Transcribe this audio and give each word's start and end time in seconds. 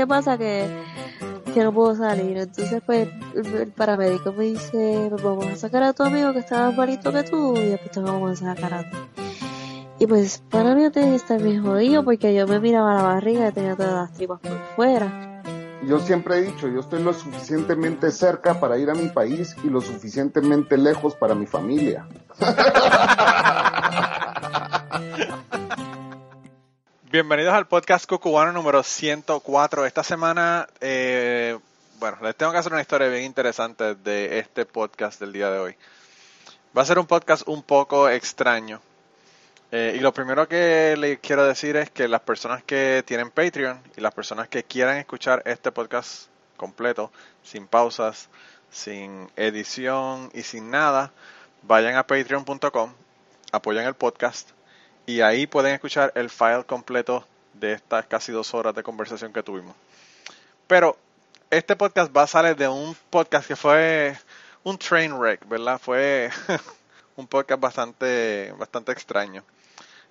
qué 0.00 0.06
pasa, 0.06 0.38
que, 0.38 0.66
que 1.52 1.62
no 1.62 1.72
puedo 1.72 1.94
salir. 1.94 2.38
Entonces, 2.38 2.82
pues, 2.84 3.08
el 3.34 3.72
paramédico 3.72 4.32
me 4.32 4.44
dice, 4.44 5.06
pues 5.10 5.22
vamos 5.22 5.46
a 5.46 5.56
sacar 5.56 5.82
a 5.82 5.92
tu 5.92 6.02
amigo 6.02 6.32
que 6.32 6.38
está 6.38 6.66
más 6.66 6.76
malito 6.76 7.12
que 7.12 7.22
tú 7.22 7.56
y 7.56 7.66
después 7.66 7.90
te 7.90 8.00
vamos 8.00 8.42
a 8.42 8.54
sacar 8.54 8.74
a 8.74 8.90
ti. 8.90 8.96
Y 9.98 10.06
pues, 10.06 10.42
para 10.50 10.74
mí 10.74 10.84
antes 10.84 11.06
estar 11.06 11.42
bien 11.42 11.62
jodido 11.62 12.02
porque 12.02 12.34
yo 12.34 12.46
me 12.46 12.60
miraba 12.60 12.94
la 12.94 13.02
barriga 13.02 13.48
y 13.48 13.52
tenía 13.52 13.76
todas 13.76 13.92
las 13.92 14.12
tripas 14.12 14.40
por 14.40 14.58
fuera 14.74 15.26
yo 15.86 15.98
siempre 15.98 16.36
he 16.36 16.42
dicho, 16.42 16.68
yo 16.68 16.80
estoy 16.80 17.02
lo 17.02 17.14
suficientemente 17.14 18.10
cerca 18.10 18.60
para 18.60 18.76
ir 18.76 18.90
a 18.90 18.94
mi 18.94 19.08
país 19.08 19.56
y 19.64 19.70
lo 19.70 19.80
suficientemente 19.80 20.76
lejos 20.76 21.14
para 21.14 21.34
mi 21.34 21.46
familia. 21.46 22.06
Bienvenidos 27.12 27.54
al 27.54 27.66
podcast 27.66 28.08
cucubano 28.08 28.52
número 28.52 28.84
104. 28.84 29.84
Esta 29.84 30.04
semana, 30.04 30.68
eh, 30.80 31.58
bueno, 31.98 32.18
les 32.22 32.36
tengo 32.36 32.52
que 32.52 32.58
hacer 32.58 32.70
una 32.70 32.82
historia 32.82 33.08
bien 33.08 33.24
interesante 33.24 33.96
de 33.96 34.38
este 34.38 34.64
podcast 34.64 35.18
del 35.18 35.32
día 35.32 35.50
de 35.50 35.58
hoy. 35.58 35.76
Va 36.76 36.82
a 36.82 36.84
ser 36.84 37.00
un 37.00 37.08
podcast 37.08 37.48
un 37.48 37.64
poco 37.64 38.08
extraño. 38.08 38.80
Eh, 39.72 39.94
y 39.96 39.98
lo 39.98 40.14
primero 40.14 40.46
que 40.46 40.94
le 40.96 41.18
quiero 41.18 41.44
decir 41.44 41.74
es 41.74 41.90
que 41.90 42.06
las 42.06 42.20
personas 42.20 42.62
que 42.62 43.02
tienen 43.04 43.32
Patreon 43.32 43.82
y 43.96 44.00
las 44.00 44.14
personas 44.14 44.46
que 44.46 44.62
quieran 44.62 44.96
escuchar 44.98 45.42
este 45.46 45.72
podcast 45.72 46.28
completo, 46.56 47.10
sin 47.42 47.66
pausas, 47.66 48.28
sin 48.70 49.28
edición 49.34 50.30
y 50.32 50.44
sin 50.44 50.70
nada, 50.70 51.10
vayan 51.62 51.96
a 51.96 52.06
patreon.com, 52.06 52.94
apoyan 53.50 53.84
el 53.86 53.94
podcast 53.94 54.50
y 55.10 55.22
ahí 55.22 55.48
pueden 55.48 55.74
escuchar 55.74 56.12
el 56.14 56.30
file 56.30 56.64
completo 56.64 57.26
de 57.54 57.72
estas 57.72 58.06
casi 58.06 58.30
dos 58.30 58.54
horas 58.54 58.74
de 58.76 58.84
conversación 58.84 59.32
que 59.32 59.42
tuvimos. 59.42 59.74
Pero 60.68 60.96
este 61.50 61.74
podcast 61.74 62.16
va 62.16 62.22
a 62.22 62.26
salir 62.28 62.54
de 62.54 62.68
un 62.68 62.96
podcast 63.10 63.48
que 63.48 63.56
fue 63.56 64.16
un 64.62 64.78
train 64.78 65.12
wreck, 65.12 65.48
¿verdad? 65.48 65.80
Fue 65.80 66.30
un 67.16 67.26
podcast 67.26 67.60
bastante, 67.60 68.54
bastante 68.56 68.92
extraño. 68.92 69.42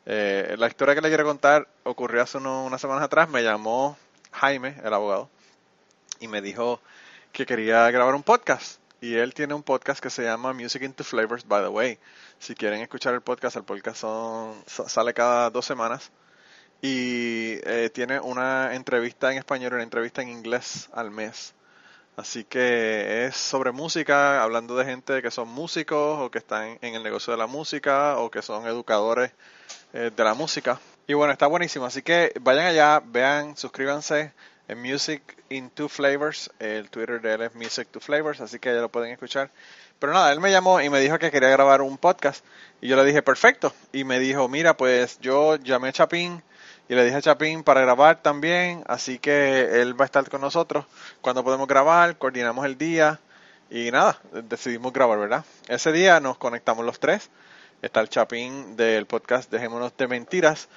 Eh, 0.06 0.56
la 0.58 0.68
historia 0.68 0.96
que 0.96 1.02
le 1.02 1.08
quiero 1.08 1.24
contar 1.24 1.66
ocurrió 1.84 2.22
hace 2.22 2.38
unas 2.38 2.82
semanas 2.82 3.04
atrás. 3.04 3.30
Me 3.30 3.42
llamó 3.42 3.98
Jaime, 4.34 4.76
el 4.84 4.94
abogado, 4.94 5.30
y 6.20 6.28
me 6.28 6.42
dijo 6.42 6.82
que 7.32 7.46
quería 7.46 7.90
grabar 7.90 8.16
un 8.16 8.24
podcast. 8.24 8.79
Y 9.02 9.16
él 9.16 9.34
tiene 9.34 9.54
un 9.54 9.64
podcast 9.64 10.02
que 10.02 10.10
se 10.10 10.24
llama 10.24 10.54
Music 10.54 10.84
into 10.84 11.04
Flavors, 11.04 11.48
by 11.48 11.64
the 11.64 11.70
way. 11.70 11.98
Si 12.38 12.54
quieren 12.54 12.82
escuchar 12.82 13.14
el 13.14 13.22
podcast, 13.22 13.56
el 13.56 13.64
podcast 13.64 14.04
sale 14.68 15.14
cada 15.14 15.50
dos 15.50 15.66
semanas. 15.66 16.12
Y 16.82 17.60
eh, 17.64 17.90
tiene 17.94 18.20
una 18.20 18.76
entrevista 18.76 19.32
en 19.32 19.38
español 19.38 19.72
y 19.72 19.76
una 19.76 19.84
entrevista 19.84 20.22
en 20.22 20.30
inglés 20.30 20.90
al 20.94 21.12
mes. 21.12 21.54
Así 22.18 22.44
que 22.44 23.26
es 23.26 23.38
sobre 23.38 23.72
música, 23.72 24.44
hablando 24.44 24.76
de 24.76 24.84
gente 24.84 25.22
que 25.22 25.32
son 25.32 25.48
músicos 25.48 26.20
o 26.20 26.30
que 26.30 26.40
están 26.40 26.78
en 26.82 26.96
el 26.96 27.04
negocio 27.04 27.32
de 27.32 27.38
la 27.38 27.48
música 27.48 28.18
o 28.18 28.30
que 28.30 28.42
son 28.42 28.68
educadores 28.68 29.32
eh, 29.94 30.12
de 30.14 30.24
la 30.26 30.34
música. 30.34 30.80
Y 31.10 31.16
bueno, 31.16 31.34
está 31.34 31.48
buenísimo. 31.48 31.88
Así 31.88 32.04
que 32.04 32.32
vayan 32.40 32.68
allá, 32.68 33.02
vean, 33.04 33.58
suscríbanse 33.58 34.32
en 34.68 34.80
Music 34.80 35.24
in 35.50 35.72
Two 35.72 35.90
Flavors. 35.90 36.52
El 36.60 36.92
Twitter 36.92 37.20
de 37.20 37.34
él 37.34 37.42
es 37.42 37.56
Music 37.56 37.88
Two 37.90 38.00
Flavors, 38.00 38.42
así 38.42 38.60
que 38.60 38.72
ya 38.72 38.80
lo 38.80 38.90
pueden 38.90 39.12
escuchar. 39.12 39.50
Pero 39.98 40.14
nada, 40.14 40.32
él 40.32 40.40
me 40.40 40.52
llamó 40.52 40.80
y 40.82 40.90
me 40.92 41.00
dijo 41.00 41.18
que 41.18 41.32
quería 41.32 41.50
grabar 41.50 41.82
un 41.82 41.98
podcast. 41.98 42.46
Y 42.80 42.88
yo 42.90 42.96
le 42.96 43.04
dije, 43.06 43.24
perfecto. 43.24 43.74
Y 43.92 44.04
me 44.04 44.20
dijo, 44.20 44.48
mira, 44.50 44.78
pues 44.78 45.20
yo 45.20 45.56
llamé 45.56 45.88
a 45.88 45.94
Chapín 45.94 46.44
y 46.88 46.94
le 46.94 47.04
dije 47.04 47.18
a 47.18 47.22
Chapín 47.24 47.64
para 47.64 47.82
grabar 47.82 48.22
también. 48.22 48.84
Así 48.86 49.18
que 49.18 49.82
él 49.82 50.00
va 50.00 50.06
a 50.06 50.10
estar 50.10 50.30
con 50.30 50.42
nosotros 50.42 50.86
cuando 51.22 51.44
podemos 51.44 51.68
grabar, 51.68 52.20
coordinamos 52.20 52.68
el 52.68 52.78
día. 52.78 53.20
Y 53.72 53.90
nada, 53.90 54.22
decidimos 54.44 54.94
grabar, 54.94 55.18
¿verdad? 55.18 55.44
Ese 55.70 55.92
día 55.92 56.20
nos 56.20 56.38
conectamos 56.38 56.86
los 56.86 57.00
tres 57.00 57.32
está 57.82 58.02
el 58.02 58.10
Chapín 58.10 58.76
del 58.76 59.06
podcast 59.06 59.50
Dejémonos 59.52 59.96
de 59.96 60.08
Mentiras, 60.08 60.68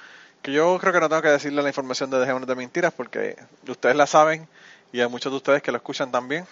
yo 0.43 0.77
creo 0.79 0.93
que 0.93 0.99
no 0.99 1.09
tengo 1.09 1.21
que 1.21 1.29
decirle 1.29 1.61
la 1.61 1.69
información 1.69 2.09
de 2.09 2.19
Dejémonos 2.19 2.47
de 2.47 2.55
Mentiras 2.55 2.93
porque 2.93 3.37
ustedes 3.67 3.95
la 3.95 4.07
saben 4.07 4.47
y 4.91 5.01
hay 5.01 5.07
muchos 5.07 5.31
de 5.31 5.37
ustedes 5.37 5.61
que 5.61 5.71
lo 5.71 5.77
escuchan 5.77 6.11
también, 6.11 6.45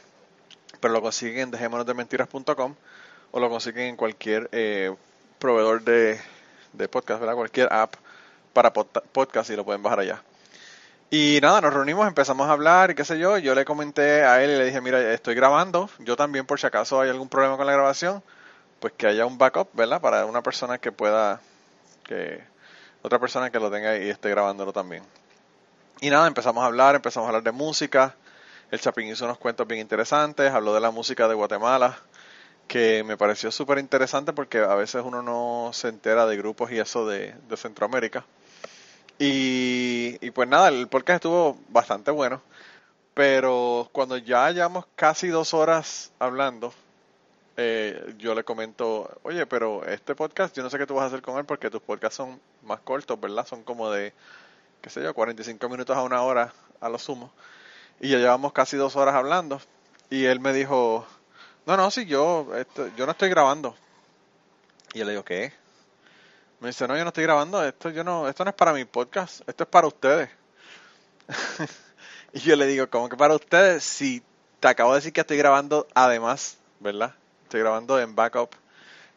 pero 0.79 0.93
lo 0.93 1.01
consiguen 1.01 1.39
en 1.39 1.51
dejémonosdementiras.com 1.51 2.75
o 3.31 3.39
lo 3.39 3.49
consiguen 3.49 3.87
en 3.87 3.95
cualquier 3.95 4.49
eh, 4.51 4.95
proveedor 5.39 5.83
de, 5.83 6.19
podcast, 6.89 7.19
¿verdad? 7.19 7.35
Cualquier 7.35 7.71
app 7.71 7.95
para 8.53 8.73
podcast 8.73 9.49
y 9.49 9.55
lo 9.55 9.63
pueden 9.63 9.83
bajar 9.83 9.99
allá. 9.99 10.23
Y 11.09 11.39
nada, 11.41 11.59
nos 11.59 11.73
reunimos, 11.73 12.07
empezamos 12.07 12.47
a 12.47 12.53
hablar 12.53 12.91
y 12.91 12.95
qué 12.95 13.03
sé 13.03 13.19
yo. 13.19 13.37
Yo 13.37 13.53
le 13.53 13.65
comenté 13.65 14.23
a 14.23 14.41
él 14.43 14.51
y 14.51 14.57
le 14.57 14.65
dije, 14.65 14.79
mira, 14.79 15.13
estoy 15.13 15.35
grabando. 15.35 15.89
Yo 15.99 16.15
también, 16.15 16.45
por 16.45 16.59
si 16.59 16.67
acaso 16.67 17.01
hay 17.01 17.09
algún 17.09 17.27
problema 17.27 17.57
con 17.57 17.67
la 17.67 17.73
grabación, 17.73 18.23
pues 18.79 18.93
que 18.95 19.07
haya 19.07 19.25
un 19.25 19.37
backup, 19.37 19.67
¿verdad? 19.73 19.99
Para 19.99 20.25
una 20.25 20.41
persona 20.41 20.77
que 20.77 20.91
pueda, 20.93 21.41
que 22.03 22.41
otra 23.01 23.19
persona 23.19 23.49
que 23.49 23.59
lo 23.59 23.71
tenga 23.71 23.97
y 23.97 24.09
esté 24.09 24.29
grabándolo 24.29 24.73
también. 24.73 25.03
Y 26.01 26.09
nada, 26.09 26.27
empezamos 26.27 26.63
a 26.63 26.67
hablar, 26.67 26.95
empezamos 26.95 27.27
a 27.27 27.29
hablar 27.29 27.43
de 27.43 27.51
música. 27.51 28.15
El 28.71 28.79
Chapín 28.79 29.07
hizo 29.07 29.25
unos 29.25 29.37
cuentos 29.37 29.67
bien 29.67 29.81
interesantes, 29.81 30.51
habló 30.51 30.73
de 30.73 30.79
la 30.79 30.91
música 30.91 31.27
de 31.27 31.35
Guatemala, 31.35 31.97
que 32.67 33.03
me 33.03 33.17
pareció 33.17 33.51
súper 33.51 33.77
interesante 33.79 34.33
porque 34.33 34.59
a 34.59 34.75
veces 34.75 35.03
uno 35.05 35.21
no 35.21 35.71
se 35.73 35.89
entera 35.89 36.25
de 36.25 36.37
grupos 36.37 36.71
y 36.71 36.79
eso 36.79 37.07
de, 37.07 37.35
Centroamérica. 37.55 38.25
Y, 39.19 40.17
y, 40.25 40.31
pues 40.31 40.49
nada, 40.49 40.69
el 40.69 40.87
podcast 40.87 41.17
estuvo 41.17 41.59
bastante 41.69 42.09
bueno, 42.09 42.41
pero 43.13 43.89
cuando 43.91 44.17
ya 44.17 44.49
llevamos 44.51 44.85
casi 44.95 45.27
dos 45.27 45.53
horas 45.53 46.11
hablando, 46.17 46.73
eh, 47.63 48.15
yo 48.17 48.33
le 48.33 48.43
comento, 48.43 49.19
oye, 49.21 49.45
pero 49.45 49.85
este 49.85 50.15
podcast, 50.15 50.55
yo 50.55 50.63
no 50.63 50.69
sé 50.71 50.79
qué 50.79 50.87
tú 50.87 50.95
vas 50.95 51.03
a 51.03 51.07
hacer 51.07 51.21
con 51.21 51.37
él 51.37 51.45
porque 51.45 51.69
tus 51.69 51.81
podcasts 51.81 52.17
son 52.17 52.41
más 52.63 52.79
cortos, 52.79 53.19
¿verdad? 53.21 53.45
Son 53.45 53.63
como 53.63 53.91
de, 53.91 54.13
qué 54.81 54.89
sé 54.89 55.03
yo, 55.03 55.13
45 55.13 55.69
minutos 55.69 55.95
a 55.95 56.01
una 56.01 56.23
hora 56.23 56.51
a 56.79 56.89
lo 56.89 56.97
sumo. 56.97 57.31
Y 57.99 58.09
ya 58.09 58.17
llevamos 58.17 58.51
casi 58.51 58.77
dos 58.77 58.95
horas 58.95 59.13
hablando. 59.13 59.61
Y 60.09 60.25
él 60.25 60.39
me 60.39 60.53
dijo, 60.53 61.05
no, 61.67 61.77
no, 61.77 61.91
si 61.91 62.07
yo, 62.07 62.47
esto, 62.55 62.87
yo 62.97 63.05
no 63.05 63.11
estoy 63.11 63.29
grabando. 63.29 63.75
Y 64.93 64.99
yo 64.99 65.05
le 65.05 65.11
digo, 65.11 65.23
¿qué? 65.23 65.53
Me 66.59 66.69
dice, 66.69 66.87
no, 66.87 66.97
yo 66.97 67.03
no 67.03 67.09
estoy 67.09 67.23
grabando, 67.23 67.63
esto, 67.63 67.91
yo 67.91 68.03
no, 68.03 68.27
esto 68.27 68.43
no 68.43 68.49
es 68.49 68.55
para 68.55 68.73
mi 68.73 68.85
podcast, 68.85 69.47
esto 69.47 69.63
es 69.65 69.69
para 69.69 69.85
ustedes. 69.85 70.31
y 72.33 72.39
yo 72.39 72.55
le 72.55 72.65
digo, 72.65 72.89
¿cómo 72.89 73.07
que 73.07 73.17
para 73.17 73.35
ustedes? 73.35 73.83
Si 73.83 74.23
te 74.59 74.67
acabo 74.67 74.93
de 74.93 74.97
decir 74.97 75.13
que 75.13 75.21
estoy 75.21 75.37
grabando 75.37 75.87
además, 75.93 76.57
¿verdad? 76.79 77.15
Estoy 77.51 77.59
grabando 77.59 77.99
en 77.99 78.15
backup. 78.15 78.55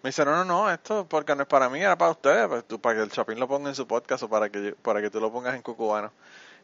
Me 0.02 0.08
dice, 0.08 0.24
no, 0.24 0.34
no, 0.34 0.44
no, 0.44 0.70
esto 0.70 1.06
porque 1.08 1.36
no 1.36 1.42
es 1.42 1.48
para 1.48 1.69
mí, 1.69 1.81
era 1.81 1.96
para 1.96 2.10
ustedes, 2.10 2.48
pues, 2.48 2.64
tú, 2.66 2.81
para 2.81 2.96
que 2.96 3.02
el 3.02 3.10
Chapín 3.10 3.38
lo 3.38 3.46
ponga 3.46 3.69
en 3.69 3.76
su 3.76 3.86
podcast 3.86 4.25
o 4.25 4.28
para 4.28 4.50
que, 4.50 4.75
para 4.82 5.00
que 5.00 5.08
tú 5.08 5.20
lo 5.20 5.32
pongas 5.32 5.54
en 5.54 5.62
Cucubano. 5.62 6.10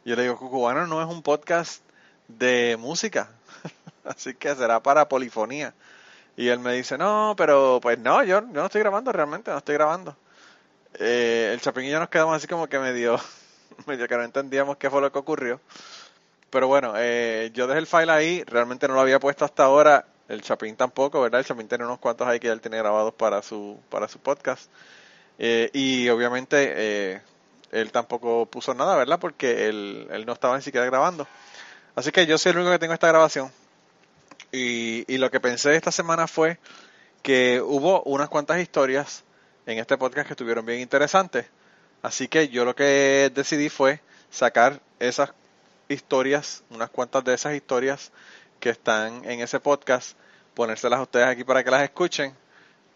Y 0.05 0.11
yo 0.11 0.17
le 0.17 0.23
digo, 0.23 0.37
Cucubano 0.37 0.89
no 0.89 1.01
es 1.01 1.07
un 1.07 1.23
podcast 1.23 1.83
de 2.27 2.77
música, 2.79 3.31
así 4.05 4.35
que 4.35 4.53
será 4.57 4.83
para 4.83 5.09
polifonía. 5.09 5.73
Y 6.37 6.49
él 6.49 6.59
me 6.59 6.73
dice, 6.73 6.99
no, 6.99 7.35
pero 7.37 7.79
pues 7.81 7.99
no, 8.01 8.25
yo, 8.25 8.41
yo 8.41 8.47
no 8.47 8.67
estoy 8.67 8.81
grabando 8.81 9.13
realmente, 9.13 9.53
no 9.53 9.59
estoy 9.59 9.77
grabando. 9.77 10.17
Eh, 10.95 11.51
el 11.53 11.61
Chapín 11.61 11.85
y 11.85 11.91
yo 11.91 12.01
nos 12.01 12.09
quedamos 12.09 12.35
así 12.35 12.49
como 12.49 12.67
que 12.67 12.81
medio, 12.81 13.17
medio 13.87 14.09
que 14.09 14.17
no 14.17 14.25
entendíamos 14.25 14.77
qué 14.77 14.91
fue 14.91 15.01
lo 15.01 15.13
que 15.13 15.19
ocurrió. 15.21 15.61
Pero 16.51 16.67
bueno, 16.67 16.95
eh, 16.97 17.53
yo 17.55 17.69
dejé 17.69 17.79
el 17.79 17.87
file 17.87 18.11
ahí, 18.11 18.43
realmente 18.43 18.89
no 18.89 18.95
lo 18.95 19.01
había 19.03 19.21
puesto 19.21 19.45
hasta 19.45 19.63
ahora 19.63 20.05
el 20.31 20.43
Chapín 20.43 20.77
tampoco, 20.77 21.21
¿verdad? 21.21 21.41
El 21.41 21.47
Chapín 21.47 21.67
tiene 21.67 21.85
unos 21.85 21.99
cuantos 21.99 22.27
ahí 22.27 22.39
que 22.39 22.49
él 22.49 22.61
tiene 22.61 22.79
grabados 22.79 23.13
para 23.13 23.43
su, 23.43 23.79
para 23.91 24.07
su 24.07 24.21
podcast. 24.21 24.71
Eh, 25.39 25.71
y 25.73 26.09
obviamente 26.09 26.73
eh, 26.77 27.21
él 27.73 27.91
tampoco 27.91 28.47
puso 28.47 28.73
nada, 28.73 28.95
¿verdad? 28.97 29.19
Porque 29.19 29.69
él, 29.69 30.07
él, 30.13 30.25
no 30.25 30.33
estaba 30.33 30.57
ni 30.57 30.63
siquiera 30.63 30.87
grabando. 30.87 31.27
Así 31.97 32.13
que 32.13 32.27
yo 32.27 32.39
soy 32.39 32.51
el 32.51 32.59
único 32.59 32.71
que 32.71 32.79
tengo 32.79 32.95
esta 32.95 33.09
grabación. 33.09 33.51
Y, 34.53 35.05
y 35.13 35.19
lo 35.19 35.33
que 35.33 35.41
pensé 35.41 35.75
esta 35.75 35.91
semana 35.91 36.29
fue 36.29 36.59
que 37.23 37.61
hubo 37.61 38.03
unas 38.05 38.29
cuantas 38.29 38.61
historias 38.61 39.25
en 39.67 39.79
este 39.79 39.99
podcast 39.99 40.29
que 40.29 40.35
estuvieron 40.35 40.65
bien 40.65 40.79
interesantes. 40.79 41.47
Así 42.03 42.29
que 42.29 42.49
yo 42.49 42.65
lo 42.65 42.77
que 42.77 43.33
decidí 43.35 43.69
fue 43.69 44.01
sacar 44.31 44.81
esas 45.01 45.33
historias, 45.89 46.63
unas 46.71 46.89
cuantas 46.89 47.25
de 47.25 47.35
esas 47.35 47.55
historias 47.55 48.13
que 48.61 48.71
están 48.71 49.25
en 49.25 49.41
ese 49.41 49.59
podcast, 49.59 50.17
ponérselas 50.55 51.01
a 51.01 51.03
ustedes 51.03 51.27
aquí 51.27 51.45
para 51.45 51.65
que 51.65 51.71
las 51.71 51.83
escuchen. 51.83 52.35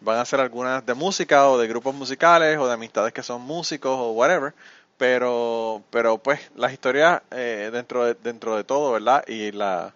Van 0.01 0.19
a 0.19 0.25
ser 0.25 0.39
algunas 0.39 0.85
de 0.85 0.93
música 0.93 1.49
o 1.49 1.57
de 1.57 1.67
grupos 1.67 1.95
musicales 1.95 2.57
o 2.57 2.67
de 2.67 2.73
amistades 2.73 3.11
que 3.13 3.23
son 3.23 3.41
músicos 3.41 3.97
o 3.97 4.11
whatever. 4.11 4.53
Pero, 4.97 5.83
pero 5.89 6.17
pues 6.19 6.39
las 6.55 6.71
historias 6.71 7.21
eh, 7.31 7.69
dentro, 7.73 8.05
de, 8.05 8.13
dentro 8.13 8.55
de 8.55 8.63
todo, 8.63 8.93
¿verdad? 8.93 9.25
Y 9.27 9.51
la 9.51 9.93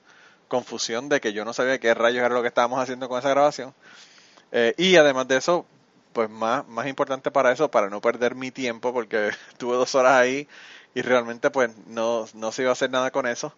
confusión 0.48 1.08
de 1.08 1.22
que 1.22 1.32
yo 1.32 1.46
no 1.46 1.54
sabía 1.54 1.80
qué 1.80 1.94
rayos 1.94 2.26
era 2.26 2.36
lo 2.36 2.42
que 2.42 2.50
estábamos 2.50 2.80
haciendo 2.80 3.08
con 3.08 3.20
esa 3.20 3.30
grabación. 3.30 3.74
Eh, 4.52 4.74
y 4.78 4.98
además 4.98 5.28
de 5.28 5.38
eso, 5.38 5.66
pues 6.14 6.30
más, 6.30 6.68
más 6.68 6.88
importante 6.88 7.32
para 7.32 7.52
eso, 7.52 7.72
para 7.72 7.90
no 7.90 8.02
perder 8.02 8.36
mi 8.36 8.52
tiempo, 8.52 8.92
porque 8.92 9.30
tuve 9.58 9.78
dos 9.78 9.96
horas 9.96 10.14
ahí 10.14 10.48
y 10.94 11.02
realmente 11.02 11.52
pues 11.52 11.72
no, 11.88 12.26
no 12.34 12.52
se 12.52 12.64
iba 12.64 12.72
a 12.72 12.74
hacer 12.74 12.90
nada 12.90 13.12
con 13.12 13.28
eso. 13.28 13.54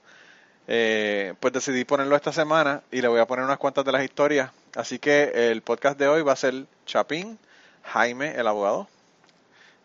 Eh, 0.67 1.33
pues 1.39 1.53
decidí 1.53 1.83
ponerlo 1.85 2.15
esta 2.15 2.31
semana 2.31 2.83
y 2.91 3.01
le 3.01 3.07
voy 3.07 3.19
a 3.19 3.27
poner 3.27 3.45
unas 3.45 3.57
cuantas 3.57 3.83
de 3.85 3.91
las 3.91 4.03
historias. 4.03 4.51
Así 4.75 4.99
que 4.99 5.51
el 5.51 5.61
podcast 5.61 5.97
de 5.97 6.07
hoy 6.07 6.21
va 6.21 6.33
a 6.33 6.37
ser 6.37 6.65
Chapín, 6.85 7.37
Jaime, 7.83 8.35
el 8.35 8.47
abogado, 8.47 8.87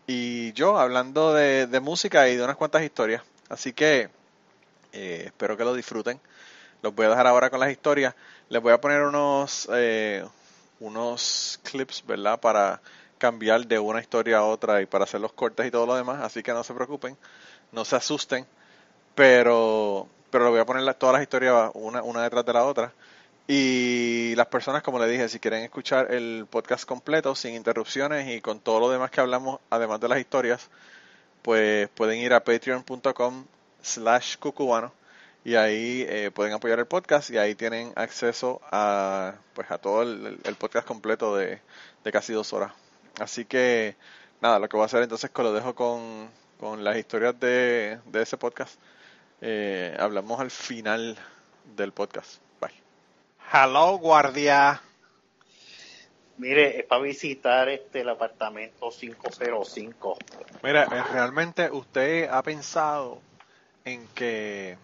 y 0.07 0.53
yo 0.53 0.79
hablando 0.79 1.35
de, 1.35 1.81
música 1.81 2.29
y 2.29 2.37
de 2.37 2.45
unas 2.45 2.57
cuantas 2.57 2.83
historias. 2.83 3.23
Así 3.49 3.73
que 3.73 4.09
eh, 4.93 5.25
espero 5.27 5.57
que 5.57 5.65
lo 5.65 5.75
disfruten. 5.75 6.21
Los 6.83 6.95
voy 6.95 7.07
a 7.07 7.11
dejar 7.11 7.27
ahora 7.27 7.51
con 7.51 7.59
las 7.59 7.71
historias. 7.71 8.15
Les 8.49 8.63
voy 8.63 8.73
a 8.73 8.81
poner 8.81 9.03
unos, 9.03 9.69
eh, 9.73 10.25
unos 10.79 11.59
clips, 11.65 12.05
¿verdad? 12.07 12.39
Para 12.39 12.81
cambiar 13.19 13.67
de 13.67 13.79
una 13.79 14.01
historia 14.01 14.39
a 14.39 14.45
otra 14.45 14.81
y 14.81 14.87
para 14.87 15.05
hacer 15.05 15.21
los 15.21 15.33
cortes 15.33 15.67
y 15.67 15.71
todo 15.73 15.87
lo 15.87 15.97
demás. 15.97 16.23
Así 16.23 16.43
que 16.43 16.53
no 16.53 16.63
se 16.63 16.75
preocupen, 16.75 17.17
no 17.73 17.85
se 17.85 17.97
asusten. 17.97 18.47
Pero, 19.17 20.09
pero 20.31 20.45
lo 20.45 20.51
voy 20.51 20.61
a 20.61 20.67
poner 20.67 20.95
todas 20.95 21.15
las 21.15 21.23
historias 21.23 21.71
una, 21.75 22.03
una 22.03 22.23
detrás 22.23 22.45
de 22.45 22.53
la 22.53 22.65
otra. 22.65 22.93
Y 23.49 24.35
las 24.37 24.47
personas, 24.47 24.83
como 24.83 24.99
le 24.99 25.07
dije, 25.07 25.29
si 25.29 25.39
quieren 25.39 25.63
escuchar 25.63 26.13
el 26.13 26.47
podcast 26.51 26.85
completo, 26.85 27.35
sin 27.37 27.55
interrupciones 27.55 28.29
y 28.29 28.41
con 28.41 28.59
todo 28.59 28.81
lo 28.81 28.91
demás 28.91 29.11
que 29.11 29.21
hablamos, 29.21 29.61
además 29.71 30.01
de 30.01 30.09
las 30.09 30.19
historias, 30.19 30.69
pues 31.43 31.89
pueden 31.91 32.19
ir 32.19 32.33
a 32.35 32.43
patreon.com 32.43 33.47
slash 33.83 34.37
cucubano 34.39 34.93
y 35.45 35.55
ahí 35.55 36.05
eh, 36.09 36.33
pueden 36.35 36.55
apoyar 36.55 36.81
el 36.81 36.87
podcast 36.87 37.31
y 37.31 37.39
ahí 37.39 37.55
tienen 37.55 37.93
acceso 37.95 38.61
a 38.73 39.35
pues 39.55 39.71
a 39.71 39.79
todo 39.79 40.03
el, 40.03 40.57
podcast 40.59 40.89
completo 40.89 41.37
de, 41.37 41.61
casi 42.13 42.33
dos 42.33 42.53
horas. 42.53 42.73
Así 43.21 43.45
que 43.45 43.95
nada, 44.41 44.59
lo 44.59 44.69
que 44.69 44.77
voy 44.77 44.83
a 44.83 44.87
hacer 44.87 45.05
entonces 45.05 45.31
es 45.31 45.35
que 45.35 45.43
lo 45.45 45.53
dejo 45.53 45.77
con, 45.77 46.29
con 46.59 46.83
las 46.83 46.97
historias 46.97 47.39
de, 47.39 48.01
de 48.07 48.23
ese 48.23 48.37
podcast. 48.37 48.77
Eh, 49.41 49.97
hablamos 49.99 50.41
al 50.41 50.51
final 50.51 51.17
del 51.77 51.93
podcast. 51.93 52.41
Hello, 53.53 53.97
guardia. 53.99 54.83
Mire, 56.39 56.81
es 56.81 56.85
para 56.85 57.03
visitar 57.03 57.69
este 57.69 58.01
el 58.01 58.09
apartamento 58.09 58.91
505. 58.91 60.19
Mira, 60.63 60.83
eh, 60.85 61.03
realmente 61.13 61.71
usted 61.71 62.29
ha 62.29 62.43
pensado 62.43 63.21
en 63.85 64.07
que 64.09 64.77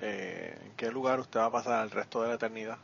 eh, 0.00 0.58
en 0.64 0.72
qué 0.76 0.90
lugar 0.90 1.18
usted 1.20 1.40
va 1.40 1.46
a 1.46 1.50
pasar 1.50 1.82
el 1.82 1.90
resto 1.90 2.22
de 2.22 2.28
la 2.28 2.34
eternidad. 2.34 2.76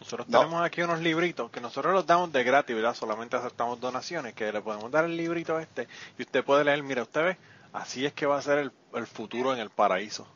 Nosotros 0.00 0.26
tenemos 0.28 0.64
aquí 0.64 0.82
unos 0.82 1.00
libritos 1.00 1.50
que 1.50 1.60
nosotros 1.60 1.92
los 1.92 2.06
damos 2.06 2.32
de 2.32 2.42
gratis, 2.42 2.74
¿verdad? 2.74 2.94
Solamente 2.94 3.36
aceptamos 3.36 3.80
donaciones, 3.80 4.34
que 4.34 4.50
le 4.50 4.60
podemos 4.60 4.90
dar 4.90 5.04
el 5.04 5.16
librito 5.16 5.58
este 5.58 5.88
y 6.18 6.22
usted 6.22 6.42
puede 6.42 6.64
leer, 6.64 6.82
mira, 6.82 7.02
usted 7.02 7.22
ve, 7.22 7.36
así 7.74 8.06
es 8.06 8.14
que 8.14 8.24
va 8.24 8.38
a 8.38 8.42
ser 8.42 8.72
el 8.94 9.06
futuro 9.06 9.52
en 9.52 9.58
el 9.60 9.68
paraíso 9.68 10.26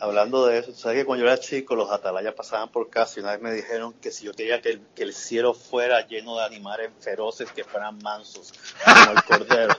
hablando 0.00 0.46
de 0.46 0.58
eso, 0.58 0.72
¿sabes 0.72 0.98
que 0.98 1.04
cuando 1.04 1.24
yo 1.24 1.30
era 1.30 1.40
chico 1.40 1.74
los 1.74 1.90
atalayas 1.90 2.34
pasaban 2.34 2.70
por 2.70 2.88
casa 2.90 3.14
y 3.16 3.22
una 3.22 3.32
vez 3.32 3.40
me 3.40 3.52
dijeron 3.52 3.94
que 3.94 4.10
si 4.10 4.24
yo 4.24 4.32
quería 4.32 4.60
que 4.60 4.80
el, 4.96 5.14
cielo 5.14 5.54
fuera 5.54 6.06
lleno 6.06 6.36
de 6.36 6.44
animales 6.44 6.90
feroces 7.00 7.50
que 7.52 7.64
fueran 7.64 7.98
mansos, 7.98 8.52
como 8.84 9.12
el 9.12 9.24
cordero? 9.24 9.74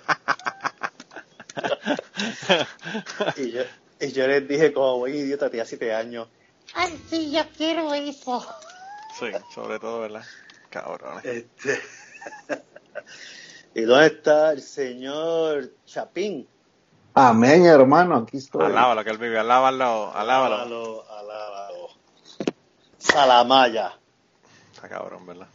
y, 3.37 3.51
yo, 3.51 3.63
y 3.99 4.11
yo 4.11 4.27
les 4.27 4.47
dije 4.47 4.73
como 4.73 4.99
buen 4.99 5.15
idiota, 5.15 5.49
tenía 5.49 5.65
siete 5.65 5.93
años, 5.93 6.27
¡ay 6.73 7.01
sí, 7.09 7.31
yo 7.31 7.41
quiero 7.55 7.93
eso! 7.93 8.45
Sí, 9.17 9.27
sobre 9.53 9.79
todo, 9.79 10.01
¿verdad? 10.01 10.23
Cabrón. 10.69 11.21
Este... 11.23 11.81
¿Y 13.73 13.81
dónde 13.81 14.07
está 14.07 14.51
el 14.51 14.61
señor 14.61 15.71
Chapín? 15.85 16.47
Amén, 17.13 17.65
hermano, 17.65 18.17
aquí 18.17 18.37
estoy. 18.37 18.65
Alábalo, 18.65 19.03
que 19.03 19.09
él 19.09 19.17
vive, 19.17 19.39
alábalo, 19.39 20.11
alábalo. 20.13 20.55
Alábalo, 20.55 21.05
alábalo. 21.09 21.87
Salamaya. 22.97 23.93
Está 24.73 24.87
cabrón, 24.87 25.25
¿verdad? 25.25 25.47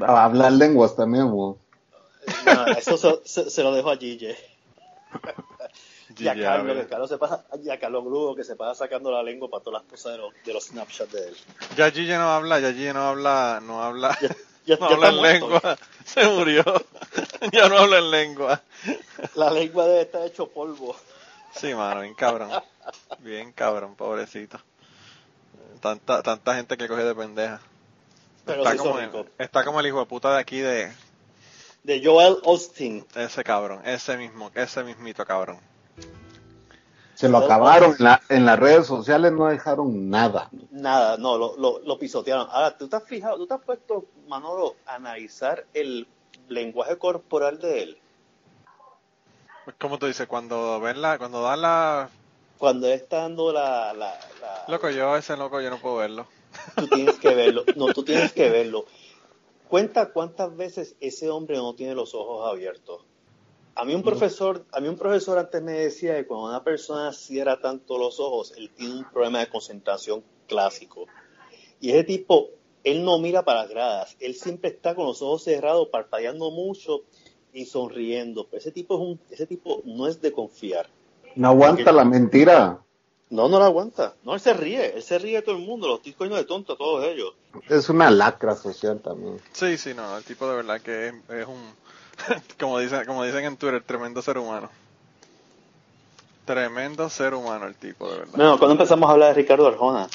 A 0.00 0.24
hablar 0.24 0.52
lenguas 0.52 0.94
también, 0.94 1.30
güey. 1.30 1.54
eso 2.76 3.18
se, 3.24 3.62
lo 3.62 3.74
dejo 3.74 3.90
a 3.90 3.96
Gille. 3.96 4.36
y 6.18 6.28
a 6.28 6.34
Carlos, 6.34 6.76
que 6.76 6.86
Carlos 6.86 7.08
se 7.08 7.18
pasa, 7.18 7.46
y 7.62 7.70
a 7.70 7.78
Carlos 7.78 8.04
Grugo, 8.04 8.34
que 8.34 8.44
se 8.44 8.56
pasa 8.56 8.84
sacando 8.84 9.10
la 9.10 9.22
lengua 9.22 9.48
para 9.48 9.62
todas 9.62 9.82
las 9.82 9.90
cosas 9.90 10.12
de 10.12 10.18
los, 10.18 10.34
de 10.44 10.52
los 10.52 10.64
snapshots 10.64 11.12
de 11.12 11.28
él. 11.28 11.36
Ya 11.76 11.90
Gille 11.90 12.18
no 12.18 12.28
habla, 12.28 12.60
ya 12.60 12.72
Gille 12.72 12.92
no 12.92 13.08
habla, 13.08 13.60
no 13.62 13.82
habla. 13.82 14.18
Ya, 14.66 14.76
no 14.80 14.86
habla 14.86 15.08
en 15.08 15.22
lengua, 15.22 15.78
se 16.04 16.28
murió. 16.28 16.64
ya 17.52 17.68
no 17.68 17.78
habla 17.78 17.98
en 17.98 18.10
lengua. 18.10 18.62
La 19.34 19.50
lengua 19.50 19.86
debe 19.86 20.02
estar 20.02 20.24
hecho 20.26 20.48
polvo. 20.48 20.96
Sí, 21.54 21.74
mano, 21.74 22.02
bien 22.02 22.14
cabrón. 22.14 22.50
Bien 23.20 23.52
cabrón, 23.52 23.94
pobrecito. 23.94 24.60
Tanta, 25.80 26.22
tanta 26.22 26.54
gente 26.54 26.76
que 26.76 26.88
coge 26.88 27.04
de 27.04 27.14
pendeja. 27.14 27.60
Pero 28.44 28.62
está, 28.62 28.76
como 28.76 28.98
el, 28.98 29.10
está 29.38 29.64
como 29.64 29.80
el 29.80 29.86
hijo 29.86 30.00
de 30.00 30.06
puta 30.06 30.34
de 30.34 30.40
aquí 30.40 30.58
de... 30.58 30.92
De 31.82 32.04
Joel 32.04 32.38
Austin. 32.44 33.06
Ese 33.14 33.44
cabrón, 33.44 33.80
ese 33.84 34.16
mismo, 34.16 34.50
ese 34.54 34.82
mismito 34.82 35.24
cabrón. 35.24 35.58
Se 37.14 37.28
lo 37.28 37.38
acabaron. 37.38 37.96
En, 37.98 38.04
la, 38.04 38.20
en, 38.28 38.44
las 38.44 38.58
redes 38.58 38.86
sociales 38.86 39.32
no 39.32 39.46
dejaron 39.46 40.10
nada. 40.10 40.50
Nada, 40.70 41.16
no, 41.16 41.38
lo, 41.38 41.56
lo, 41.56 41.78
lo, 41.78 41.98
pisotearon. 41.98 42.46
Ahora, 42.50 42.76
¿tú 42.76 42.88
te 42.88 42.96
has 42.96 43.04
fijado, 43.04 43.38
tú 43.38 43.46
te 43.46 43.54
has 43.54 43.62
puesto, 43.62 44.04
Manolo, 44.28 44.76
a 44.84 44.96
analizar 44.96 45.64
el 45.72 46.06
lenguaje 46.48 46.98
corporal 46.98 47.58
de 47.58 47.82
él? 47.82 47.98
¿Cómo 49.78 49.98
tú 49.98 50.06
dices? 50.06 50.26
Cuando 50.26 50.80
ven 50.80 51.02
la, 51.02 51.18
cuando 51.18 51.42
dan 51.42 51.62
la... 51.62 52.10
Cuando 52.58 52.88
está 52.88 53.22
dando 53.22 53.52
la, 53.52 53.92
la, 53.92 54.18
Loco, 54.68 54.88
yo 54.90 55.16
ese 55.16 55.36
loco 55.36 55.60
yo 55.60 55.68
no 55.70 55.78
puedo 55.78 55.96
verlo. 55.96 56.26
Tú 56.74 56.88
tienes 56.88 57.18
que 57.18 57.34
verlo. 57.34 57.64
No, 57.76 57.92
tú 57.92 58.02
tienes 58.02 58.32
que 58.32 58.48
verlo. 58.48 58.86
Cuenta 59.68 60.12
cuántas 60.12 60.56
veces 60.56 60.96
ese 61.00 61.28
hombre 61.28 61.56
no 61.56 61.74
tiene 61.74 61.94
los 61.94 62.14
ojos 62.14 62.48
abiertos. 62.48 63.02
A 63.74 63.84
mí 63.84 63.94
un 63.94 64.02
profesor, 64.02 64.64
a 64.72 64.80
mí 64.80 64.88
un 64.88 64.96
profesor 64.96 65.36
antes 65.36 65.60
me 65.62 65.72
decía 65.72 66.16
que 66.16 66.26
cuando 66.26 66.48
una 66.48 66.64
persona 66.64 67.12
cierra 67.12 67.60
tanto 67.60 67.98
los 67.98 68.20
ojos, 68.20 68.54
él 68.56 68.70
tiene 68.70 69.00
un 69.00 69.04
problema 69.04 69.40
de 69.40 69.48
concentración 69.48 70.24
clásico. 70.46 71.06
Y 71.80 71.90
ese 71.90 72.04
tipo, 72.04 72.48
él 72.86 73.04
no 73.04 73.18
mira 73.18 73.44
para 73.44 73.62
las 73.62 73.70
gradas, 73.70 74.16
él 74.20 74.36
siempre 74.36 74.70
está 74.70 74.94
con 74.94 75.06
los 75.06 75.20
ojos 75.20 75.42
cerrados, 75.42 75.88
parpadeando 75.88 76.52
mucho 76.52 77.02
y 77.52 77.66
sonriendo. 77.66 78.46
Pero 78.46 78.60
ese 78.60 78.70
tipo 78.70 78.94
es 78.94 79.00
un, 79.00 79.20
ese 79.30 79.46
tipo 79.46 79.82
no 79.84 80.06
es 80.06 80.22
de 80.22 80.30
confiar. 80.30 80.88
No 81.34 81.48
aguanta 81.48 81.90
la 81.90 82.04
mentira. 82.04 82.78
No, 83.28 83.48
no 83.48 83.58
la 83.58 83.66
aguanta. 83.66 84.14
No, 84.22 84.34
él 84.34 84.40
se 84.40 84.54
ríe. 84.54 84.94
Él 84.94 85.02
se 85.02 85.18
ríe 85.18 85.34
de 85.34 85.42
todo 85.42 85.56
el 85.56 85.66
mundo. 85.66 85.88
Los 85.88 86.00
tipos 86.00 86.30
de 86.30 86.44
tonto 86.44 86.74
a 86.74 86.76
todos 86.76 87.04
ellos. 87.04 87.34
Es 87.68 87.88
una 87.88 88.08
lacra 88.08 88.54
social 88.54 89.00
también. 89.00 89.40
Sí, 89.50 89.76
sí, 89.78 89.92
no. 89.92 90.16
El 90.16 90.22
tipo 90.22 90.48
de 90.48 90.54
verdad 90.54 90.80
que 90.80 91.08
es 91.08 91.46
un 91.46 91.74
como, 92.60 92.78
dicen, 92.78 93.04
como 93.04 93.24
dicen 93.24 93.44
en 93.44 93.56
Twitter, 93.56 93.82
tremendo 93.82 94.22
ser 94.22 94.38
humano. 94.38 94.70
Tremendo 96.44 97.10
ser 97.10 97.34
humano 97.34 97.66
el 97.66 97.74
tipo, 97.74 98.08
de 98.08 98.18
verdad. 98.20 98.36
No, 98.36 98.58
cuando 98.58 98.74
empezamos 98.74 99.08
a 99.08 99.12
hablar 99.12 99.28
de 99.30 99.34
Ricardo 99.34 99.66
Arjona. 99.66 100.08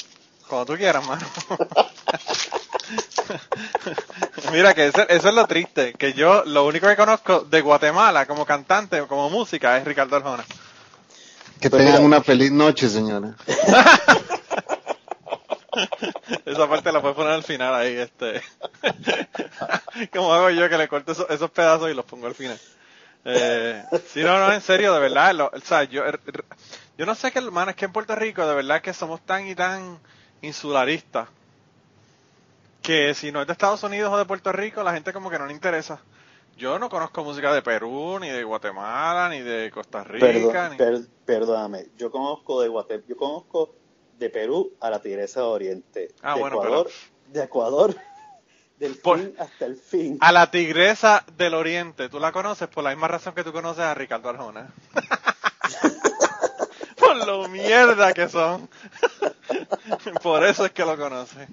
Cuando 0.48 0.74
tú 0.74 0.78
quieras, 0.78 1.06
mano. 1.06 1.26
Mira 4.52 4.74
que 4.74 4.88
eso, 4.88 5.08
es 5.08 5.24
lo 5.24 5.48
triste, 5.48 5.94
que 5.94 6.14
yo 6.14 6.44
lo 6.46 6.66
único 6.66 6.88
que 6.88 6.96
conozco 6.96 7.42
de 7.42 7.62
Guatemala 7.62 8.26
como 8.26 8.46
cantante, 8.46 9.02
como 9.08 9.30
música, 9.30 9.78
es 9.78 9.86
Ricardo 9.86 10.16
Arjona. 10.18 10.44
Que 11.60 11.70
tengan 11.70 12.04
una 12.04 12.22
feliz 12.22 12.52
noche, 12.52 12.90
señora. 12.90 13.36
Esa 16.46 16.68
parte 16.68 16.92
la 16.92 17.02
puedes 17.02 17.16
poner 17.16 17.32
al 17.34 17.44
final 17.44 17.74
ahí, 17.74 17.96
este. 17.96 18.42
Como 20.12 20.34
hago 20.34 20.50
yo 20.50 20.68
que 20.70 20.78
le 20.78 20.88
corto 20.88 21.12
esos, 21.12 21.52
pedazos 21.52 21.90
y 21.90 21.94
los 21.94 22.04
pongo 22.04 22.28
al 22.28 22.36
final. 22.36 22.60
Eh, 23.24 23.82
sí, 24.12 24.22
no, 24.24 24.38
no, 24.40 24.52
en 24.52 24.62
serio, 24.62 24.94
de 24.94 25.00
verdad. 25.00 25.40
o 25.40 25.52
sea, 25.64 25.84
yo, 25.84 26.04
er, 26.04 26.20
er, 26.26 26.44
yo 26.98 27.06
no 27.06 27.16
sé 27.16 27.32
qué, 27.32 27.40
hermano, 27.40 27.72
es 27.72 27.78
que 27.78 27.86
en 27.86 27.94
Puerto 27.94 28.16
Rico, 28.16 28.46
de 28.46 28.56
verdad 28.56 28.82
que 28.82 28.94
somos 28.94 29.22
tan 29.22 29.48
y 29.48 29.56
tan 29.56 30.00
insularistas 30.42 31.30
que 32.82 33.14
si 33.14 33.32
no 33.32 33.42
es 33.42 33.48
de 33.48 33.54
Estados 33.54 33.84
Unidos 33.84 34.12
o 34.14 34.18
de 34.18 34.26
Puerto 34.26 34.52
Rico, 34.52 34.84
la 34.84 34.94
gente 34.94 35.14
como 35.14 35.30
que 35.30 35.40
no 35.40 35.46
le 35.46 35.54
interesa. 35.54 36.02
Yo 36.58 36.78
no 36.80 36.90
conozco 36.90 37.24
música 37.24 37.54
de 37.54 37.62
Perú, 37.62 38.20
ni 38.20 38.30
de 38.30 38.44
Guatemala, 38.44 39.30
ni 39.30 39.40
de 39.42 39.72
Costa 39.72 40.04
Rica. 40.04 40.72
perdóname, 41.26 41.88
yo 41.98 42.12
conozco 42.12 42.62
de 42.62 42.68
Guatemala, 42.68 43.06
yo 43.08 43.18
conozco 43.18 43.76
de 44.18 44.30
Perú 44.30 44.74
a 44.80 44.90
la 44.90 45.02
Tigresa 45.02 45.42
de 45.42 45.46
Oriente. 45.48 46.08
Ah, 46.22 46.36
de 46.36 46.42
bueno, 46.42 46.58
Ecuador, 46.58 46.90
De 47.28 47.44
Ecuador, 47.44 47.96
del 48.78 48.96
fin 48.96 49.34
hasta 49.40 49.66
el 49.66 49.76
fin. 49.76 50.18
A 50.22 50.32
la 50.32 50.52
Tigresa 50.52 51.24
del 51.38 51.54
Oriente, 51.54 52.10
tú 52.10 52.20
la 52.20 52.32
conoces 52.32 52.68
por 52.68 52.84
la 52.84 52.92
misma 52.92 53.08
razón 53.08 53.34
que 53.34 53.44
tú 53.44 53.52
conoces 53.52 53.84
a 53.84 53.94
Ricardo 53.94 54.30
Arjona. 54.30 54.74
por 57.00 57.26
lo 57.26 57.48
mierda 57.48 58.14
que 58.14 58.30
son. 58.30 58.70
por 60.22 60.44
eso 60.46 60.66
es 60.66 60.72
que 60.72 60.86
lo 60.86 60.98
conoces. 60.98 61.48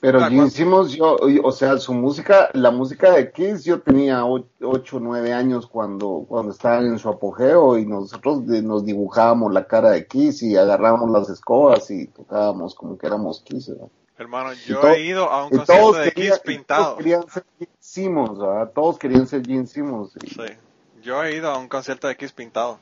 Pero 0.00 0.20
Ah, 0.22 0.28
Gene. 0.30 0.48
Simmons, 0.48 0.92
yo, 0.92 1.16
o 1.42 1.50
sea, 1.52 1.76
su 1.78 1.92
música, 1.92 2.50
la 2.52 2.70
música 2.70 3.10
de 3.12 3.32
Kiss, 3.32 3.64
yo 3.64 3.80
tenía 3.80 4.24
8 4.24 4.96
o 4.96 5.00
9 5.00 5.32
años 5.32 5.66
cuando, 5.66 6.24
cuando 6.28 6.52
estaban 6.52 6.86
en 6.86 6.98
su 7.00 7.08
apogeo 7.08 7.76
y 7.78 7.84
nosotros 7.84 8.42
nos 8.42 8.84
dibujábamos 8.84 9.52
la 9.52 9.66
cara 9.66 9.90
de 9.90 10.06
Kiss 10.06 10.42
y 10.44 10.56
agarrábamos 10.56 11.10
las 11.10 11.28
escobas 11.30 11.90
y 11.90 12.06
tocábamos 12.06 12.76
como 12.76 12.96
que 12.96 13.08
éramos 13.08 13.40
Kiss, 13.42 13.70
¿verdad? 13.70 13.88
Hermano, 14.16 14.52
yo 14.66 14.82
he 14.88 15.00
ido 15.04 15.28
a 15.30 15.44
un 15.44 15.50
concierto 15.50 15.92
de 15.94 16.12
Kiss 16.12 16.24
y 16.24 16.28
todos 16.28 16.40
pintado. 16.40 16.96
querían 16.96 17.28
ser 17.28 17.44
Gene 17.58 17.70
Simmons, 17.80 18.38
¿verdad? 18.38 18.70
Todos 18.74 18.98
querían 18.98 19.26
ser 19.26 19.44
Gene 19.44 19.66
Simmons. 19.66 20.12
y- 20.22 20.28
Sí. 20.30 20.42
Yo 21.02 21.22
he 21.24 21.36
ido 21.36 21.50
a 21.50 21.58
un 21.58 21.68
concierto 21.68 22.06
de 22.08 22.16
Kiss 22.16 22.32
pintado. 22.32 22.78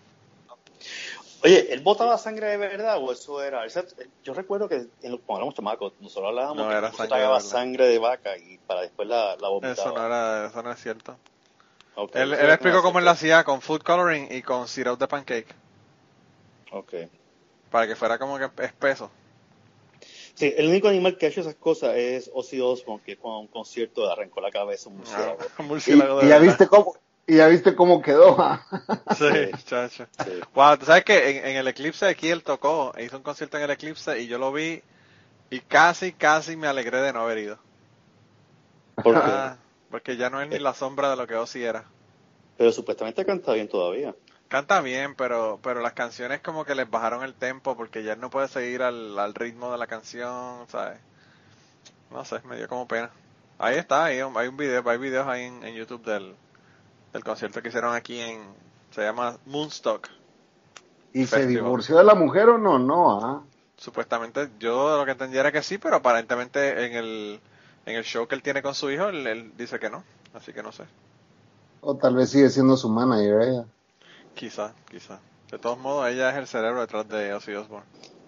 Oye, 1.47 1.73
¿él 1.73 1.81
botaba 1.81 2.19
sangre 2.19 2.49
de 2.49 2.57
verdad 2.57 2.99
o 3.01 3.13
eso 3.13 3.41
era? 3.41 3.65
yo 4.25 4.35
recuerdo 4.35 4.69
que 4.69 4.89
en 5.01 5.13
lo- 5.13 5.23
cuando 5.23 5.43
éramos 5.43 5.55
chamacos, 5.55 5.93
nosotros 6.01 6.31
hablábamos 6.31 6.65
No, 6.65 6.71
que 6.71 6.77
era 6.77 6.91
sangre 6.91 7.09
tragaba 7.09 7.37
de 7.39 7.43
verdad. 7.45 7.59
sangre 7.61 7.87
de 7.87 7.99
vaca 8.01 8.37
y 8.37 8.59
para 8.67 8.81
después 8.83 9.07
la, 9.07 9.37
la 9.37 9.49
vomitaba. 9.49 9.91
Eso 9.91 9.93
no 9.97 10.07
era, 10.07 10.47
eso 10.49 10.63
no 10.65 10.73
es 10.73 10.83
cierto. 10.83 11.17
Él, 12.15 12.33
explicó 12.33 12.83
cómo 12.83 12.99
él 12.99 13.05
lo 13.05 13.13
hacía 13.13 13.45
con 13.45 13.61
food 13.61 13.83
coloring 13.83 14.27
y 14.29 14.43
con 14.43 14.67
syrup 14.67 14.99
de 14.99 15.07
pancake. 15.07 15.55
Ok. 16.73 16.95
Para 17.71 17.87
que 17.87 17.95
fuera 17.95 18.19
como 18.19 18.39
que 18.39 18.51
espeso. 18.65 19.09
Sí, 20.35 20.53
el 20.57 20.69
único 20.69 20.89
animal 20.89 21.17
que 21.17 21.27
ha 21.27 21.29
hecho 21.29 21.41
esas 21.41 21.55
cosas 21.57 21.97
es 21.97 22.31
Ozzy 22.35 22.61
Osbourne, 22.61 23.03
que 23.05 23.17
con 23.17 23.33
un 23.37 23.49
concierto 23.49 24.05
le 24.05 24.13
arrancó 24.13 24.41
la 24.41 24.51
cabeza 24.51 24.89
a 24.89 24.93
un 24.93 24.99
murciélago. 24.99 25.39
Ah, 25.41 25.63
un 25.63 25.67
Y, 25.67 25.69
murciélago 25.69 26.19
de 26.21 26.27
y 26.27 26.29
ya 26.29 26.39
viste 26.39 26.67
cómo, 26.67 26.95
y 27.27 27.37
ya 27.37 27.49
viste 27.49 27.75
cómo 27.75 28.03
quedó, 28.03 28.37
¿ah? 28.41 28.65
Sí, 29.09 29.27
chacho. 29.65 30.07
Sí. 30.25 30.31
Wow, 30.55 30.79
tú 30.79 30.87
sabes 30.87 31.05
que 31.05 31.31
en, 31.39 31.47
en 31.47 31.57
el 31.57 31.69
eclipse 31.69 32.07
aquí 32.07 32.29
él 32.31 32.43
tocó, 32.43 32.93
hizo 32.99 33.17
un 33.17 33.23
concierto 33.23 33.57
en 33.57 33.65
el 33.65 33.71
eclipse 33.71 34.21
y 34.21 34.27
yo 34.27 34.39
lo 34.39 34.53
vi 34.53 34.83
y 35.51 35.61
casi, 35.61 36.13
casi 36.13 36.57
me 36.57 36.67
alegré 36.69 37.01
de 37.03 37.13
no 37.13 37.23
haber 37.23 37.39
ido. 37.39 37.61
¿Por 39.03 39.15
qué? 39.15 39.31
Ah, 39.31 39.59
porque 39.91 40.17
ya 40.17 40.31
no 40.31 40.41
es 40.43 40.49
ni 40.49 40.59
la 40.59 40.75
sombra 40.75 41.11
de 41.11 41.17
lo 41.17 41.27
que 41.27 41.37
Ozzy 41.37 41.63
era. 41.65 41.85
Pero 42.57 42.73
supuestamente 42.73 43.25
canta 43.25 43.53
bien 43.53 43.69
todavía. 43.69 44.15
Canta 44.49 44.81
bien, 44.81 45.15
pero 45.15 45.61
pero 45.63 45.81
las 45.81 45.93
canciones 45.93 46.41
como 46.41 46.65
que 46.65 46.75
les 46.75 46.89
bajaron 46.91 47.23
el 47.25 47.35
tempo 47.35 47.77
porque 47.77 48.03
ya 48.03 48.15
él 48.15 48.21
no 48.21 48.31
puede 48.31 48.49
seguir 48.49 48.83
al, 48.83 49.19
al 49.19 49.35
ritmo 49.35 49.71
de 49.73 49.79
la 49.79 49.87
canción, 49.87 50.67
¿sabes? 50.69 51.01
No 52.11 52.25
sé, 52.25 52.41
me 52.45 52.57
dio 52.57 52.69
como 52.69 52.89
pena. 52.89 53.13
Ahí 53.59 53.77
está, 53.77 54.07
ahí 54.07 54.17
hay 54.17 54.23
un- 54.23 54.37
hay 54.37 54.49
un 54.49 54.57
video, 54.57 54.89
hay 54.89 54.99
videos 54.99 55.27
ahí 55.29 55.45
en, 55.45 55.63
en 55.65 55.75
YouTube 55.75 56.05
del, 56.05 56.37
del 57.17 57.25
concierto 57.25 57.63
que 57.63 57.69
hicieron 57.69 57.95
aquí 57.95 58.21
en, 58.21 58.41
se 58.91 59.03
llama 59.03 59.39
Moonstock. 59.47 60.09
¿Y 61.13 61.27
se 61.27 61.47
divorció 61.47 61.97
de 61.97 62.05
la 62.05 62.15
mujer 62.15 62.51
o 62.51 62.59
no? 62.59 62.79
No, 62.79 63.25
¿ah? 63.25 63.43
Supuestamente, 63.79 64.51
yo 64.59 64.97
lo 64.99 65.05
que 65.05 65.13
entendía 65.13 65.41
era 65.41 65.53
que 65.53 65.63
sí, 65.63 65.79
pero 65.79 65.97
aparentemente 65.97 66.87
en 66.87 66.95
el, 66.95 67.41
en 67.87 67.97
el 67.97 68.05
show 68.05 68.27
que 68.27 68.35
él 68.35 68.43
tiene 68.43 68.63
con 68.63 68.75
su 68.75 68.91
hijo, 68.91 69.09
él, 69.09 69.27
él 69.27 69.53
dice 69.57 69.79
que 69.79 69.91
no, 69.91 70.05
así 70.35 70.53
que 70.53 70.63
no 70.63 70.73
sé. 70.73 70.85
O 71.81 71.95
tal 71.97 72.15
vez 72.15 72.31
sigue 72.31 72.51
siendo 72.51 72.77
su 72.77 72.89
manager 72.89 73.41
ella. 73.43 73.65
Quizá, 74.35 74.75
quizá. 74.91 75.19
De 75.51 75.59
todos 75.59 75.79
modos, 75.79 76.09
ella 76.09 76.31
es 76.31 76.37
el 76.37 76.47
cerebro 76.47 76.81
detrás 76.81 77.09
de 77.09 77.33
Ozzy 77.33 77.55
Osbourne. 77.55 77.87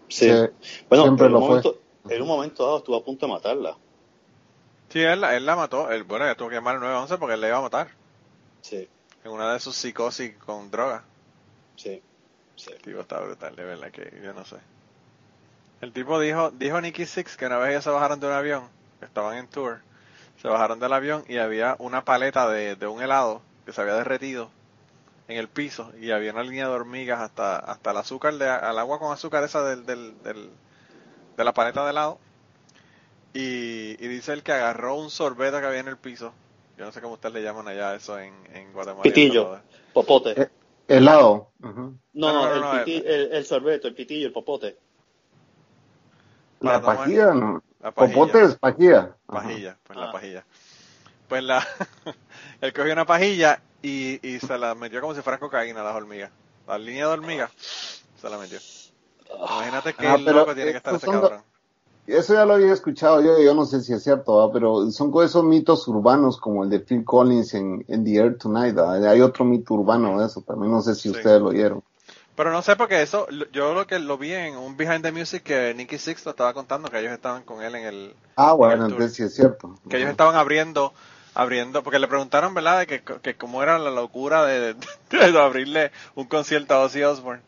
Sí. 0.08 0.30
Sí, 0.30 0.46
bueno, 0.88 1.04
siempre 1.04 1.26
en 1.26 1.34
un, 1.34 1.40
momento, 1.40 1.76
en 2.08 2.22
un 2.22 2.28
momento 2.28 2.64
dado 2.64 2.78
estuvo 2.78 2.96
a 2.96 3.04
punto 3.04 3.26
de 3.26 3.32
matarla. 3.32 3.76
Sí, 4.88 5.00
él, 5.00 5.20
la- 5.20 5.36
él 5.36 5.44
la 5.44 5.56
mató. 5.56 5.90
Él, 5.90 6.04
bueno, 6.04 6.24
ella 6.24 6.34
tuvo 6.36 6.48
que 6.48 6.54
llamar 6.54 6.76
al 6.76 6.80
911 6.80 7.18
porque 7.18 7.34
él 7.34 7.40
la 7.42 7.48
iba 7.48 7.58
a 7.58 7.62
matar. 7.62 7.88
Sí, 8.68 8.88
En 9.22 9.30
una 9.30 9.52
de 9.52 9.60
sus 9.60 9.76
psicosis 9.76 10.36
con 10.38 10.72
droga. 10.72 11.04
sí, 11.76 12.02
sí. 12.56 12.72
El 12.72 12.80
tipo 12.80 13.00
está 13.00 13.18
brutal, 13.20 13.56
de 13.56 13.64
verdad 13.64 13.90
que 13.90 14.20
yo 14.22 14.32
no 14.32 14.44
sé. 14.44 14.58
El 15.80 15.92
tipo 15.92 16.20
dijo, 16.20 16.50
dijo 16.52 16.80
Nicky 16.80 17.04
Six 17.06 17.36
que 17.36 17.46
una 17.46 17.58
vez 17.58 17.70
ellos 17.70 17.84
se 17.84 17.90
bajaron 17.90 18.20
de 18.20 18.26
un 18.28 18.32
avión, 18.32 18.68
estaban 19.00 19.36
en 19.38 19.48
tour, 19.48 19.82
se 20.36 20.48
bajaron 20.48 20.78
del 20.80 20.92
avión 20.92 21.24
y 21.28 21.38
había 21.38 21.76
una 21.78 22.04
paleta 22.04 22.48
de, 22.48 22.76
de 22.76 22.86
un 22.86 23.02
helado 23.02 23.42
que 23.64 23.72
se 23.72 23.80
había 23.80 23.94
derretido 23.94 24.50
en 25.28 25.38
el 25.38 25.48
piso 25.48 25.92
y 26.00 26.12
había 26.12 26.32
una 26.32 26.42
línea 26.44 26.68
de 26.68 26.74
hormigas 26.74 27.20
hasta, 27.20 27.58
hasta 27.58 27.92
el 27.92 27.98
azúcar, 27.98 28.34
de, 28.36 28.48
al 28.48 28.78
agua 28.78 28.98
con 29.00 29.12
azúcar 29.12 29.44
esa 29.44 29.62
del, 29.64 29.86
del, 29.86 30.22
del- 30.22 30.50
de 31.36 31.44
la 31.44 31.54
paleta 31.54 31.84
de 31.84 31.90
helado. 31.90 32.20
Y, 33.32 33.96
y 34.04 34.08
dice 34.08 34.32
él 34.34 34.42
que 34.42 34.52
agarró 34.52 34.94
un 34.96 35.10
sorbeto 35.10 35.60
que 35.60 35.66
había 35.66 35.80
en 35.80 35.88
el 35.88 35.98
piso. 35.98 36.34
Yo 36.78 36.84
no 36.84 36.92
sé 36.92 37.00
cómo 37.00 37.14
ustedes 37.14 37.34
le 37.34 37.42
llaman 37.42 37.66
allá 37.68 37.94
eso 37.96 38.18
en, 38.18 38.32
en 38.54 38.72
Guatemala. 38.72 39.02
Pitillo. 39.02 39.60
Popote. 39.92 40.40
Eh, 40.42 40.48
Helado. 40.86 41.50
ujú. 41.62 41.98
No, 42.14 42.32
no, 42.32 42.32
no, 42.32 42.46
no, 42.48 42.54
el, 42.54 42.60
no, 42.60 42.72
piti- 42.84 43.02
el, 43.04 43.32
el 43.32 43.44
sorbeto, 43.44 43.88
el 43.88 43.94
pitillo, 43.94 44.26
el 44.28 44.32
popote. 44.32 44.78
La 46.60 46.80
pajilla, 46.80 47.32
¿no? 47.34 47.62
La 47.80 47.92
pajilla. 47.92 48.14
Popote 48.14 48.42
es 48.42 48.56
pajilla. 48.56 48.98
Ajá. 49.28 49.42
Pajilla, 49.42 49.76
pues 49.84 49.98
la 49.98 50.04
Ah. 50.08 50.12
pajilla. 50.12 50.44
Pues 51.28 51.42
la, 51.44 51.66
él 52.60 52.72
cogió 52.72 52.92
una 52.92 53.04
pajilla 53.06 53.60
y, 53.82 54.26
y 54.26 54.38
se 54.40 54.56
la 54.58 54.74
metió 54.74 55.00
como 55.00 55.14
si 55.14 55.20
fuera 55.22 55.38
cocaína 55.38 55.80
a 55.82 55.84
las 55.84 55.94
hormigas. 55.94 56.30
La 56.66 56.78
línea 56.78 57.06
de 57.06 57.12
hormigas 57.12 57.50
se 58.20 58.28
la 58.30 58.38
metió. 58.38 58.58
Imagínate 59.36 59.94
que 59.94 60.06
Ah, 60.06 60.16
pero 60.24 60.38
loco 60.38 60.54
tiene 60.54 60.70
que 60.70 60.78
estar 60.78 60.94
ese 60.94 61.06
cabrón. 61.06 61.42
Eso 62.08 62.32
ya 62.34 62.46
lo 62.46 62.54
había 62.54 62.72
escuchado 62.72 63.20
yo, 63.20 63.38
yo 63.38 63.54
no 63.54 63.66
sé 63.66 63.82
si 63.82 63.92
es 63.92 64.02
cierto, 64.02 64.50
pero 64.52 64.90
son 64.90 65.10
con 65.10 65.24
esos 65.24 65.44
mitos 65.44 65.86
urbanos 65.88 66.38
como 66.40 66.64
el 66.64 66.70
de 66.70 66.80
Phil 66.80 67.04
Collins 67.04 67.52
en, 67.54 67.84
en 67.86 68.02
The 68.04 68.16
Air 68.16 68.38
Tonight. 68.38 68.76
¿va? 68.78 68.94
Hay 68.94 69.20
otro 69.20 69.44
mito 69.44 69.74
urbano 69.74 70.18
de 70.18 70.26
eso 70.26 70.40
también, 70.40 70.72
no 70.72 70.80
sé 70.80 70.94
si 70.94 71.02
Sí. 71.02 71.16
ustedes 71.16 71.40
lo 71.40 71.48
oyeron. 71.48 71.82
Pero 72.34 72.52
no 72.52 72.62
sé 72.62 72.76
porque 72.76 73.02
eso, 73.02 73.26
yo 73.52 73.74
lo 73.74 73.86
que 73.86 73.98
lo 73.98 74.16
vi 74.16 74.32
en 74.32 74.56
un 74.56 74.76
Behind 74.76 75.02
the 75.02 75.12
Music 75.12 75.42
que 75.42 75.74
Nicky 75.74 75.98
Six 75.98 76.24
lo 76.24 76.30
estaba 76.30 76.54
contando, 76.54 76.88
que 76.88 76.98
ellos 77.00 77.12
estaban 77.12 77.42
con 77.42 77.62
él 77.62 77.74
en 77.74 77.84
el, 77.84 78.14
Ah, 78.36 78.52
bueno, 78.52 78.86
el 78.86 78.92
entonces 78.92 79.14
sí 79.14 79.24
es 79.24 79.34
cierto. 79.34 79.74
que 79.88 79.96
ellos 79.96 80.08
estaban 80.08 80.36
abriendo, 80.36 80.92
abriendo, 81.34 81.82
porque 81.82 81.98
le 81.98 82.06
preguntaron, 82.06 82.54
¿verdad?, 82.54 82.78
de 82.78 82.86
que, 82.86 83.02
que 83.02 83.34
cómo 83.34 83.62
era 83.62 83.78
la 83.78 83.90
locura 83.90 84.46
de, 84.46 84.74
de- 84.74 85.32
de 85.32 85.38
abrirle 85.40 85.90
un 86.14 86.26
concierto 86.26 86.74
a 86.74 86.80
Ozzy 86.80 87.02
Osbourne. 87.02 87.42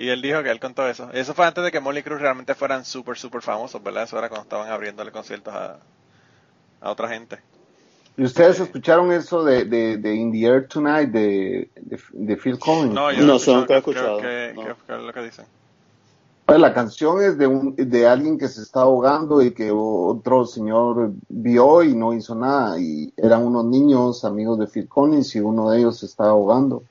Y 0.00 0.08
él 0.08 0.22
dijo 0.22 0.42
que 0.42 0.50
él 0.50 0.58
contó 0.58 0.88
eso. 0.88 1.10
Eso 1.12 1.34
fue 1.34 1.44
antes 1.44 1.62
de 1.62 1.70
que 1.70 1.78
Molly 1.78 2.02
Cruz 2.02 2.22
realmente 2.22 2.54
fueran 2.54 2.86
súper, 2.86 3.18
súper 3.18 3.42
famosos, 3.42 3.82
¿verdad? 3.82 4.04
Eso 4.04 4.18
era 4.18 4.30
cuando 4.30 4.44
estaban 4.44 4.70
abriéndole 4.70 5.12
conciertos 5.12 5.52
a, 5.52 5.78
a 6.80 6.90
otra 6.90 7.06
gente. 7.10 7.38
¿Y 8.16 8.24
ustedes 8.24 8.60
escucharon 8.60 9.12
eso 9.12 9.44
de, 9.44 9.66
de, 9.66 9.98
de 9.98 10.14
In 10.14 10.32
the 10.32 10.42
Air 10.46 10.68
Tonight 10.68 11.10
de, 11.10 11.70
de, 11.76 11.98
de 12.12 12.36
Phil 12.38 12.58
Collins? 12.58 12.94
No, 12.94 13.12
yo 13.12 13.26
No, 13.26 13.38
nunca 13.54 13.74
he 13.74 13.78
escuchado. 13.78 14.16
¿Qué, 14.22 14.54
no. 14.54 14.62
es 14.96 15.02
lo 15.02 15.12
que 15.12 15.22
dicen? 15.22 15.44
Pues 16.46 16.58
la 16.58 16.72
canción 16.72 17.22
es 17.22 17.36
de 17.36 17.46
un, 17.46 17.76
de 17.76 18.06
alguien 18.06 18.38
que 18.38 18.48
se 18.48 18.62
está 18.62 18.80
ahogando 18.80 19.42
y 19.42 19.52
que 19.52 19.70
otro 19.70 20.46
señor 20.46 21.12
vio 21.28 21.82
y 21.82 21.94
no 21.94 22.14
hizo 22.14 22.34
nada. 22.34 22.80
Y 22.80 23.12
eran 23.18 23.44
unos 23.44 23.66
niños 23.66 24.24
amigos 24.24 24.58
de 24.58 24.66
Phil 24.66 24.88
Collins 24.88 25.36
y 25.36 25.40
uno 25.40 25.70
de 25.70 25.80
ellos 25.80 25.98
se 25.98 26.06
estaba 26.06 26.30
ahogando. 26.30 26.84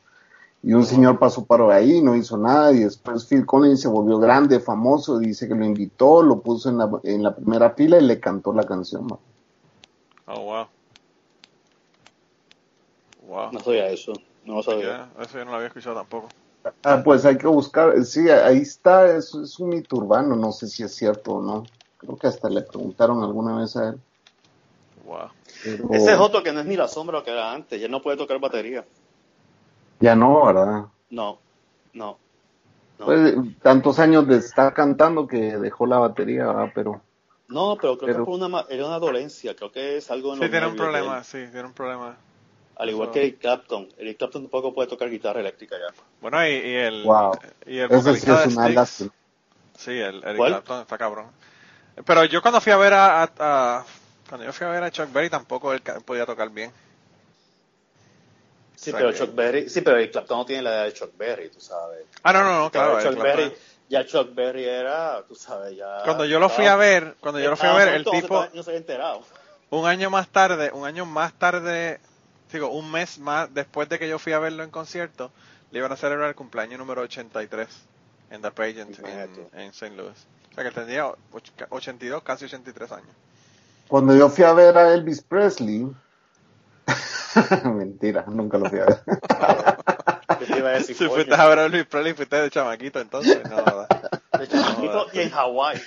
Y 0.61 0.73
un 0.73 0.85
señor 0.85 1.19
pasó 1.19 1.45
por 1.45 1.71
ahí, 1.71 2.01
no 2.01 2.15
hizo 2.15 2.37
nada 2.37 2.73
y 2.73 2.79
después 2.79 3.25
Phil 3.25 3.45
Collins 3.45 3.79
se 3.79 3.87
volvió 3.87 4.19
grande, 4.19 4.59
famoso, 4.59 5.17
dice 5.17 5.47
que 5.47 5.55
lo 5.55 5.63
invitó, 5.65 6.21
lo 6.21 6.41
puso 6.41 6.69
en 6.69 6.77
la, 6.77 6.89
en 7.03 7.23
la 7.23 7.33
primera 7.33 7.71
fila 7.71 7.97
y 7.97 8.03
le 8.03 8.19
cantó 8.19 8.51
la 8.51 8.65
canción. 8.65 9.07
Oh, 10.27 10.41
wow. 10.41 10.67
Wow. 13.25 13.51
No 13.53 13.59
sabía 13.61 13.87
eso. 13.87 14.13
No 14.43 14.55
lo 14.55 14.63
sabía. 14.63 15.09
Ya, 15.17 15.23
eso 15.23 15.37
yo 15.37 15.45
no 15.45 15.51
lo 15.51 15.57
había 15.57 15.67
escuchado 15.67 15.95
tampoco. 15.95 16.27
Ah, 16.83 17.01
pues 17.03 17.23
hay 17.25 17.37
que 17.37 17.47
buscar, 17.47 18.03
sí, 18.03 18.29
ahí 18.29 18.57
está, 18.57 19.15
es, 19.15 19.33
es 19.33 19.59
un 19.59 19.69
mito 19.69 19.95
urbano, 19.95 20.35
no 20.35 20.51
sé 20.51 20.67
si 20.67 20.83
es 20.83 20.93
cierto 20.93 21.35
o 21.35 21.41
no. 21.41 21.65
Creo 21.97 22.17
que 22.17 22.27
hasta 22.27 22.49
le 22.49 22.61
preguntaron 22.63 23.23
alguna 23.23 23.57
vez 23.57 23.77
a 23.77 23.89
él. 23.89 23.99
Wow. 25.05 25.29
pero 25.63 25.93
Ese 25.93 26.13
es 26.13 26.19
otro 26.19 26.43
que 26.43 26.51
no 26.51 26.59
es 26.59 26.65
ni 26.65 26.75
la 26.75 26.87
sombra 26.87 27.23
que 27.23 27.31
era 27.31 27.53
antes. 27.53 27.79
Ya 27.79 27.87
no 27.87 28.01
puede 28.01 28.17
tocar 28.17 28.39
batería. 28.39 28.85
Ya 29.99 30.15
no, 30.15 30.45
¿verdad? 30.45 30.85
No, 31.09 31.39
no. 31.93 32.17
No, 32.99 33.05
Pues, 33.05 33.33
tantos 33.61 33.97
años 33.99 34.27
de 34.27 34.37
estar 34.37 34.73
cantando 34.73 35.25
que 35.27 35.57
dejó 35.57 35.85
la 35.85 35.99
batería, 35.99 36.47
¿verdad? 36.47 36.71
Pero 36.75 37.01
no 37.47 37.77
pero 37.79 37.97
creo 37.97 38.07
pero- 38.07 38.19
que 38.19 38.25
fue 38.25 38.35
una, 38.35 38.47
ma- 38.49 38.65
era 38.69 38.85
una 38.85 38.99
dolencia. 38.99 39.55
Creo 39.55 39.71
que 39.71 39.97
es 39.97 40.11
algo 40.11 40.33
en 40.33 40.41
Sí, 40.41 40.49
tiene 40.49 40.67
un 40.67 40.75
problema, 40.75 41.23
sí, 41.23 41.37
tiene 41.51 41.67
un 41.67 41.73
problema. 41.73 42.17
Al 42.75 42.89
igual 42.89 43.11
que 43.11 43.19
Eric 43.21 43.39
Clapton. 43.39 43.89
Eric 43.97 44.17
Clapton 44.17 44.43
tampoco 44.43 44.73
puede 44.73 44.87
tocar 44.87 45.09
guitarra 45.09 45.39
eléctrica 45.41 45.75
ya. 45.77 45.93
Bueno, 46.21 46.45
y, 46.45 46.51
y 46.51 46.75
el, 46.75 47.03
Wow. 47.03 47.31
y 47.65 47.77
el 47.79 47.91
eso 47.91 48.13
sí 48.15 48.31
es 48.31 48.55
una 48.55 48.69
lástima. 48.69 49.11
Sí, 49.77 49.91
el 49.91 50.23
Eric 50.23 50.37
¿Cuál? 50.37 50.51
Clapton 50.51 50.81
está 50.81 50.97
cabrón. 50.97 51.25
Pero 52.05 52.23
yo 52.25 52.41
cuando 52.41 52.61
fui 52.61 52.71
a 52.71 52.77
ver 52.77 52.93
a, 52.93 53.23
a- 53.23 53.31
a- 53.39 53.85
cuando 54.29 54.45
yo 54.45 54.53
fui 54.53 54.67
a 54.67 54.69
ver 54.69 54.83
a 54.83 54.91
Chuck 54.91 55.11
Berry 55.11 55.29
tampoco 55.29 55.73
él 55.73 55.81
podía 56.05 56.25
tocar 56.25 56.49
bien. 56.49 56.71
Sí, 58.79 58.91
pero 58.93 59.11
Chuck 59.11 59.35
Berry, 59.35 59.69
sí, 59.69 59.81
pero 59.81 59.97
Eric 59.97 60.11
Clapton 60.13 60.37
no 60.37 60.45
tiene 60.45 60.61
la 60.63 60.69
edad 60.71 60.83
de 60.85 60.93
Chuck 60.93 61.11
Berry, 61.17 61.49
tú 61.49 61.59
sabes. 61.59 62.05
Ah, 62.23 62.31
no, 62.31 62.43
no, 62.43 62.59
no, 62.59 62.71
claro. 62.71 63.01
Chuck 63.01 63.21
Berry, 63.21 63.53
ya 63.89 64.05
Chuck 64.05 64.33
Berry 64.33 64.63
era, 64.63 65.21
tú 65.27 65.35
sabes, 65.35 65.75
ya. 65.75 66.01
Cuando 66.05 66.23
yo 66.25 66.39
lo 66.39 66.47
fui 66.49 66.65
a 66.65 66.75
ver, 66.77 67.15
cuando 67.19 67.39
yo 67.41 67.49
lo 67.49 67.57
fui 67.57 67.67
a 67.67 67.73
ver, 67.73 67.89
el 67.89 68.05
tipo 68.05 68.27
muerto, 68.35 68.55
No 68.55 68.63
se 68.63 68.69
había 68.69 68.79
enterado. 68.79 69.21
un 69.71 69.85
año 69.85 70.09
más 70.09 70.29
tarde, 70.29 70.71
un 70.71 70.85
año 70.85 71.05
más 71.05 71.33
tarde, 71.33 71.99
digo, 72.53 72.69
un 72.69 72.89
mes 72.89 73.19
más 73.19 73.53
después 73.53 73.89
de 73.89 73.99
que 73.99 74.07
yo 74.07 74.17
fui 74.17 74.31
a 74.31 74.39
verlo 74.39 74.63
en 74.63 74.69
concierto, 74.71 75.29
le 75.71 75.79
iban 75.79 75.91
a 75.91 75.97
celebrar 75.97 76.29
el 76.29 76.35
cumpleaños 76.35 76.79
número 76.79 77.01
83 77.01 77.67
en 78.31 78.41
The 78.41 78.51
Pageant 78.51 78.97
en, 78.99 79.49
en 79.59 79.69
St. 79.71 79.95
Louis. 79.95 80.13
O 80.51 80.55
sea 80.55 80.63
que 80.63 80.71
tenía 80.71 81.05
och- 81.07 81.17
82, 81.69 82.23
casi 82.23 82.45
83 82.45 82.91
años. 82.93 83.09
Cuando 83.89 84.15
yo 84.15 84.29
fui 84.29 84.43
a 84.45 84.53
ver 84.53 84.77
a 84.77 84.93
Elvis 84.93 85.21
Presley, 85.21 85.87
mentira, 87.65 88.25
nunca 88.27 88.57
lo 88.57 88.69
fui 88.69 88.79
a 88.79 88.85
ver. 88.85 88.99
Si 90.83 90.93
fuiste 90.93 91.33
a 91.35 91.45
ver 91.47 91.59
a 91.59 91.65
Elvis 91.65 91.85
Presley, 91.85 92.13
fuiste 92.13 92.35
de 92.41 92.49
chamaquito 92.49 92.99
entonces. 92.99 93.41
No, 93.49 93.55
¿verdad? 93.63 93.87
De 94.39 94.47
chamaquito 94.47 95.07
y 95.13 95.19
en 95.19 95.29
Hawái. 95.31 95.81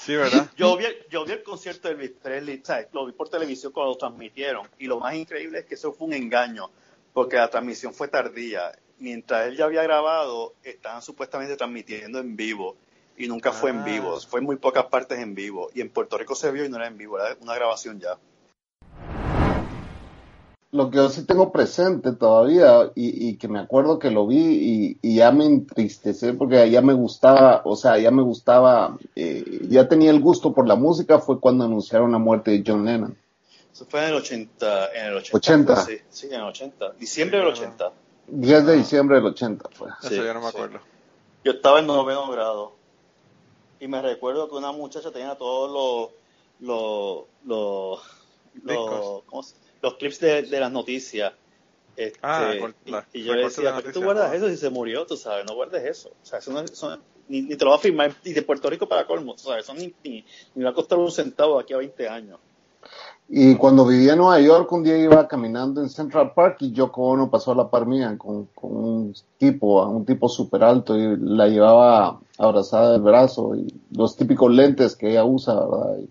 Sí, 0.00 0.16
¿verdad? 0.16 0.48
Yo 0.56 0.76
vi, 0.76 0.84
el- 0.86 1.06
yo 1.10 1.24
vi 1.24 1.32
el 1.32 1.42
concierto 1.42 1.88
de 1.88 1.94
Elvis 1.94 2.12
Presley, 2.22 2.62
¿sabes? 2.64 2.88
lo 2.92 3.06
vi 3.06 3.12
por 3.12 3.28
televisión 3.28 3.72
cuando 3.72 3.92
lo 3.92 3.98
transmitieron. 3.98 4.66
Y 4.78 4.86
lo 4.86 4.98
más 5.00 5.14
increíble 5.14 5.60
es 5.60 5.64
que 5.66 5.74
eso 5.74 5.92
fue 5.92 6.06
un 6.06 6.14
engaño, 6.14 6.70
porque 7.12 7.36
la 7.36 7.48
transmisión 7.50 7.92
fue 7.92 8.08
tardía. 8.08 8.72
Mientras 8.98 9.46
él 9.48 9.56
ya 9.56 9.64
había 9.66 9.82
grabado, 9.82 10.54
estaban 10.62 11.02
supuestamente 11.02 11.56
transmitiendo 11.56 12.18
en 12.20 12.36
vivo. 12.36 12.76
Y 13.16 13.26
nunca 13.26 13.52
fue 13.52 13.70
en 13.70 13.80
Ah. 13.80 13.84
vivo, 13.84 14.20
fue 14.20 14.38
en 14.40 14.46
muy 14.46 14.56
pocas 14.56 14.84
partes 14.86 15.18
en 15.18 15.34
vivo. 15.34 15.70
Y 15.74 15.80
en 15.80 15.90
Puerto 15.90 16.16
Rico 16.16 16.34
se 16.36 16.50
vio 16.52 16.64
y 16.64 16.68
no 16.68 16.76
era 16.76 16.86
en 16.86 16.96
vivo, 16.96 17.18
era 17.18 17.36
una 17.40 17.54
grabación 17.54 17.98
ya. 18.00 18.16
Lo 20.70 20.90
que 20.90 20.96
yo 20.98 21.08
sí 21.08 21.24
tengo 21.24 21.50
presente 21.50 22.12
todavía 22.12 22.90
y, 22.94 23.28
y 23.28 23.36
que 23.38 23.48
me 23.48 23.58
acuerdo 23.58 23.98
que 23.98 24.10
lo 24.10 24.26
vi 24.26 24.36
y, 24.38 24.98
y 25.00 25.16
ya 25.16 25.32
me 25.32 25.46
entristecé 25.46 26.34
porque 26.34 26.70
ya 26.70 26.82
me 26.82 26.92
gustaba, 26.92 27.62
o 27.64 27.74
sea, 27.74 27.98
ya 27.98 28.10
me 28.10 28.22
gustaba, 28.22 28.98
eh, 29.16 29.60
ya 29.70 29.88
tenía 29.88 30.10
el 30.10 30.20
gusto 30.20 30.52
por 30.52 30.68
la 30.68 30.76
música 30.76 31.20
fue 31.20 31.40
cuando 31.40 31.64
anunciaron 31.64 32.12
la 32.12 32.18
muerte 32.18 32.50
de 32.50 32.62
John 32.66 32.84
Lennon. 32.84 33.16
Eso 33.72 33.86
fue 33.86 34.00
en 34.02 34.08
el 34.08 34.14
80. 34.16 34.92
En 34.94 35.06
el 35.06 35.14
80. 35.16 35.36
80. 35.38 35.76
Sí, 35.76 35.98
sí, 36.10 36.26
en 36.26 36.34
el 36.34 36.42
80. 36.42 36.92
Diciembre 36.98 37.38
del 37.38 37.48
80. 37.48 37.92
10 38.26 38.66
de 38.66 38.76
diciembre 38.76 39.16
del 39.16 39.26
80 39.26 39.70
fue. 39.72 39.88
Eso 40.00 40.10
Sí, 40.10 40.16
yo 40.16 40.34
no 40.34 40.40
me 40.40 40.50
sí. 40.50 40.56
acuerdo. 40.56 40.80
Yo 41.44 41.52
estaba 41.52 41.78
en 41.80 41.86
noveno 41.86 42.30
grado 42.30 42.72
y 43.80 43.88
me 43.88 44.02
recuerdo 44.02 44.50
que 44.50 44.56
una 44.56 44.72
muchacha 44.72 45.10
tenía 45.12 45.34
todos 45.36 45.70
los 45.70 46.10
los 46.60 47.24
los, 47.46 49.22
¿cómo 49.26 49.42
se- 49.42 49.54
los 49.82 49.94
clips 49.94 50.20
de, 50.20 50.42
de 50.42 50.60
las 50.60 50.72
noticias. 50.72 51.32
Este, 51.96 52.18
Ah, 52.22 52.52
cor- 52.60 52.74
y- 52.86 52.92
y, 53.12 53.24
yo 53.24 53.32
decía, 53.34 53.72
de 53.72 53.74
¿por 53.74 53.82
qué 53.84 53.92
tú 53.92 54.02
guardas 54.04 54.30
¿no? 54.30 54.36
eso 54.36 54.48
si 54.48 54.56
se 54.56 54.70
murió? 54.70 55.04
Tú 55.06 55.16
sabes, 55.16 55.44
no 55.46 55.54
guardes 55.54 55.84
eso. 55.84 56.10
O 56.10 56.26
sea, 56.26 56.38
eso 56.38 56.52
no, 56.52 56.60
eso 56.60 56.96
ni, 57.28 57.42
ni 57.42 57.56
te 57.56 57.64
lo 57.64 57.70
va 57.72 57.76
a 57.76 57.80
firmar, 57.80 58.14
y 58.24 58.32
de 58.32 58.42
Puerto 58.42 58.70
Rico 58.70 58.88
para 58.88 59.06
colmo, 59.06 59.34
tú 59.34 59.42
sabes, 59.44 59.64
eso 59.64 59.74
ni, 59.74 59.92
ni, 60.04 60.24
ni 60.54 60.64
va 60.64 60.70
a 60.70 60.74
costar 60.74 60.98
un 60.98 61.10
centavo 61.10 61.56
de 61.56 61.62
aquí 61.62 61.74
a 61.74 61.78
20 61.78 62.08
años. 62.08 62.38
Y 63.28 63.56
cuando 63.56 63.84
vivía 63.84 64.12
en 64.12 64.18
Nueva 64.20 64.40
York, 64.40 64.72
un 64.72 64.82
día 64.82 64.96
iba 64.96 65.28
caminando 65.28 65.82
en 65.82 65.90
Central 65.90 66.32
Park 66.34 66.58
y 66.60 66.72
Yoko 66.72 67.02
Ono 67.08 67.30
pasó 67.30 67.52
a 67.52 67.56
la 67.56 67.68
par 67.68 67.84
mía 67.84 68.16
con, 68.16 68.46
con 68.54 68.74
un 68.74 69.14
tipo, 69.36 69.84
un 69.86 70.06
tipo 70.06 70.28
súper 70.30 70.64
alto 70.64 70.96
y 70.96 71.16
la 71.18 71.46
llevaba 71.48 72.20
abrazada 72.38 72.92
del 72.92 73.02
brazo 73.02 73.54
y 73.54 73.66
los 73.90 74.16
típicos 74.16 74.50
lentes 74.50 74.96
que 74.96 75.10
ella 75.10 75.24
usa, 75.24 75.54
¿verdad? 75.54 75.98
Y, 75.98 76.08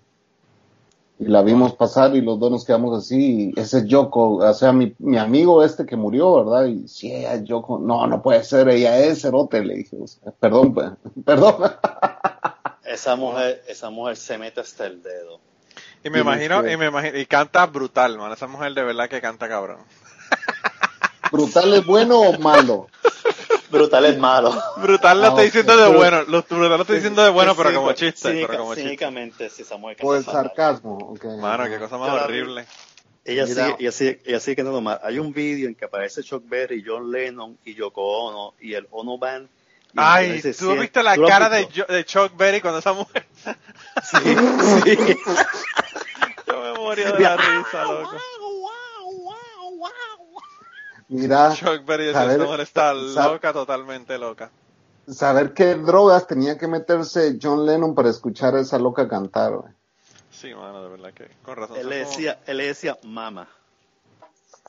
y 1.20 1.26
la 1.26 1.42
vimos 1.42 1.74
pasar 1.74 2.16
y 2.16 2.22
los 2.22 2.40
dos 2.40 2.52
nos 2.52 2.66
quedamos 2.66 2.98
así 2.98 3.52
y 3.56 3.60
ese 3.60 3.80
es 3.80 3.86
Yoko, 3.86 4.36
o 4.38 4.54
sea, 4.54 4.72
mi, 4.72 4.94
mi 5.00 5.18
amigo 5.18 5.64
este 5.64 5.86
que 5.86 5.96
murió, 5.96 6.46
¿verdad? 6.46 6.66
Y 6.68 6.88
si 6.88 7.12
ella 7.12 7.34
es 7.34 7.44
Yoko, 7.44 7.80
no, 7.80 8.06
no 8.08 8.22
puede 8.22 8.44
ser, 8.44 8.70
ella 8.70 8.98
es 9.00 9.22
Cerote, 9.22 9.64
le 9.64 9.76
dije, 9.76 9.98
o 10.02 10.08
sea, 10.08 10.32
perdón, 10.40 10.74
pues, 10.74 10.92
perdón. 11.26 11.56
Esa 12.86 13.16
mujer, 13.18 13.64
esa 13.68 13.90
mujer 13.90 14.16
se 14.16 14.38
mete 14.38 14.62
hasta 14.62 14.86
el 14.86 15.04
dedo. 15.04 15.40
Y 16.04 16.10
me 16.10 16.20
imagino, 16.20 16.64
que- 16.64 16.72
y 16.72 16.78
me 16.78 16.88
imagino, 16.88 17.18
y 17.18 17.26
canta 17.26 17.66
brutal, 17.66 18.18
man. 18.18 18.32
Esa 18.32 18.48
mujer 18.48 18.74
de 18.74 18.82
verdad 18.84 19.10
que 19.10 19.20
canta 19.20 19.50
cabrón. 19.50 19.80
¿Brutal 21.32 21.74
es 21.74 21.86
bueno 21.86 22.20
o 22.22 22.40
malo? 22.40 22.88
Brutal 23.70 24.06
es 24.06 24.18
malo. 24.18 24.62
Brutal 24.78 25.20
lo 25.20 25.26
Ah, 25.26 25.30
estoy 25.30 25.42
ok. 25.48 25.54
diciendo 25.54 25.78
de 25.78 25.96
bueno, 25.98 26.22
lo 26.24 26.42
brutal 26.44 26.70
lo 26.70 26.82
estoy 26.82 26.96
diciendo 26.98 27.22
de 27.24 27.30
bueno, 27.30 27.56
pero 27.56 27.74
como 27.74 27.92
chiste, 27.94 28.30
cínica- 28.30 28.48
pero 28.48 28.60
como 28.60 28.74
chiste. 28.74 28.90
Cínicamente, 28.90 29.50
sí, 29.50 29.62
esa 29.64 29.78
mujer 29.78 29.98
Por 29.98 30.18
el 30.18 30.24
sarcasmo, 30.24 30.96
ok. 30.98 31.26
Mano, 31.42 31.66
qué 31.66 31.78
cosa 31.78 31.98
más 31.98 32.10
horrible. 32.24 32.66
Ella 33.26 33.46
sigue, 33.46 33.76
ella 33.80 33.92
sigue, 33.92 34.22
ella 34.26 34.40
sigue 34.40 34.56
cantando 34.56 34.80
mal. 34.80 35.02
Hay 35.04 35.20
un 35.20 35.34
vídeo 35.34 35.68
en 35.68 35.76
que 35.76 35.84
aparece 35.84 36.24
Chuck 36.24 36.44
Berry, 36.48 36.82
John 36.86 37.12
Lennon 37.12 37.58
y 37.66 37.74
Yoko 37.76 38.02
Ono 38.02 38.54
y 38.62 38.74
el 38.74 38.88
Ono 38.92 39.18
Band. 39.18 39.50
Ay, 39.98 40.42
¿tú 40.42 40.54
sí- 40.54 40.78
viste 40.78 41.02
la 41.04 41.16
¿tú 41.16 41.22
lo 41.22 41.28
has 41.28 41.34
cara 41.34 41.50
de 41.50 42.06
Chuck 42.06 42.38
Berry 42.38 42.62
cuando 42.62 42.80
esa 42.80 42.94
mujer? 42.94 43.26
Sí, 44.04 44.18
sí. 44.24 44.98
Yo 46.48 46.62
me 46.62 46.74
moría 46.80 47.12
de 47.12 47.20
la 47.20 47.36
risa, 47.36 47.84
loco. 47.84 48.16
Mira, 51.10 51.54
Chuck 51.56 51.86
Berry 51.86 52.06
decía, 52.08 52.22
saber- 52.22 52.32
esta 52.34 52.44
mujer 52.46 52.60
está 52.62 52.94
loca, 52.94 53.54
totalmente 53.54 54.18
loca. 54.18 54.50
saber 55.08 55.54
qué 55.54 55.76
drogas 55.76 56.28
tenía 56.28 56.58
que 56.58 56.68
meterse 56.68 57.38
John 57.42 57.66
Lennon 57.66 57.96
para 57.96 58.10
escuchar 58.10 58.56
a 58.56 58.60
esa 58.62 58.78
loca 58.78 59.08
cantar, 59.08 59.54
güey. 59.56 59.74
Sí, 60.32 60.54
mano, 60.54 60.84
de 60.84 60.90
verdad 60.90 61.14
que 61.14 61.30
con 61.44 61.56
razón. 61.56 61.78
Él 61.78 61.90
le 61.90 62.04
como- 62.04 62.10
decía, 62.12 62.40
él 62.46 62.58
le 62.58 62.68
decía 62.68 62.98
mama. 63.04 63.48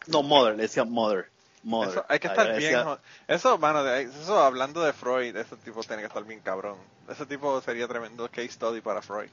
No, 0.07 0.23
mother, 0.23 0.57
le 0.57 0.63
decía 0.63 0.85
mother. 0.85 1.29
Mother. 1.65 1.91
Eso, 1.91 2.05
hay 2.09 2.19
que 2.21 2.29
estar 2.29 2.47
bien. 2.57 2.61
decía- 2.73 2.99
Eso, 3.27 3.59
mano, 3.59 3.83
de- 3.85 4.03
eso 4.03 4.41
hablando 4.41 4.81
de 4.83 4.93
Freud, 4.93 5.37
ese 5.37 5.57
tipo 5.57 5.83
tiene 5.83 6.03
que 6.03 6.07
estar 6.09 6.25
bien 6.25 6.41
cabrón. 6.41 6.77
Ese 7.09 7.27
tipo 7.27 7.61
sería 7.61 7.87
tremendo 7.89 8.27
case 8.29 8.49
study 8.51 8.81
para 8.81 9.03
Freud. 9.03 9.29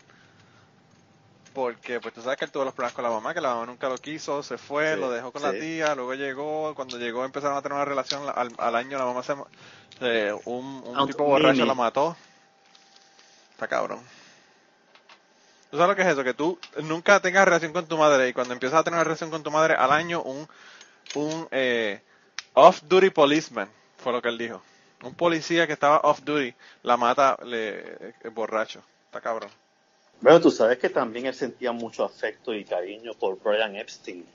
Porque, 1.55 1.99
pues 2.01 2.13
tú 2.13 2.21
sabes 2.21 2.37
que 2.37 2.45
él 2.45 2.51
tuvo 2.51 2.65
los 2.65 2.73
problemas 2.73 2.93
con 2.93 3.03
la 3.05 3.09
mamá, 3.09 3.33
que 3.33 3.41
la 3.41 3.53
mamá 3.55 3.65
nunca 3.65 3.89
lo 3.89 3.97
quiso, 3.97 4.43
se 4.43 4.57
fue, 4.57 4.93
Sí, 4.93 4.99
lo 4.99 5.09
dejó 5.09 5.31
con 5.31 5.41
la 5.41 5.51
tía, 5.53 5.95
luego 5.95 6.13
llegó, 6.13 6.75
cuando 6.75 6.97
llegó 6.99 7.23
empezaron 7.25 7.57
a 7.57 7.61
tener 7.61 7.77
una 7.77 7.85
relación, 7.85 8.23
al, 8.35 8.51
al 8.57 8.75
año 8.75 8.97
la 8.99 9.05
mamá 9.05 9.23
se... 9.23 9.33
eh, 10.01 10.35
un 10.45 10.83
un 10.85 11.07
tipo 11.07 11.23
borracho 11.23 11.65
la 11.65 11.73
mató. 11.73 12.15
Está 13.53 13.67
cabrón. 13.67 14.01
¿Tú 15.71 15.77
sabes 15.77 15.89
lo 15.89 15.95
que 15.95 16.01
es 16.03 16.07
eso? 16.09 16.23
Que 16.23 16.33
tú 16.33 16.59
nunca 16.83 17.19
tengas 17.21 17.45
relación 17.45 17.73
con 17.73 17.87
tu 17.87 17.97
madre 17.97 18.29
y 18.29 18.33
cuando 18.33 18.53
empiezas 18.53 18.79
a 18.79 18.83
tener 18.83 18.97
una 18.97 19.03
relación 19.05 19.29
con 19.29 19.43
tu 19.43 19.51
madre 19.51 19.73
al 19.75 19.91
año, 19.91 20.21
un, 20.21 20.47
un 21.15 21.47
eh, 21.51 22.01
off-duty 22.53 23.09
policeman, 23.11 23.69
fue 23.97 24.11
lo 24.13 24.21
que 24.21 24.29
él 24.29 24.37
dijo. 24.37 24.61
Un 25.03 25.15
policía 25.15 25.67
que 25.67 25.73
estaba 25.73 25.99
off-duty 26.03 26.53
la 26.83 26.97
mata 26.97 27.37
le, 27.43 27.79
eh, 28.09 28.13
borracho. 28.31 28.81
Está 29.05 29.21
cabrón. 29.21 29.49
Bueno, 30.21 30.41
tú 30.41 30.49
sabes 30.51 30.77
que 30.79 30.89
también 30.89 31.25
él 31.27 31.35
sentía 31.35 31.71
mucho 31.71 32.03
afecto 32.03 32.53
y 32.53 32.63
cariño 32.65 33.13
por 33.13 33.37
Brian 33.41 33.75
Epstein, 33.75 34.25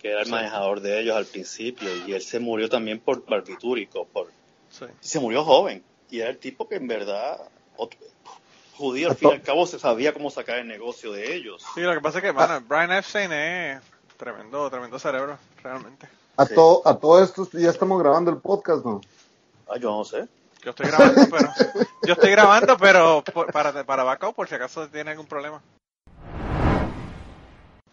que 0.00 0.10
era 0.10 0.20
el 0.20 0.26
Sí. 0.26 0.30
manejador 0.32 0.80
de 0.80 1.00
ellos 1.00 1.16
al 1.16 1.26
principio, 1.26 1.88
y 2.06 2.12
él 2.12 2.22
se 2.22 2.38
murió 2.40 2.68
también 2.68 3.00
por 3.00 3.24
barbitúrico, 3.26 4.06
por 4.06 4.28
Sí. 4.70 4.86
se 5.00 5.20
murió 5.20 5.44
joven 5.44 5.82
y 6.10 6.20
era 6.20 6.30
el 6.30 6.38
tipo 6.38 6.68
que 6.68 6.76
en 6.76 6.86
verdad 6.88 7.38
otro- 7.76 7.98
judío 8.76 9.10
al 9.10 9.16
fin 9.16 9.28
y 9.28 9.32
al 9.32 9.42
cabo 9.42 9.66
se 9.66 9.78
sabía 9.78 10.12
cómo 10.12 10.30
sacar 10.30 10.58
el 10.58 10.66
negocio 10.66 11.12
de 11.12 11.34
ellos 11.36 11.62
Sí, 11.76 11.80
lo 11.80 11.94
que 11.94 12.00
pasa 12.00 12.18
es 12.18 12.24
que, 12.24 12.32
mano, 12.32 12.60
Brian 12.66 12.90
Epstein 12.90 13.32
es 13.32 13.80
tremendo, 14.16 14.68
tremendo 14.68 14.98
cerebro, 14.98 15.38
realmente. 15.62 16.08
A, 16.36 16.44
Sí. 16.46 16.54
todo, 16.56 16.82
a 16.84 16.98
todo 16.98 17.22
esto 17.22 17.48
ya 17.52 17.70
estamos 17.70 18.00
grabando 18.02 18.30
el 18.32 18.38
podcast, 18.38 18.84
¿no? 18.84 19.00
ah 19.68 19.76
yo 19.78 19.90
no 19.90 20.04
sé 20.04 20.26
Yo 20.64 20.70
estoy 20.70 20.86
grabando, 20.86 21.26
pero 21.30 21.48
yo 22.06 22.12
estoy 22.14 22.30
grabando, 22.30 22.76
pero 22.78 23.22
por- 23.32 23.52
para 23.52 23.84
para 23.84 24.02
backup 24.04 24.34
por 24.34 24.48
si 24.48 24.54
acaso 24.54 24.88
tiene 24.88 25.10
algún 25.10 25.26
problema. 25.26 25.60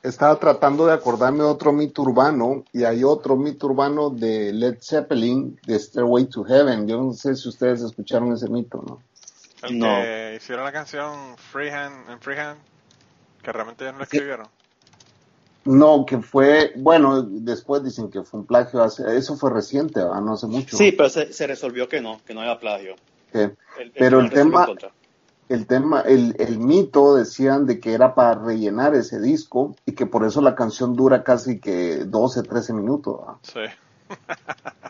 Estaba 0.03 0.36
tratando 0.39 0.88
de 0.88 0.93
acordarme 0.93 1.43
de 1.43 1.49
otro 1.49 1.71
mito 1.71 2.01
urbano 2.01 2.63
y 2.73 2.86
hay 2.86 3.03
otro 3.03 3.36
mito 3.36 3.67
urbano 3.67 4.10
de 4.10 4.51
Led 4.51 4.77
Zeppelin, 4.81 5.60
de 5.67 5.77
Stairway 5.77 6.25
to 6.25 6.43
Heaven. 6.43 6.88
Yo 6.88 6.97
no 6.99 7.13
sé 7.13 7.36
si 7.36 7.47
ustedes 7.47 7.81
escucharon 7.81 8.34
ese 8.34 8.49
mito, 8.49 8.81
¿no? 8.88 9.03
El 9.62 9.77
No. 9.77 9.86
que 10.01 10.38
hicieron 10.38 10.65
la 10.65 10.71
canción 10.71 11.38
Freehand 11.38 12.10
en 12.10 12.19
Freehand, 12.19 12.60
que 13.43 13.51
realmente 13.51 13.84
ellos 13.84 13.93
no 13.93 13.99
la 13.99 14.03
escribieron. 14.05 14.47
No, 15.63 16.06
que 16.08 16.17
fue, 16.17 16.74
bueno, 16.76 17.21
después 17.21 17.84
dicen 17.84 18.10
que 18.10 18.24
fue 18.24 18.39
un 18.39 18.45
plagio, 18.47 18.82
hace- 18.82 19.15
eso 19.15 19.36
fue 19.38 19.52
reciente, 19.52 20.00
¿verdad? 20.00 20.21
no 20.21 20.34
hace 20.34 20.47
mucho. 20.47 20.76
sí 20.76 20.91
pero 20.91 21.10
se, 21.10 21.32
se 21.34 21.45
resolvió 21.45 21.88
que 21.88 22.02
no 22.02 22.19
que 22.26 22.34
no 22.34 22.41
era 22.41 22.60
plagio 22.60 22.95
El- 23.32 23.56
el 23.76 23.91
Pero 23.93 24.19
el 24.21 24.30
tema- 24.32 24.67
el 25.50 25.67
tema, 25.67 26.02
el, 26.02 26.36
el 26.39 26.60
mito 26.60 27.15
decían 27.15 27.65
de 27.65 27.80
que 27.80 27.93
era 27.93 28.15
para 28.15 28.36
rellenar 28.36 28.95
ese 28.95 29.19
disco 29.19 29.76
y 29.86 29.91
que 29.91 30.06
por 30.06 30.26
eso 30.26 30.41
la 30.41 30.56
canción 30.56 30.95
dura 30.95 31.24
casi 31.24 31.60
que 31.60 32.06
12, 32.06 32.41
13 32.43 32.74
minutos, 32.74 33.19
¿verdad? 33.19 33.36
Sí, 33.43 33.76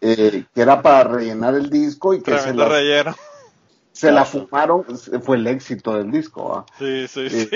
Eh, 0.01 0.45
que 0.53 0.61
era 0.61 0.81
para 0.81 1.03
rellenar 1.03 1.55
el 1.55 1.69
disco 1.69 2.13
y 2.13 2.21
que 2.21 2.37
se 2.37 2.53
la, 2.53 2.67
relleno. 2.67 3.15
Se 3.91 4.11
la 4.11 4.25
fumaron, 4.25 4.85
fue 5.23 5.37
el 5.37 5.47
éxito 5.47 5.97
del 5.97 6.11
disco. 6.11 6.65
Sí, 6.79 7.07
sí, 7.07 7.29
sí. 7.29 7.49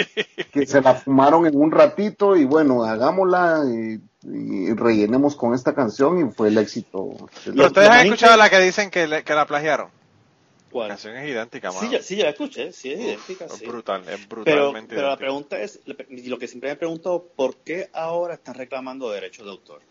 que 0.51 0.65
se 0.65 0.81
la 0.81 0.95
fumaron 0.95 1.45
en 1.45 1.55
un 1.55 1.71
ratito 1.71 2.35
y 2.35 2.45
bueno, 2.45 2.83
hagámosla 2.83 3.63
y, 3.67 3.99
y 4.23 4.73
rellenemos 4.73 5.35
con 5.35 5.53
esta 5.53 5.73
canción 5.73 6.27
y 6.27 6.31
fue 6.31 6.49
el 6.49 6.57
éxito. 6.57 7.09
Pero 7.45 7.67
ustedes 7.67 7.89
han 7.89 8.05
escuchado 8.05 8.37
la 8.37 8.49
que 8.49 8.59
dicen 8.59 8.89
que, 8.89 9.07
le- 9.07 9.23
que 9.23 9.33
la 9.33 9.45
plagiaron. 9.45 9.87
La 9.87 10.71
¿Cuál? 10.71 10.87
canción 10.89 11.15
es 11.15 11.29
idéntica, 11.29 11.71
mano. 11.71 11.79
sí 11.81 11.89
ya, 11.89 12.01
sí 12.01 12.15
ya 12.17 12.25
la 12.25 12.29
escuché 12.31 12.73
sí 12.73 12.91
es 12.91 12.99
Uf, 12.99 13.05
idéntica 13.05 13.45
es 13.45 13.53
sí. 13.53 13.65
brutal, 13.65 14.01
es 14.01 14.07
pero, 14.17 14.27
brutalmente 14.27 14.89
pero 14.95 15.01
la 15.03 15.07
idéntica. 15.13 15.17
pregunta 15.17 15.59
es 15.61 15.79
y 16.09 16.27
lo 16.27 16.37
que 16.37 16.49
siempre 16.49 16.69
me 16.69 16.75
pregunto 16.75 17.25
¿por 17.33 17.55
qué 17.57 17.89
ahora 17.93 18.33
están 18.33 18.55
reclamando 18.55 19.09
derechos 19.09 19.45
de 19.45 19.51
autor? 19.51 19.81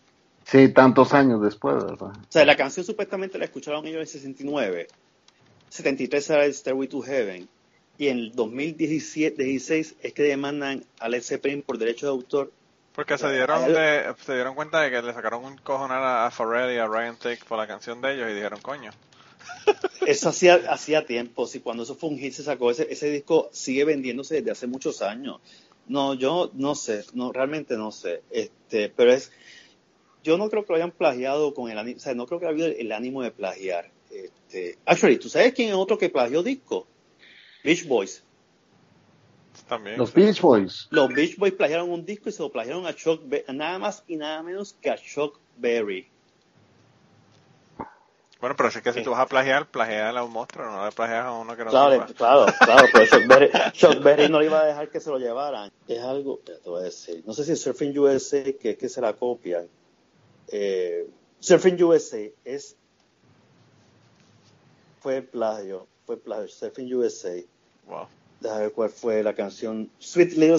Sí, 0.44 0.68
tantos 0.68 1.14
años 1.14 1.40
después, 1.40 1.76
¿verdad? 1.76 2.09
O 2.09 2.26
sea, 2.28 2.44
la 2.44 2.54
canción 2.54 2.85
supuestamente 2.85 3.38
la 3.38 3.46
escucharon 3.46 3.87
ellos 3.87 4.00
en 4.02 4.07
69. 4.07 4.88
73 5.75 6.31
era 6.31 6.45
el 6.45 6.55
Stairway 6.55 6.87
to 6.87 7.03
Heaven. 7.03 7.49
y 7.99 8.07
en 8.07 8.19
el 8.19 8.33
2016 8.33 9.97
es 10.01 10.13
que 10.13 10.23
demandan 10.23 10.85
a 11.01 11.09
Led 11.09 11.23
Zeppelin 11.23 11.63
por 11.63 11.79
derecho 11.79 12.07
de 12.07 12.13
autor. 12.13 12.53
Porque 12.95 13.19
se 13.19 13.33
dieron, 13.33 13.73
de, 13.73 14.15
se 14.25 14.35
dieron 14.35 14.55
cuenta 14.55 14.81
de 14.83 14.91
que 14.93 15.03
le 15.03 15.13
sacaron 15.13 15.45
un 15.45 15.57
cojonal 15.59 16.27
a 16.27 16.31
Pharrell 16.31 16.77
y 16.77 16.79
a 16.79 16.87
Ryan 16.87 17.17
Take 17.17 17.41
por 17.49 17.59
la 17.59 17.67
canción 17.67 18.01
de 18.01 18.15
ellos 18.15 18.31
y 18.31 18.35
dijeron, 18.35 18.61
coño. 18.61 18.93
Eso 20.07 20.29
hacía, 20.29 20.61
hacía 20.69 21.07
tiempo, 21.07 21.47
si 21.49 21.59
cuando 21.59 21.83
eso 21.83 21.97
fue 21.97 22.11
un 22.11 22.19
hit 22.19 22.35
se 22.35 22.45
sacó, 22.45 22.71
ese, 22.71 22.87
ese 22.91 23.11
disco 23.11 23.49
sigue 23.53 23.85
vendiéndose 23.85 24.37
desde 24.37 24.53
hace 24.53 24.67
muchos 24.67 25.03
años. 25.03 25.41
No, 25.89 26.15
yo 26.15 26.51
no 26.55 26.75
sé, 26.75 27.05
no, 27.15 27.33
realmente 27.33 27.77
no 27.77 27.91
sé, 27.91 28.23
este, 28.31 28.91
pero 28.91 29.13
es, 29.13 29.33
yo 30.23 30.39
no 30.39 30.49
creo 30.51 30.65
que 30.65 30.73
lo 30.73 30.77
hayan 30.77 30.93
plagiado 30.93 31.53
con 31.53 31.71
el 31.71 31.79
ánimo, 31.79 31.97
o 31.97 32.01
sea, 32.01 32.15
no 32.15 32.27
creo 32.27 32.39
que 32.39 32.47
haya 32.47 32.53
habido 32.53 32.69
el, 32.69 32.93
ánimo 32.93 33.23
de 33.23 33.31
plagiar. 33.31 33.91
Este, 34.14 34.79
actually, 34.87 35.18
¿tú 35.18 35.29
sabes 35.29 35.53
quién 35.53 35.70
es 35.70 35.74
otro 35.74 35.98
que 35.98 36.09
plagió 36.09 36.42
disco? 36.42 36.87
Beach 37.64 37.87
Boys. 37.87 38.22
También. 39.68 39.96
Los 39.96 40.12
Beach 40.12 40.40
Boys. 40.40 40.88
Los 40.90 41.09
Beach 41.12 41.37
Boys 41.37 41.55
plagiaron 41.55 41.90
un 41.90 42.05
disco 42.05 42.29
y 42.29 42.33
se 42.33 42.42
lo 42.42 42.50
plagiaron 42.50 42.87
a 42.87 42.94
Chuck 42.94 43.22
Berry, 43.24 43.44
nada 43.55 43.79
más 43.79 44.05
y 44.07 44.16
nada 44.16 44.42
menos 44.42 44.74
que 44.74 44.90
a 44.90 44.96
Chuck 44.96 45.38
Berry. 45.57 46.09
Bueno, 48.40 48.57
pero 48.57 48.68
es 48.68 48.83
que 48.83 48.92
si 48.92 49.03
tú 49.03 49.12
vas 49.12 49.20
a 49.20 49.27
plagiar, 49.27 49.70
plagiar 49.70 50.14
a 50.18 50.22
un 50.22 50.31
monstruo, 50.31 50.66
no 50.66 50.85
le 50.85 50.92
plagias 50.92 51.24
a 51.24 51.33
uno 51.33 51.57
que 51.57 51.64
no 51.64 51.70
Claro, 51.70 52.07
claro, 52.14 52.53
claro, 52.59 52.88
pero 52.92 53.07
Chuck 53.07 53.27
Berry, 53.27 53.50
Chuck 53.72 54.03
Berry, 54.03 54.29
no 54.29 54.42
iba 54.42 54.61
a 54.61 54.66
dejar 54.66 54.90
que 54.90 55.00
se 55.00 55.09
lo 55.09 55.18
llevaran. 55.18 55.72
Es 55.88 56.03
algo, 56.03 56.40
te 56.44 56.53
voy 56.68 56.83
a 56.83 56.85
decir, 56.85 57.22
no 57.27 57.33
sé 57.33 57.44
si 57.44 57.57
Surfing 57.57 57.98
USA, 57.98 58.42
que 58.61 58.70
es 58.70 58.77
que 58.77 58.90
se 58.90 59.00
la 59.00 59.14
copian. 59.14 59.66
Eh, 60.48 61.09
Surfing 61.40 61.83
USA 61.83 62.18
es 62.44 62.77
fue 65.05 65.21
plagio, 65.21 65.87
fue 66.07 66.17
plagio, 66.17 66.49
Surfing 66.49 66.90
USA. 66.95 67.35
Wow. 67.87 68.09
Déjame 68.40 68.62
ver 68.62 68.73
cuál 68.73 68.88
fue 68.88 69.23
la 69.23 69.35
canción. 69.35 69.90
Sweet 69.99 70.33
Little 70.33 70.59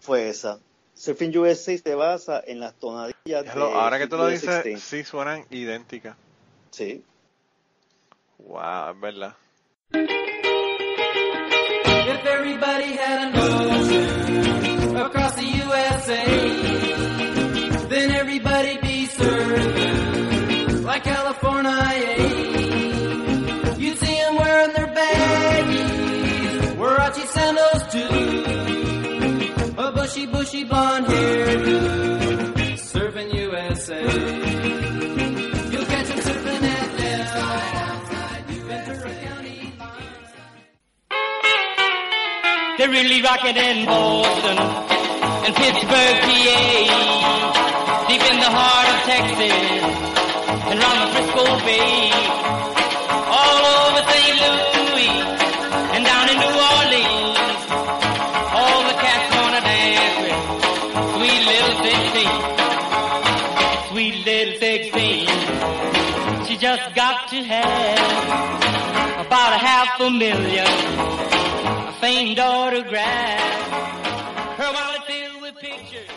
Fue 0.00 0.28
esa. 0.28 0.60
Surfing 0.92 1.34
USA 1.38 1.78
se 1.78 1.94
basa 1.94 2.44
en 2.46 2.60
las 2.60 2.74
tonadillas 2.74 3.44
de 3.44 3.50
Ahora 3.50 3.98
que 3.98 4.08
tú 4.08 4.18
lo 4.18 4.28
dices, 4.28 4.82
sí 4.82 5.04
suenan 5.04 5.46
idénticas. 5.48 6.18
Sí. 6.70 7.02
Wow, 8.40 8.90
es 8.90 9.00
verdad. 9.00 9.34
If 9.94 10.10
everybody 12.26 12.94
had 12.94 13.28
an 13.28 13.38
ocean 13.38 14.96
across 14.98 15.34
the 15.34 15.46
USA, 15.64 16.26
then 17.88 18.10
everybody 18.10 18.76
be 18.82 19.06
served 19.06 19.85
really 43.08 43.22
rocking 43.22 43.56
in 43.56 43.86
Boston 43.86 44.58
and 44.58 45.54
Pittsburgh, 45.54 46.18
PA, 46.26 48.04
deep 48.08 48.24
in 48.32 48.38
the 48.42 48.50
heart 48.50 48.88
of 48.90 48.98
Texas 49.06 49.54
and 50.66 50.76
round 50.82 50.98
the 51.02 51.08
Frisco 51.14 51.44
Bay, 51.62 52.10
all 53.30 53.62
over 53.86 54.02
St. 54.10 54.34
Louis 54.42 55.14
and 55.94 56.02
down 56.02 56.26
in 56.32 56.36
New 56.42 56.54
Orleans. 56.74 57.62
All 58.58 58.80
the 58.90 58.96
cats 58.98 59.26
wanna 59.38 59.62
dance 59.62 60.18
with 60.26 60.40
sweet 61.14 61.42
little 61.46 61.76
sixteen, 61.86 62.34
sweet 63.88 64.16
little 64.26 64.58
sixteen. 64.58 65.26
She 66.46 66.54
just 66.56 66.86
got 66.96 67.28
to 67.30 67.38
have 67.54 69.26
about 69.26 69.52
a 69.52 69.58
half 69.58 70.00
a 70.00 70.10
million 70.10 71.06
famed 72.06 72.38
autograph. 72.38 73.40
Her 74.58 74.70
wallet 74.76 75.04
filled 75.08 75.42
with 75.42 75.56
pictures. 75.60 76.08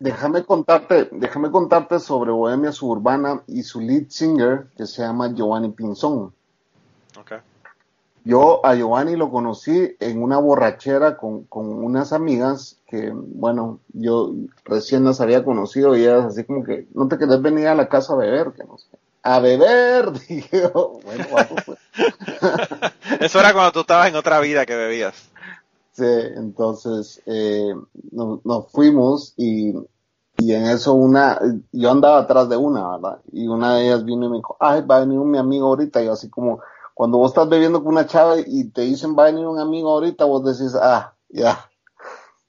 Déjame 0.00 0.44
contarte, 0.44 1.08
déjame 1.12 1.50
contarte 1.50 2.00
sobre 2.00 2.32
Bohemia 2.32 2.72
Suburbana 2.72 3.42
y 3.46 3.62
su 3.62 3.80
lead 3.80 4.08
singer 4.08 4.66
que 4.76 4.86
se 4.86 5.02
llama 5.02 5.32
Giovanni 5.32 5.70
Pinzón. 5.70 6.32
Okay. 7.20 7.38
Yo 8.24 8.66
a 8.66 8.74
Giovanni 8.74 9.14
lo 9.14 9.30
conocí 9.30 9.96
en 10.00 10.20
una 10.20 10.38
borrachera 10.38 11.16
con, 11.16 11.44
con 11.44 11.66
unas 11.66 12.12
amigas 12.12 12.80
que, 12.88 13.12
bueno, 13.14 13.78
yo 13.92 14.32
recién 14.64 15.04
las 15.04 15.20
había 15.20 15.44
conocido 15.44 15.96
y 15.96 16.02
ellas 16.02 16.24
así 16.24 16.42
como 16.42 16.64
que, 16.64 16.88
no 16.94 17.06
te 17.06 17.16
querés 17.16 17.40
venir 17.40 17.68
a 17.68 17.76
la 17.76 17.88
casa 17.88 18.14
a 18.14 18.16
beber, 18.16 18.52
que 18.52 18.64
no 18.64 18.76
sé. 18.76 18.88
A 19.26 19.40
beber, 19.40 20.12
dije 20.28 20.70
yo, 20.72 21.00
bueno, 21.04 21.24
vamos 21.32 21.62
pues. 21.66 21.78
Eso 23.20 23.40
era 23.40 23.52
cuando 23.52 23.72
tú 23.72 23.80
estabas 23.80 24.08
en 24.08 24.14
otra 24.14 24.38
vida 24.38 24.64
que 24.64 24.76
bebías. 24.76 25.30
Sí, 25.90 26.04
entonces 26.04 27.20
eh, 27.26 27.74
nos, 28.12 28.44
nos 28.44 28.70
fuimos 28.70 29.34
y, 29.36 29.74
y 30.38 30.52
en 30.52 30.66
eso 30.66 30.94
una, 30.94 31.40
yo 31.72 31.90
andaba 31.90 32.18
atrás 32.18 32.48
de 32.48 32.56
una, 32.56 32.88
¿verdad? 32.96 33.20
Y 33.32 33.48
una 33.48 33.74
de 33.74 33.86
ellas 33.86 34.04
vino 34.04 34.26
y 34.26 34.28
me 34.28 34.36
dijo, 34.36 34.56
ay, 34.60 34.82
va 34.82 34.98
a 34.98 35.00
venir 35.00 35.18
un 35.18 35.30
mi 35.30 35.38
amigo 35.38 35.66
ahorita. 35.66 36.02
Y 36.02 36.06
yo 36.06 36.12
así 36.12 36.30
como, 36.30 36.60
cuando 36.94 37.18
vos 37.18 37.32
estás 37.32 37.48
bebiendo 37.48 37.82
con 37.82 37.94
una 37.94 38.06
chava 38.06 38.36
y 38.38 38.64
te 38.70 38.82
dicen 38.82 39.16
va 39.18 39.24
a 39.24 39.32
venir 39.32 39.46
un 39.46 39.58
amigo 39.58 39.90
ahorita, 39.90 40.24
vos 40.24 40.44
decís, 40.44 40.76
ah, 40.80 41.14
ya, 41.30 41.68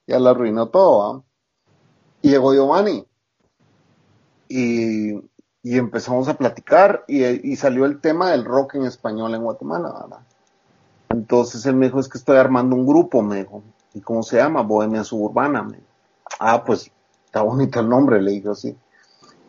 ya 0.06 0.20
lo 0.20 0.28
arruinó 0.28 0.68
todo, 0.68 0.98
¿va? 0.98 1.22
Y 2.22 2.30
llegó 2.30 2.54
Giovanni. 2.54 3.04
Y, 4.48 5.27
y 5.62 5.76
empezamos 5.76 6.28
a 6.28 6.36
platicar 6.36 7.04
y, 7.08 7.56
salió 7.56 7.84
el 7.84 8.00
tema 8.00 8.30
del 8.30 8.44
rock 8.44 8.76
en 8.76 8.84
español 8.84 9.34
en 9.34 9.42
Guatemala, 9.42 9.92
¿verdad? 9.92 10.20
Entonces 11.10 11.66
él 11.66 11.74
me 11.74 11.86
dijo, 11.86 12.00
es 12.00 12.08
que 12.08 12.18
estoy 12.18 12.36
armando 12.36 12.76
un 12.76 12.86
grupo, 12.86 13.22
me 13.22 13.36
dijo. 13.36 13.62
¿Y 13.94 14.00
cómo 14.00 14.22
se 14.22 14.36
llama? 14.36 14.62
Bohemia 14.62 15.02
Suburbana. 15.02 15.62
Me 15.62 15.78
dijo. 15.78 15.88
Ah, 16.38 16.62
pues 16.64 16.90
está 17.24 17.42
bonito 17.42 17.80
el 17.80 17.88
nombre, 17.88 18.22
le 18.22 18.32
dije 18.32 18.50
así. 18.50 18.76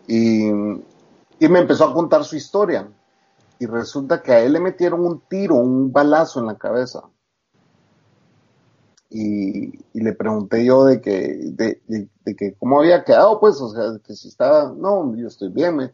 Y, 0.08 0.48
y 0.48 1.50
me 1.50 1.60
empezó 1.60 1.86
a 1.86 1.94
contar 1.94 2.24
su 2.24 2.36
historia. 2.36 2.90
Y 3.60 3.66
resulta 3.66 4.22
que 4.22 4.32
a 4.32 4.40
él 4.40 4.54
le 4.54 4.62
metieron 4.62 5.06
un 5.06 5.22
tiro, 5.28 5.56
un 5.56 5.92
balazo 5.92 6.40
en 6.40 6.48
la 6.48 6.58
cabeza. 6.58 7.04
Y, 9.10 9.80
le 9.94 10.14
pregunté 10.14 10.64
yo 10.64 10.86
de 10.86 11.02
que, 11.02 11.40
de, 11.44 11.82
de, 11.88 12.10
de, 12.24 12.36
que 12.36 12.56
cómo 12.56 12.80
había 12.80 13.04
quedado, 13.04 13.40
pues, 13.40 13.60
o 13.60 13.70
sea, 13.70 14.00
que 14.04 14.16
si 14.16 14.28
estaba, 14.28 14.72
no, 14.76 15.16
yo 15.16 15.28
estoy 15.28 15.50
bien, 15.50 15.76
me, 15.76 15.94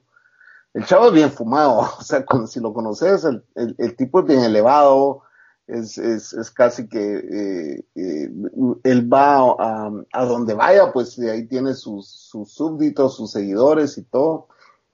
el 0.75 0.85
chavo 0.85 1.07
es 1.07 1.13
bien 1.13 1.31
fumado, 1.31 1.79
o 1.99 2.03
sea, 2.03 2.23
si 2.45 2.59
lo 2.59 2.71
conoces, 2.73 3.25
el 3.55 3.95
tipo 3.95 4.19
es 4.19 4.25
bien 4.27 4.41
elevado, 4.41 5.23
es, 5.67 5.97
es, 5.97 6.33
es 6.33 6.51
casi 6.51 6.87
que 6.87 6.99
eh, 6.99 7.85
eh, 7.95 8.29
él 8.83 9.11
va 9.13 9.55
a, 9.57 9.91
a, 10.11 10.25
donde 10.25 10.53
vaya, 10.53 10.91
pues 10.91 11.15
de 11.17 11.31
ahí 11.31 11.47
tiene 11.47 11.73
sus, 11.73 12.07
sus 12.07 12.51
súbditos, 12.51 13.15
sus 13.15 13.31
seguidores 13.31 13.97
y 13.97 14.03
todo. 14.03 14.47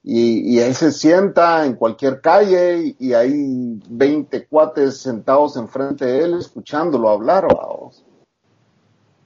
Y, 0.04 0.56
y 0.56 0.60
ahí 0.60 0.74
se 0.74 0.92
sienta 0.92 1.66
en 1.66 1.76
cualquier 1.76 2.22
calle 2.22 2.96
y, 3.00 3.08
y 3.08 3.14
hay 3.14 3.80
20 3.88 4.48
cuates 4.48 4.98
sentados 4.98 5.58
enfrente 5.58 6.06
de 6.06 6.24
él 6.24 6.34
escuchándolo 6.36 7.10
hablar. 7.10 7.48
Vamos. 7.54 8.04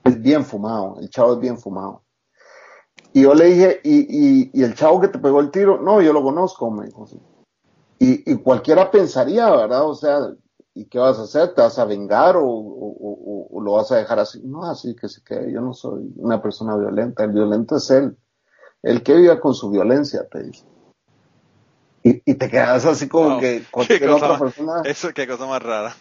Es 0.04 0.22
bien 0.22 0.44
fumado, 0.44 0.98
el 1.00 1.10
chavo 1.10 1.34
es 1.34 1.40
bien 1.40 1.58
fumado. 1.58 2.02
Y 3.16 3.22
yo 3.22 3.34
le 3.34 3.46
dije, 3.46 3.80
¿y, 3.82 4.00
y, 4.10 4.52
y 4.54 4.64
el 4.64 4.76
chavo 4.76 5.00
que 5.00 5.08
te 5.08 5.20
pegó 5.20 5.40
el 5.40 5.50
tiro? 5.50 5.80
No, 5.82 6.02
yo 6.02 6.12
lo 6.12 6.22
conozco, 6.22 6.70
me 6.70 6.88
dijo. 6.88 7.08
Y, 7.98 8.30
y 8.30 8.36
cualquiera 8.40 8.92
pensaría, 8.92 9.50
¿verdad? 9.52 9.90
O 9.90 9.96
sea, 9.96 10.20
¿y 10.74 10.84
qué 10.84 11.00
vas 11.00 11.18
a 11.18 11.22
hacer? 11.22 11.54
¿Te 11.56 11.62
vas 11.62 11.80
a 11.80 11.86
vengar 11.86 12.36
o, 12.36 12.44
o, 12.44 12.48
o, 12.50 13.48
o, 13.54 13.62
lo 13.62 13.72
vas 13.72 13.90
a 13.94 13.96
dejar 13.96 14.20
así? 14.20 14.42
No, 14.44 14.66
así 14.66 14.98
que 14.98 15.08
se 15.08 15.24
quede. 15.24 15.50
Yo 15.54 15.62
no 15.62 15.72
soy 15.74 16.12
una 16.18 16.42
persona 16.42 16.76
violenta. 16.76 17.24
El 17.24 17.32
violento 17.32 17.78
es 17.78 17.90
él. 17.90 18.18
El 18.84 19.02
que 19.02 19.16
vive 19.16 19.40
con 19.40 19.54
su 19.54 19.70
violencia, 19.70 20.28
te 20.30 20.44
dice. 20.44 20.66
Y, 22.04 22.22
y 22.30 22.36
te 22.36 22.50
quedas 22.50 22.86
así 22.86 23.08
como 23.08 23.40
que 23.40 23.64
cualquier 23.72 24.10
otra 24.10 24.38
persona. 24.38 24.82
Eso, 24.84 25.12
qué 25.16 25.26
cosa 25.26 25.46
más 25.46 25.64
rara. 25.64 25.96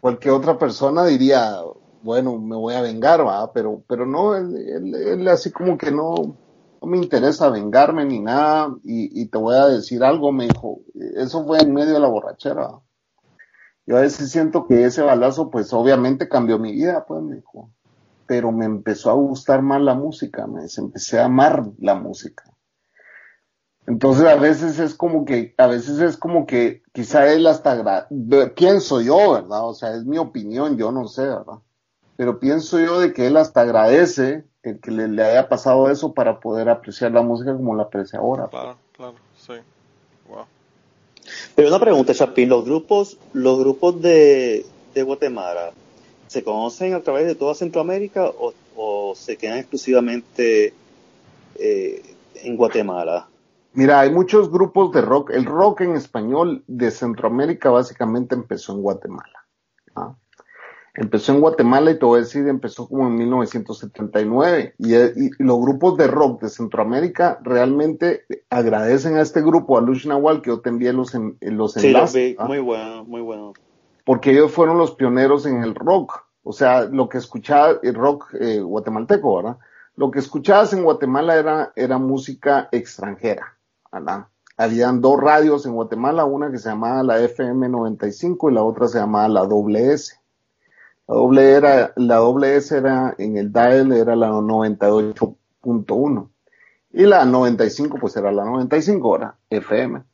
Cualquier 0.00 0.34
otra 0.34 0.56
persona 0.56 1.04
diría, 1.04 1.58
bueno, 2.02 2.38
me 2.38 2.56
voy 2.56 2.74
a 2.74 2.82
vengar, 2.82 3.26
va, 3.26 3.52
pero, 3.52 3.82
pero 3.88 4.06
no, 4.06 4.34
él, 4.34 4.94
él, 4.94 5.28
así 5.28 5.50
como 5.50 5.78
que 5.78 5.90
no, 5.90 6.14
no 6.80 6.88
me 6.88 6.98
interesa 6.98 7.48
vengarme 7.48 8.04
ni 8.04 8.20
nada. 8.20 8.74
Y, 8.82 9.22
y 9.22 9.26
te 9.26 9.38
voy 9.38 9.54
a 9.54 9.66
decir 9.66 10.02
algo, 10.02 10.32
me 10.32 10.48
dijo. 10.48 10.80
Eso 11.16 11.44
fue 11.44 11.60
en 11.60 11.72
medio 11.72 11.94
de 11.94 12.00
la 12.00 12.08
borrachera. 12.08 12.70
Yo 13.86 13.96
a 13.96 14.02
veces 14.02 14.30
siento 14.30 14.66
que 14.66 14.84
ese 14.84 15.02
balazo, 15.02 15.50
pues 15.50 15.72
obviamente 15.72 16.28
cambió 16.28 16.58
mi 16.58 16.72
vida, 16.72 17.04
pues 17.06 17.22
me 17.22 17.36
dijo. 17.36 17.70
Pero 18.26 18.52
me 18.52 18.64
empezó 18.64 19.10
a 19.10 19.14
gustar 19.14 19.62
más 19.62 19.80
la 19.80 19.94
música, 19.94 20.46
me 20.46 20.62
empecé 20.76 21.18
a 21.18 21.26
amar 21.26 21.64
la 21.78 21.94
música. 21.94 22.44
Entonces 23.86 24.24
a 24.26 24.36
veces 24.36 24.78
es 24.78 24.94
como 24.94 25.24
que, 25.24 25.54
a 25.58 25.66
veces 25.66 25.98
es 25.98 26.16
como 26.16 26.46
que 26.46 26.82
quizá 26.92 27.32
él 27.32 27.46
hasta, 27.48 28.08
pienso 28.54 29.00
yo, 29.00 29.32
¿verdad? 29.32 29.68
O 29.68 29.74
sea, 29.74 29.94
es 29.94 30.04
mi 30.04 30.18
opinión, 30.18 30.76
yo 30.76 30.92
no 30.92 31.08
sé, 31.08 31.22
¿verdad? 31.22 31.58
Pero 32.16 32.38
pienso 32.38 32.78
yo 32.78 33.00
de 33.00 33.12
que 33.12 33.26
él 33.26 33.36
hasta 33.36 33.62
agradece 33.62 34.44
el 34.62 34.80
que 34.80 34.90
le, 34.90 35.08
le 35.08 35.22
haya 35.24 35.48
pasado 35.48 35.90
eso 35.90 36.12
para 36.12 36.40
poder 36.40 36.68
apreciar 36.68 37.12
la 37.12 37.22
música 37.22 37.52
como 37.52 37.74
la 37.74 37.84
aprecia 37.84 38.18
ahora. 38.18 38.48
Claro, 38.48 38.76
claro, 38.92 39.14
sí. 39.36 39.54
Wow. 40.28 40.44
Pero 41.54 41.68
una 41.68 41.80
pregunta, 41.80 42.14
Chapín, 42.14 42.48
los 42.48 42.64
grupos, 42.64 43.18
los 43.32 43.58
grupos 43.58 44.00
de, 44.00 44.66
de 44.94 45.02
Guatemala, 45.02 45.72
¿se 46.28 46.42
conocen 46.42 46.94
a 46.94 47.00
través 47.00 47.26
de 47.26 47.34
toda 47.34 47.54
Centroamérica 47.54 48.26
o, 48.26 48.54
o 48.76 49.14
se 49.14 49.36
quedan 49.36 49.58
exclusivamente 49.58 50.74
eh, 51.56 52.02
en 52.36 52.56
Guatemala? 52.56 53.28
Mira, 53.74 54.00
hay 54.00 54.10
muchos 54.10 54.50
grupos 54.50 54.92
de 54.92 55.00
rock. 55.00 55.30
El 55.30 55.44
rock 55.44 55.82
en 55.82 55.96
español 55.96 56.62
de 56.66 56.90
Centroamérica 56.90 57.70
básicamente 57.70 58.34
empezó 58.34 58.72
en 58.72 58.82
Guatemala. 58.82 59.46
¿ah? 59.96 60.14
Empezó 60.94 61.32
en 61.32 61.40
Guatemala 61.40 61.90
y 61.90 61.98
te 61.98 62.04
voy 62.04 62.18
a 62.18 62.22
decir, 62.22 62.46
empezó 62.48 62.86
como 62.88 63.06
en 63.08 63.14
1979. 63.16 64.74
Y, 64.78 64.94
eh, 64.94 65.12
y 65.16 65.42
los 65.42 65.58
grupos 65.60 65.96
de 65.96 66.06
rock 66.06 66.42
de 66.42 66.48
Centroamérica 66.50 67.38
realmente 67.42 68.24
agradecen 68.50 69.16
a 69.16 69.22
este 69.22 69.40
grupo, 69.40 69.78
a 69.78 69.80
Lush 69.80 70.06
Nahual, 70.06 70.42
que 70.42 70.50
yo 70.50 70.60
te 70.60 70.68
envié 70.68 70.92
los, 70.92 71.14
en- 71.14 71.38
los 71.40 71.72
Sí, 71.72 71.90
los 71.90 72.14
enlaces. 72.14 72.14
vi, 72.14 72.36
¿ah? 72.38 72.44
muy 72.46 72.58
bueno, 72.58 73.04
muy 73.04 73.20
bueno. 73.22 73.52
porque 74.04 74.32
ellos 74.32 74.52
fueron 74.52 74.78
los 74.78 74.94
pioneros 74.94 75.46
en 75.46 75.62
el 75.62 75.74
rock. 75.74 76.24
O 76.44 76.52
sea, 76.52 76.82
lo 76.84 77.08
que 77.08 77.18
escuchaba 77.18 77.78
el 77.82 77.94
rock 77.94 78.34
eh, 78.38 78.60
guatemalteco, 78.60 79.36
¿verdad? 79.36 79.58
Lo 79.94 80.10
que 80.10 80.18
escuchabas 80.18 80.72
en 80.72 80.82
Guatemala 80.82 81.36
era, 81.36 81.72
era 81.76 81.98
música 81.98 82.68
extranjera, 82.72 83.56
¿verdad? 83.92 84.26
Habían 84.56 85.00
dos 85.00 85.20
radios 85.20 85.64
en 85.66 85.74
Guatemala, 85.74 86.24
una 86.24 86.50
que 86.50 86.58
se 86.58 86.68
llamaba 86.68 87.02
la 87.02 87.20
FM 87.20 87.68
95 87.68 88.50
y 88.50 88.54
la 88.54 88.62
otra 88.64 88.88
se 88.88 88.98
llamaba 88.98 89.28
la 89.28 89.46
doble 89.46 89.92
S. 89.92 90.16
La 91.08 91.14
doble, 91.16 91.50
era, 91.52 91.92
la 91.96 92.16
doble 92.16 92.56
S 92.56 92.76
era 92.76 93.14
en 93.18 93.36
el 93.36 93.52
dial 93.52 93.92
era 93.92 94.16
la 94.16 94.30
98.1 94.30 96.28
y 96.92 97.02
la 97.06 97.24
95 97.24 97.98
pues 98.00 98.16
era 98.16 98.30
la 98.32 98.44
95, 98.44 99.16
era 99.16 99.36
FM 99.50 100.04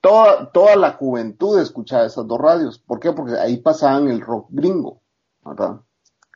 toda, 0.00 0.50
toda 0.52 0.76
la 0.76 0.92
juventud 0.92 1.58
escuchaba 1.60 2.06
esas 2.06 2.26
dos 2.26 2.38
radios. 2.38 2.78
¿Por 2.78 3.00
qué? 3.00 3.12
Porque 3.12 3.34
ahí 3.38 3.58
pasaban 3.58 4.08
el 4.08 4.20
rock 4.20 4.46
gringo, 4.50 5.00
¿verdad? 5.44 5.80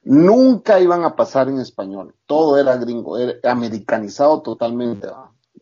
Nunca 0.04 0.80
iban 0.80 1.04
a 1.04 1.14
pasar 1.14 1.48
en 1.48 1.60
español. 1.60 2.14
Todo 2.26 2.58
era 2.58 2.76
gringo, 2.76 3.16
era 3.18 3.38
americanizado 3.50 4.42
totalmente. 4.42 5.08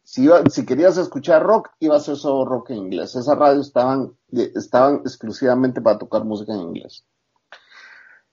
Si, 0.03 0.25
iba- 0.25 0.43
si 0.51 0.65
querías 0.65 0.97
escuchar 0.97 1.43
rock, 1.43 1.71
iba 1.79 1.97
a 1.97 2.01
ser 2.01 2.17
solo 2.17 2.45
rock 2.47 2.71
en 2.71 2.79
inglés. 2.79 3.15
Esas 3.15 3.37
radios 3.37 3.67
estaban, 3.67 4.13
estaban 4.33 4.97
exclusivamente 5.05 5.81
para 5.83 5.99
tocar 5.99 6.25
música 6.25 6.55
en 6.55 6.61
inglés. 6.61 7.05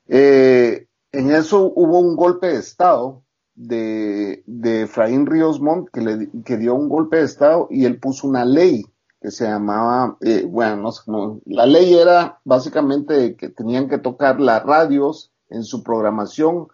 Eh, 0.07 0.87
en 1.11 1.31
eso 1.31 1.71
hubo 1.75 1.99
un 1.99 2.15
golpe 2.15 2.47
de 2.47 2.59
Estado 2.59 3.23
de, 3.55 4.43
de 4.45 4.83
Efraín 4.83 5.25
Ríos 5.25 5.59
Montt 5.59 5.89
que, 5.91 6.01
le, 6.01 6.29
que 6.45 6.57
dio 6.57 6.75
un 6.75 6.89
golpe 6.89 7.17
de 7.17 7.23
Estado 7.23 7.67
y 7.69 7.85
él 7.85 7.99
puso 7.99 8.27
una 8.27 8.45
ley 8.45 8.85
que 9.19 9.31
se 9.31 9.45
llamaba, 9.45 10.17
eh, 10.21 10.45
bueno, 10.47 10.77
no 10.77 10.91
sé, 10.91 11.01
no, 11.07 11.41
la 11.45 11.65
ley 11.65 11.95
era 11.95 12.39
básicamente 12.43 13.35
que 13.35 13.49
tenían 13.49 13.89
que 13.89 13.97
tocar 13.97 14.39
las 14.39 14.63
radios 14.63 15.31
en 15.49 15.63
su 15.63 15.81
programación, 15.83 16.67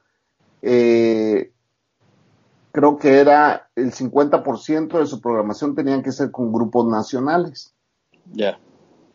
eh, 0.62 1.54
creo 2.72 2.98
que 2.98 3.19
era 3.19 3.69
el 3.76 3.93
50% 3.93 5.00
de 5.00 5.06
su 5.06 5.22
programación 5.22 5.76
tenían 5.76 6.04
que 6.04 6.12
ser 6.12 6.32
con 6.32 6.52
grupos 6.52 6.88
nacionales. 6.88 7.74
Ya. 8.34 8.58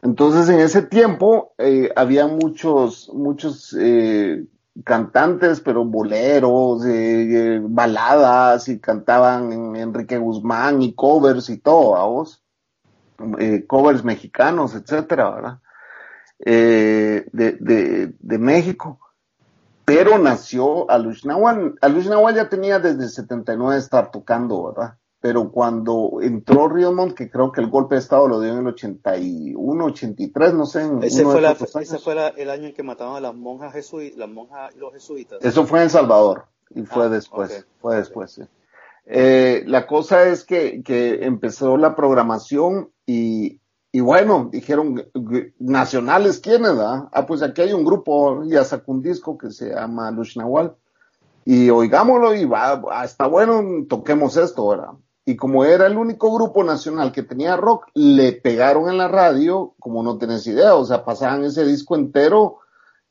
Entonces 0.02 0.48
en 0.48 0.60
ese 0.60 0.82
tiempo 0.82 1.54
eh, 1.58 1.90
había 1.96 2.26
muchos, 2.26 3.10
muchos 3.12 3.76
eh, 3.78 4.46
cantantes, 4.84 5.60
pero 5.60 5.84
boleros, 5.84 6.84
eh, 6.84 7.56
eh, 7.56 7.60
baladas 7.62 8.68
y 8.68 8.78
cantaban 8.78 9.52
en 9.52 9.76
Enrique 9.76 10.18
Guzmán 10.18 10.82
y 10.82 10.94
covers 10.94 11.50
y 11.50 11.58
todo, 11.58 11.92
¿vamos? 11.92 12.44
Eh, 13.38 13.64
covers 13.66 14.04
mexicanos, 14.04 14.74
etcétera, 14.74 15.30
¿verdad? 15.30 15.58
De, 16.38 17.26
de, 17.32 18.38
México. 18.38 19.00
Pero 19.84 20.18
nació 20.18 20.88
Alush 20.88 21.24
Nahual. 21.24 21.74
Alush 21.80 22.08
ya 22.34 22.48
tenía 22.48 22.78
desde 22.78 23.04
el 23.04 23.10
79 23.10 23.76
estar 23.76 24.10
tocando, 24.12 24.68
¿verdad? 24.68 24.98
Pero 25.20 25.50
cuando 25.50 26.20
entró 26.22 26.68
Río 26.68 26.92
Montt, 26.92 27.14
que 27.14 27.28
creo 27.28 27.50
que 27.50 27.60
el 27.60 27.68
golpe 27.70 27.96
de 27.96 28.00
Estado 28.00 28.28
lo 28.28 28.40
dio 28.40 28.52
en 28.52 28.58
el 28.60 28.66
81, 28.68 29.84
83, 29.86 30.54
no 30.54 30.64
sé. 30.64 30.82
en 30.82 31.02
Ese 31.02 31.24
fue, 31.24 31.40
la, 31.40 31.50
ese 31.52 31.98
fue 31.98 32.14
la- 32.14 32.28
el 32.28 32.48
año 32.50 32.66
en 32.68 32.74
que 32.74 32.84
mataron 32.84 33.16
a 33.16 33.20
las 33.20 33.34
monjas 33.34 33.72
jesuitas, 33.72 34.16
las 34.18 34.28
monjas 34.28 34.74
y 34.76 34.78
los 34.78 34.92
jesuitas. 34.92 35.38
Eso 35.42 35.66
fue 35.66 35.80
en 35.80 35.84
El 35.84 35.90
Salvador 35.90 36.44
y 36.70 36.82
fue 36.82 37.06
Ah, 37.06 37.08
después, 37.08 37.66
fue 37.80 37.96
después. 37.96 38.30
sí. 38.32 38.42
Eh, 39.06 39.64
la 39.66 39.86
cosa 39.86 40.28
es 40.28 40.44
que, 40.44 40.82
que 40.84 41.24
empezó 41.24 41.76
la 41.78 41.96
programación 41.96 42.90
y, 43.06 43.58
y 43.90 44.00
bueno, 44.00 44.50
dijeron, 44.52 45.02
nacionales, 45.58 46.38
¿quiénes? 46.40 46.76
da? 46.76 47.08
Ah, 47.12 47.26
pues 47.26 47.42
aquí 47.42 47.62
hay 47.62 47.72
un 47.72 47.84
grupo, 47.84 48.44
ya 48.44 48.62
sacó 48.64 48.92
un 48.92 49.02
disco 49.02 49.36
que 49.38 49.50
se 49.50 49.70
llama 49.74 50.10
Lush 50.10 50.36
Nahual 50.36 50.76
y 51.44 51.70
oigámoslo 51.70 52.34
y 52.34 52.44
va, 52.44 52.82
ah, 52.90 53.04
está 53.04 53.26
bueno, 53.26 53.62
toquemos 53.88 54.36
esto, 54.36 54.68
¿verdad? 54.68 54.90
Y 55.28 55.36
como 55.36 55.62
era 55.66 55.86
el 55.86 55.98
único 55.98 56.32
grupo 56.32 56.64
nacional 56.64 57.12
que 57.12 57.22
tenía 57.22 57.54
rock, 57.54 57.88
le 57.92 58.32
pegaron 58.32 58.88
en 58.88 58.96
la 58.96 59.08
radio, 59.08 59.74
como 59.78 60.02
no 60.02 60.16
tenés 60.16 60.46
idea, 60.46 60.74
o 60.74 60.86
sea, 60.86 61.04
pasaban 61.04 61.44
ese 61.44 61.66
disco 61.66 61.96
entero 61.96 62.60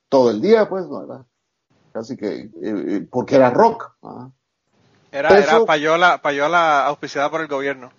todo 0.10 0.32
el 0.32 0.42
día, 0.42 0.68
pues, 0.68 0.90
¿verdad? 0.90 1.28
Casi 1.92 2.18
que, 2.18 2.28
eh, 2.28 2.50
eh, 2.60 3.08
porque 3.08 3.36
era 3.36 3.52
rock. 3.52 3.92
¿ah? 4.02 4.32
Era, 5.12 5.30
era 5.30 5.40
Eso- 5.42 5.68
payola, 5.68 6.20
payola 6.20 6.88
auspiciada 6.88 7.30
por 7.30 7.42
el 7.42 7.48
gobierno. 7.48 7.92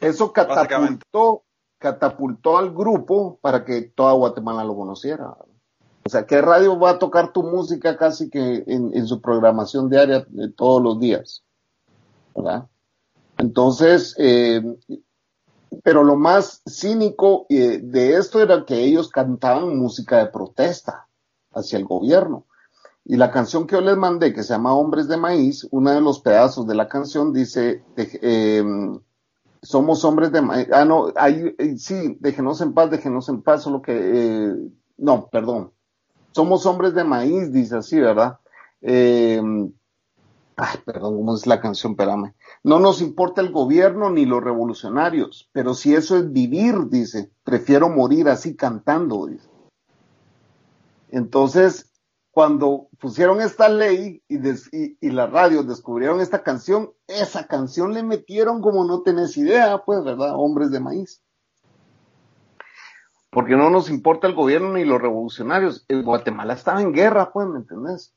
Eso 0.00 0.32
catapultó, 0.32 1.42
catapultó 1.78 2.56
al 2.56 2.72
grupo 2.72 3.40
para 3.42 3.64
que 3.64 3.82
toda 3.82 4.12
Guatemala 4.12 4.62
lo 4.62 4.76
conociera. 4.76 5.34
O 6.04 6.08
sea, 6.08 6.24
¿qué 6.24 6.40
radio 6.40 6.78
va 6.78 6.90
a 6.90 6.98
tocar 7.00 7.32
tu 7.32 7.42
música 7.42 7.96
casi 7.96 8.30
que 8.30 8.62
en, 8.68 8.96
en 8.96 9.08
su 9.08 9.20
programación 9.20 9.90
diaria 9.90 10.24
de 10.28 10.52
todos 10.52 10.80
los 10.80 11.00
días? 11.00 11.42
¿Verdad? 12.32 12.68
Entonces, 13.44 14.14
eh, 14.16 14.62
pero 15.82 16.02
lo 16.02 16.16
más 16.16 16.62
cínico 16.66 17.44
eh, 17.50 17.78
de 17.82 18.16
esto 18.16 18.40
era 18.40 18.64
que 18.64 18.82
ellos 18.82 19.10
cantaban 19.10 19.76
música 19.76 20.16
de 20.16 20.30
protesta 20.30 21.08
hacia 21.52 21.78
el 21.78 21.84
gobierno. 21.84 22.46
Y 23.04 23.16
la 23.16 23.30
canción 23.30 23.66
que 23.66 23.74
yo 23.74 23.82
les 23.82 23.98
mandé, 23.98 24.32
que 24.32 24.42
se 24.42 24.54
llama 24.54 24.74
Hombres 24.74 25.08
de 25.08 25.18
Maíz, 25.18 25.68
uno 25.70 25.90
de 25.90 26.00
los 26.00 26.20
pedazos 26.20 26.66
de 26.66 26.74
la 26.74 26.88
canción 26.88 27.34
dice, 27.34 27.84
eh, 27.98 28.64
somos 29.60 30.02
hombres 30.06 30.32
de 30.32 30.40
maíz. 30.40 30.68
Ah, 30.72 30.86
no, 30.86 31.12
ahí, 31.14 31.54
eh, 31.58 31.76
sí, 31.76 32.16
déjenos 32.20 32.62
en 32.62 32.72
paz, 32.72 32.90
déjenos 32.90 33.28
en 33.28 33.42
paz, 33.42 33.62
solo 33.62 33.82
que, 33.82 34.54
no, 34.96 35.28
perdón. 35.28 35.70
Somos 36.32 36.64
hombres 36.64 36.94
de 36.94 37.04
maíz, 37.04 37.52
dice 37.52 37.76
así, 37.76 38.00
¿verdad? 38.00 38.38
Ay, 40.56 40.78
perdón, 40.84 41.16
¿cómo 41.16 41.34
es 41.34 41.46
la 41.46 41.60
canción? 41.60 41.92
Espérame. 41.92 42.34
No 42.62 42.78
nos 42.78 43.00
importa 43.00 43.40
el 43.40 43.50
gobierno 43.50 44.10
ni 44.10 44.24
los 44.24 44.42
revolucionarios, 44.42 45.48
pero 45.52 45.74
si 45.74 45.94
eso 45.94 46.16
es 46.16 46.32
vivir, 46.32 46.88
dice, 46.88 47.32
prefiero 47.42 47.88
morir 47.88 48.28
así 48.28 48.54
cantando, 48.54 49.26
dice. 49.26 49.48
Entonces, 51.08 51.90
cuando 52.30 52.88
pusieron 52.98 53.40
esta 53.40 53.68
ley 53.68 54.22
y, 54.28 54.38
des- 54.38 54.68
y, 54.72 54.96
descubrieron 55.00 56.20
esta 56.20 56.42
canción, 56.42 56.92
esa 57.06 57.46
canción 57.46 57.92
le 57.92 58.02
metieron 58.02 58.60
como 58.60 58.84
no 58.84 59.02
tenés 59.02 59.36
idea, 59.36 59.82
pues, 59.84 60.02
¿verdad? 60.04 60.34
Hombres 60.36 60.70
de 60.70 60.80
maíz. 60.80 61.22
Porque 63.30 63.56
no 63.56 63.70
nos 63.70 63.90
importa 63.90 64.26
el 64.28 64.34
gobierno 64.34 64.72
ni 64.72 64.84
los 64.84 65.00
revolucionarios. 65.00 65.84
Guatemala 65.88 66.54
estaba 66.54 66.80
en 66.82 66.92
guerra, 66.92 67.32
pues, 67.32 67.48
¿me 67.48 67.58
entendés? 67.58 68.14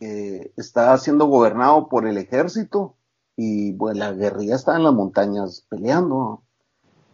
Eh, 0.00 0.52
estaba 0.56 0.96
siendo 0.98 1.26
gobernado 1.26 1.88
por 1.88 2.06
el 2.06 2.18
ejército 2.18 2.96
y 3.36 3.72
pues 3.72 3.96
la 3.96 4.12
guerrilla 4.12 4.56
estaba 4.56 4.78
en 4.78 4.84
las 4.84 4.94
montañas 4.94 5.66
peleando. 5.68 6.42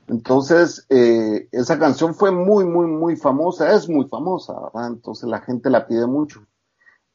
Entonces, 0.06 0.86
eh, 0.90 1.48
esa 1.52 1.78
canción 1.78 2.14
fue 2.14 2.30
muy, 2.30 2.64
muy, 2.64 2.86
muy 2.86 3.16
famosa, 3.16 3.72
es 3.74 3.88
muy 3.88 4.06
famosa, 4.06 4.54
¿verdad? 4.60 4.88
Entonces 4.88 5.28
la 5.28 5.40
gente 5.40 5.70
la 5.70 5.86
pide 5.86 6.06
mucho. 6.06 6.46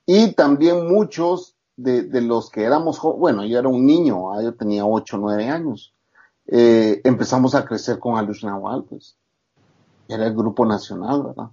Y 0.05 0.34
también 0.34 0.88
muchos 0.88 1.55
de, 1.75 2.03
de 2.03 2.21
los 2.21 2.49
que 2.49 2.63
éramos 2.63 2.99
bueno, 3.01 3.45
yo 3.45 3.60
era 3.60 3.69
un 3.69 3.86
niño, 3.86 4.41
yo 4.41 4.55
tenía 4.55 4.86
8 4.86 5.17
o 5.17 5.19
9 5.19 5.47
años, 5.49 5.93
eh, 6.51 7.01
empezamos 7.03 7.53
a 7.53 7.63
crecer 7.63 7.99
con 7.99 8.17
Alush 8.17 8.43
Nahual, 8.43 8.84
pues. 8.86 9.17
Era 10.08 10.25
el 10.25 10.36
grupo 10.36 10.65
nacional, 10.65 11.23
¿verdad? 11.23 11.51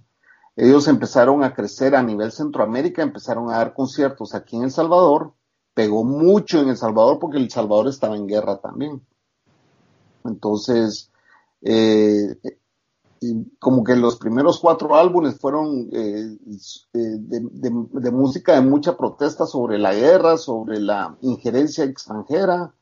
Ellos 0.57 0.87
empezaron 0.87 1.43
a 1.43 1.53
crecer 1.53 1.95
a 1.95 2.01
nivel 2.01 2.31
Centroamérica, 2.31 3.03
empezaron 3.03 3.51
a 3.51 3.57
dar 3.57 3.75
conciertos 3.75 4.33
aquí 4.33 4.57
en 4.57 4.63
El 4.63 4.71
Salvador, 4.71 5.33
pegó 5.75 6.03
mucho 6.03 6.59
en 6.59 6.69
El 6.69 6.77
Salvador 6.77 7.19
porque 7.19 7.37
El 7.37 7.51
Salvador 7.51 7.87
estaba 7.87 8.15
en 8.15 8.25
guerra 8.25 8.57
también. 8.57 8.99
Entonces, 10.25 11.11
eh, 11.61 12.35
como 13.59 13.83
que 13.83 13.95
los 13.95 14.17
primeros 14.17 14.59
cuatro 14.59 14.95
álbumes 14.95 15.37
fueron 15.39 15.89
eh, 15.91 16.37
eh, 16.93 17.17
de, 17.19 18.11
música 18.11 18.55
de 18.55 18.61
mucha 18.61 18.97
protesta 18.97 19.45
sobre 19.45 19.77
la 19.77 19.93
guerra, 19.93 20.37
sobre 20.37 20.79
la 20.79 21.15
injerencia 21.21 21.83
extranjera. 21.83 22.73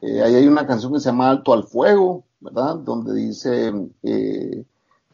Ahí 0.00 0.34
hay 0.34 0.46
una 0.46 0.66
canción 0.66 0.94
que 0.94 1.00
se 1.00 1.10
llama 1.10 1.28
Alto 1.28 1.52
al 1.52 1.64
Fuego, 1.64 2.24
¿verdad? 2.40 2.76
Donde 2.76 3.12
dice, 3.12 3.70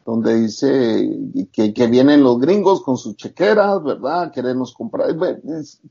donde 0.05 0.35
dice 0.35 1.09
que, 1.51 1.87
vienen 1.87 2.23
los 2.23 2.39
gringos 2.39 2.83
con 2.83 2.95
sus 2.95 3.15
chequeras, 3.15 3.83
¿verdad? 3.83 4.31
Queremos 4.31 4.73
comprar. 4.73 5.07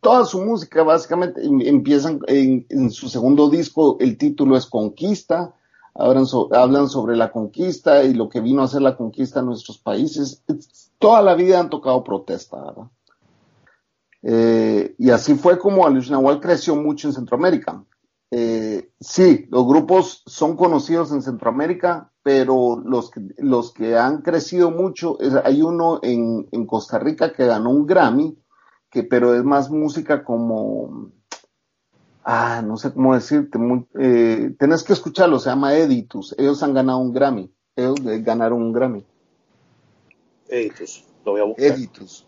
Toda 0.00 0.24
su 0.24 0.40
música 0.44 0.83
básicamente 0.85 1.44
em- 1.44 1.61
empiezan 1.62 2.20
en, 2.29 2.90
su 2.90 3.09
segundo 3.09 3.50
disco, 3.50 3.96
el 4.00 4.16
título 4.16 4.57
es 4.57 4.66
Conquista 4.66 5.55
hablan, 5.96 6.27
so- 6.27 6.48
hablan 6.53 6.88
sobre 6.88 7.16
la 7.16 7.31
conquista 7.31 8.03
y 8.03 8.14
lo 8.14 8.29
que 8.29 8.40
vino 8.40 8.62
a 8.62 8.68
ser 8.68 8.83
la 8.83 8.96
conquista 8.96 9.40
en 9.40 9.46
nuestros 9.46 9.79
países. 9.79 10.42
Es- 10.48 10.90
Toda 10.98 11.20
la 11.22 11.35
vida 11.35 11.61
han 11.61 11.70
tocado 11.70 12.03
protesta, 12.03 12.57
¿verdad? 12.57 12.90
Eh, 14.22 14.94
y 14.98 15.11
así 15.11 15.35
fue 15.35 15.59
como 15.59 15.87
Alush 15.87 16.11
Nahual 16.11 16.40
creció 16.40 16.74
mucho 16.77 17.09
en 17.09 17.14
Centroamérica. 17.14 17.85
Eh, 18.31 18.90
sí, 18.98 19.46
los 19.50 19.66
grupos 19.66 20.22
son 20.27 20.57
conocidos 20.57 21.12
en 21.12 21.20
Centroamérica, 21.20 22.11
pero 22.24 22.80
los 22.84 23.10
que, 23.10 23.20
los 23.37 23.72
que 23.72 23.96
han 23.96 24.22
crecido 24.22 24.70
mucho, 24.70 25.20
es- 25.20 25.34
hay 25.44 25.60
uno 25.62 26.00
en, 26.02 26.48
en 26.50 26.66
Costa 26.66 26.98
Rica 26.98 27.32
que 27.32 27.44
ganó 27.46 27.70
un 27.70 27.87
Grammy, 27.87 28.37
que, 28.90 29.02
pero 29.04 29.34
es 29.34 29.44
más 29.44 29.70
música 29.70 30.24
como, 30.24 31.10
ah, 32.24 32.62
no 32.64 32.78
sé 32.78 32.92
cómo 32.94 33.14
decirte, 33.14 33.58
muy- 33.58 33.87
eh, 34.00 34.54
tenés 34.58 34.82
que 34.82 34.94
escucharlo, 34.94 35.38
se 35.38 35.50
llama 35.50 35.76
Editus, 35.76 36.34
ellos 36.38 36.62
han 36.62 36.72
ganado 36.72 36.98
un 36.98 37.12
Grammy, 37.12 37.52
ellos 37.76 38.00
eh, 38.06 38.20
ganaron 38.22 38.62
un 38.62 38.72
Grammy. 38.72 39.04
Editus, 40.48 41.04
lo 41.26 41.32
voy 41.32 41.40
a 41.42 41.44
buscar. 41.44 41.66
Editus. 41.66 42.26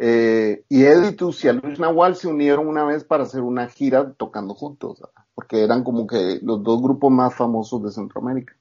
Eh, 0.00 0.64
y 0.70 0.84
Editus 0.84 1.44
y 1.44 1.48
Alush 1.48 1.78
Nahual 1.78 2.16
se 2.16 2.28
unieron 2.28 2.66
una 2.68 2.84
vez 2.84 3.04
para 3.04 3.24
hacer 3.24 3.42
una 3.42 3.68
gira 3.68 4.12
tocando 4.14 4.54
juntos, 4.54 5.02
porque 5.34 5.62
eran 5.62 5.84
como 5.84 6.06
que 6.06 6.38
los 6.40 6.62
dos 6.62 6.80
grupos 6.80 7.10
más 7.10 7.34
famosos 7.34 7.82
de 7.82 7.90
Centroamérica. 7.90 8.54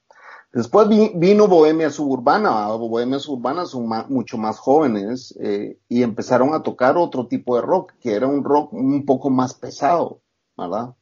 Después 0.58 0.90
vi- 0.90 1.12
vino 1.14 1.48
Bohemia 1.48 1.92
Suburbana. 1.92 2.66
Bohemia 2.70 3.20
Suburbana 3.20 3.68
son 3.68 3.88
mucho 4.10 4.40
más 4.40 4.58
jóvenes 4.58 5.38
eh, 5.40 5.78
y 5.88 6.02
empezaron 6.02 6.56
a 6.56 6.64
tocar 6.64 6.98
otro 6.98 7.28
tipo 7.28 7.56
de 7.56 7.62
rock, 7.62 7.94
que 8.00 8.16
era 8.16 8.26
un 8.26 8.44
rock 8.44 8.74
un 8.74 9.06
poco 9.06 9.30
más 9.30 9.54
pesado, 9.54 10.22
¿verdad? 10.58 10.96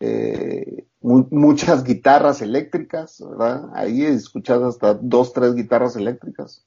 Eh, 0.00 0.86
mu- 1.00 1.26
muchas 1.30 1.84
guitarras 1.84 2.42
eléctricas, 2.42 3.24
¿verdad? 3.26 3.70
Ahí 3.72 4.02
escuchas 4.04 4.62
hasta 4.62 4.92
dos, 4.92 5.32
tres 5.32 5.54
guitarras 5.54 5.96
eléctricas 5.96 6.66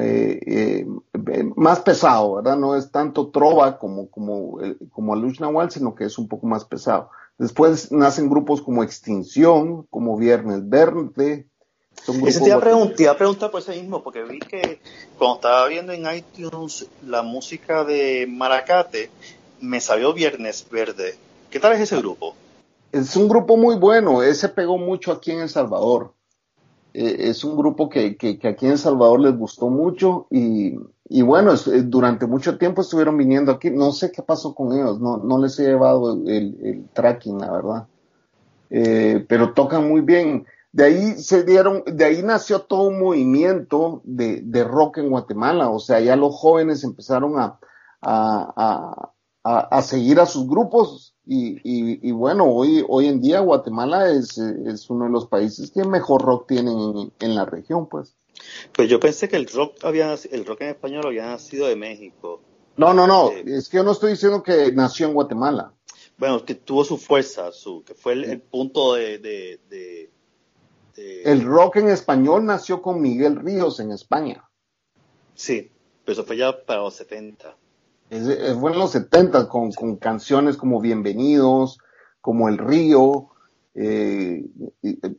eh, 0.00 0.86
más 1.56 1.80
pesado, 1.80 2.34
¿verdad? 2.34 2.56
No 2.58 2.76
es 2.76 2.90
tanto 2.90 3.30
trova 3.30 3.78
como, 3.78 4.10
como, 4.10 4.58
como 4.90 5.14
Alush 5.14 5.40
Nahual, 5.40 5.70
sino 5.70 5.94
que 5.94 6.04
es 6.04 6.18
un 6.18 6.28
poco 6.28 6.46
más 6.46 6.64
pesado. 6.66 7.10
Después 7.38 7.90
nacen 7.90 8.28
grupos 8.28 8.62
como 8.62 8.82
Extinción, 8.82 9.84
como 9.90 10.16
Viernes 10.16 10.68
Verde. 10.68 11.46
Son 12.04 12.20
te 12.22 12.46
iba, 12.46 12.56
a 12.56 12.60
preguntar, 12.60 12.96
te 12.96 13.02
iba 13.04 13.12
a 13.12 13.16
preguntar 13.16 13.50
por 13.50 13.60
eso 13.60 13.72
mismo, 13.72 14.02
porque 14.02 14.22
vi 14.22 14.38
que 14.38 14.80
cuando 15.18 15.36
estaba 15.36 15.68
viendo 15.68 15.92
en 15.92 16.06
iTunes 16.14 16.86
la 17.06 17.22
música 17.22 17.84
de 17.84 18.26
Maracate, 18.28 19.10
me 19.60 19.80
salió 19.80 20.12
Viernes 20.12 20.66
Verde. 20.70 21.16
¿Qué 21.50 21.60
tal 21.60 21.72
es 21.74 21.80
ese 21.80 21.96
grupo? 21.98 22.34
Es 22.92 23.16
un 23.16 23.28
grupo 23.28 23.56
muy 23.56 23.76
bueno, 23.76 24.22
ese 24.22 24.48
pegó 24.48 24.78
mucho 24.78 25.12
aquí 25.12 25.30
en 25.30 25.40
El 25.40 25.48
Salvador. 25.48 26.14
Eh, 26.94 27.30
es 27.30 27.42
un 27.44 27.56
grupo 27.56 27.88
que, 27.88 28.16
que, 28.16 28.38
aquí 28.46 28.66
en 28.66 28.76
Salvador 28.76 29.20
les 29.20 29.36
gustó 29.36 29.70
mucho 29.70 30.26
y, 30.30 30.74
y 31.08 31.22
bueno, 31.22 31.54
eh, 31.54 31.82
durante 31.84 32.26
mucho 32.26 32.58
tiempo 32.58 32.82
estuvieron 32.82 33.16
viniendo 33.16 33.52
aquí. 33.52 33.70
No 33.70 33.92
sé 33.92 34.12
qué 34.12 34.22
pasó 34.22 34.54
con 34.54 34.72
ellos, 34.72 35.00
no, 35.00 35.16
no 35.18 35.38
les 35.38 35.58
he 35.58 35.64
llevado 35.64 36.12
el, 36.12 36.88
tracking, 36.92 37.38
la 37.38 37.50
verdad. 37.50 37.86
Eh, 38.70 39.24
pero 39.28 39.54
tocan 39.54 39.88
muy 39.88 40.00
bien. 40.02 40.46
De 40.72 40.84
ahí 40.84 41.12
se 41.18 41.44
dieron, 41.44 41.82
de 41.86 42.04
ahí 42.04 42.22
nació 42.22 42.62
todo 42.62 42.88
un 42.88 42.98
movimiento 42.98 44.00
de, 44.04 44.40
de 44.42 44.64
rock 44.64 44.98
en 44.98 45.10
Guatemala. 45.10 45.70
O 45.70 45.78
sea, 45.78 46.00
ya 46.00 46.16
los 46.16 46.34
jóvenes 46.34 46.82
empezaron 46.84 47.38
a, 47.38 47.58
a, 48.00 49.12
a, 49.44 49.58
a 49.58 49.82
seguir 49.82 50.20
a 50.20 50.26
sus 50.26 50.46
grupos 50.46 51.11
y, 51.26 51.54
y, 51.62 52.08
y 52.08 52.12
bueno, 52.12 52.44
hoy, 52.46 52.84
hoy 52.88 53.06
en 53.06 53.20
día 53.20 53.40
Guatemala 53.40 54.10
es, 54.10 54.38
eh, 54.38 54.54
es 54.66 54.90
uno 54.90 55.04
de 55.06 55.10
los 55.10 55.26
países 55.26 55.70
que 55.70 55.84
mejor 55.84 56.22
rock 56.22 56.48
tienen 56.48 56.78
en, 56.78 57.12
en 57.20 57.34
la 57.34 57.44
región, 57.44 57.88
pues. 57.88 58.16
Pues 58.72 58.88
yo 58.88 58.98
pensé 58.98 59.28
que 59.28 59.36
el 59.36 59.46
rock 59.46 59.76
había 59.84 60.14
el 60.30 60.44
rock 60.44 60.62
en 60.62 60.68
español 60.70 61.06
había 61.06 61.26
nacido 61.26 61.66
de 61.68 61.76
México. 61.76 62.40
No, 62.76 62.92
no, 62.94 63.06
no, 63.06 63.28
Sí. 63.28 63.42
es 63.46 63.68
que 63.68 63.76
yo 63.76 63.84
no 63.84 63.92
estoy 63.92 64.12
diciendo 64.12 64.42
que 64.42 64.72
nació 64.72 65.06
en 65.06 65.14
Guatemala. 65.14 65.72
Bueno, 66.18 66.44
que 66.44 66.54
tuvo 66.54 66.84
su 66.84 66.98
fuerza, 66.98 67.52
su 67.52 67.82
que 67.84 67.94
fue 67.94 68.14
el, 68.14 68.24
el 68.24 68.40
punto 68.40 68.94
de, 68.94 69.18
de, 69.18 69.60
de- 69.68 70.10
de- 70.96 71.22
El 71.24 71.42
rock 71.44 71.76
en 71.76 71.88
español 71.88 72.44
nació 72.44 72.82
con 72.82 73.00
Miguel 73.00 73.36
Ríos 73.36 73.80
en 73.80 73.92
España. 73.92 74.48
Sí, 75.34 75.70
pero 76.04 76.12
eso 76.14 76.24
fue 76.24 76.36
ya 76.36 76.64
para 76.64 76.80
los 76.80 76.94
70. 76.94 77.56
Es- 78.12 78.58
fue 78.58 78.72
en 78.72 78.78
los 78.78 78.90
70 78.90 79.48
con, 79.48 79.72
con 79.72 79.96
canciones 79.96 80.58
como 80.58 80.80
Bienvenidos, 80.82 81.78
como 82.20 82.48
El 82.50 82.58
Río. 82.58 83.28
eh, 83.74 84.44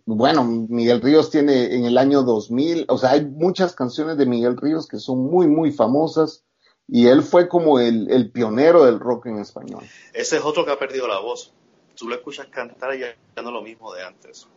bueno, 0.05 0.43
Miguel 0.43 1.01
Ríos 1.01 1.31
tiene 1.31 1.73
en 1.75 1.85
el 1.85 1.97
año 1.97 2.21
2000, 2.21 2.85
o 2.87 2.99
sea, 2.99 3.13
hay 3.13 3.25
muchas 3.25 3.73
canciones 3.73 4.15
de 4.17 4.27
Miguel 4.27 4.57
Ríos 4.57 4.87
que 4.87 4.99
son 4.99 5.23
muy, 5.25 5.47
muy 5.47 5.71
famosas 5.71 6.43
y 6.87 7.07
él 7.07 7.23
fue 7.23 7.47
como 7.49 7.79
el, 7.79 8.11
el 8.11 8.31
pionero 8.31 8.85
del 8.85 8.99
rock 8.99 9.25
en 9.25 9.39
español. 9.39 9.83
Ese 10.13 10.37
es 10.37 10.43
otro 10.45 10.63
que 10.65 10.71
ha 10.71 10.77
perdido 10.77 11.07
la 11.07 11.19
voz. 11.19 11.51
Tú 11.95 12.07
lo 12.07 12.13
escuchas 12.13 12.45
cantar 12.51 12.93
y 12.93 12.99
ya, 12.99 13.41
no 13.41 13.49
lo 13.49 13.63
mismo 13.63 13.91
de 13.91 14.03
antes. 14.03 14.47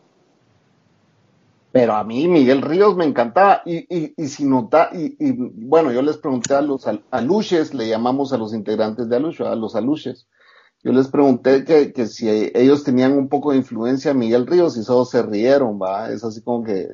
Pero 1.71 1.93
a 1.93 2.03
mí 2.03 2.27
Miguel 2.27 2.61
Ríos 2.61 2.95
me 2.95 3.05
encantaba 3.05 3.61
y, 3.65 3.77
y, 3.95 4.13
y 4.17 4.27
si 4.27 4.45
nota, 4.45 4.89
y, 4.93 5.15
y, 5.19 5.33
bueno, 5.33 5.91
yo 5.91 6.01
les 6.01 6.17
pregunté 6.17 6.55
a 6.55 6.61
los 6.61 6.87
al- 6.87 7.03
aluches, 7.11 7.73
le 7.73 7.87
llamamos 7.87 8.33
a 8.33 8.37
los 8.37 8.53
integrantes 8.53 9.09
de 9.09 9.15
Aluche, 9.17 9.45
a 9.45 9.55
los 9.55 9.75
aluches. 9.75 10.27
Yo 10.83 10.93
les 10.93 11.07
pregunté 11.09 11.65
que, 11.65 11.91
que 11.91 12.07
si 12.07 12.29
ellos 12.29 12.83
tenían 12.83 13.13
un 13.13 13.27
poco 13.27 13.51
de 13.51 13.57
influencia 13.57 14.13
de 14.13 14.19
Miguel 14.19 14.47
Ríos 14.47 14.77
y 14.77 14.85
todos 14.85 15.09
se 15.09 15.21
rieron, 15.23 15.79
va, 15.81 16.09
es 16.11 16.23
así 16.23 16.41
como 16.41 16.63
que, 16.63 16.87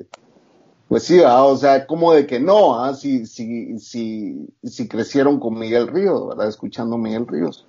pues 0.88 1.04
sí, 1.04 1.18
¿va? 1.18 1.44
o 1.44 1.56
sea, 1.56 1.86
como 1.86 2.12
de 2.12 2.26
que 2.26 2.40
no, 2.40 2.78
¿ah? 2.82 2.94
si, 2.94 3.26
si, 3.26 3.78
si, 3.78 4.48
si 4.62 4.88
crecieron 4.88 5.38
con 5.38 5.58
Miguel 5.58 5.88
Ríos, 5.88 6.28
¿verdad? 6.28 6.48
Escuchando 6.48 6.98
Miguel 6.98 7.26
Ríos. 7.26 7.66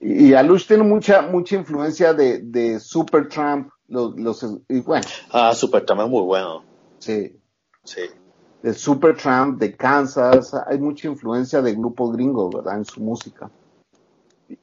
Y, 0.00 0.32
Alush 0.32 0.66
tiene 0.66 0.82
mucha, 0.82 1.22
mucha 1.22 1.56
influencia 1.56 2.14
de, 2.14 2.38
de 2.40 2.80
Supertramp, 2.80 3.68
los, 3.90 4.18
los, 4.18 4.42
y 4.68 4.80
bueno, 4.80 5.06
Ah, 5.30 5.54
Supertramp 5.54 6.02
es 6.02 6.08
muy 6.08 6.22
bueno. 6.22 6.62
sí, 6.98 7.36
Sí. 7.84 8.02
de 8.62 8.74
Supertramp, 8.74 9.58
de 9.58 9.76
Kansas, 9.76 10.54
hay 10.66 10.78
mucha 10.78 11.08
influencia 11.08 11.60
de 11.62 11.74
grupos 11.74 12.12
gringos, 12.12 12.54
¿verdad? 12.54 12.78
En 12.78 12.84
su 12.84 13.00
música. 13.00 13.50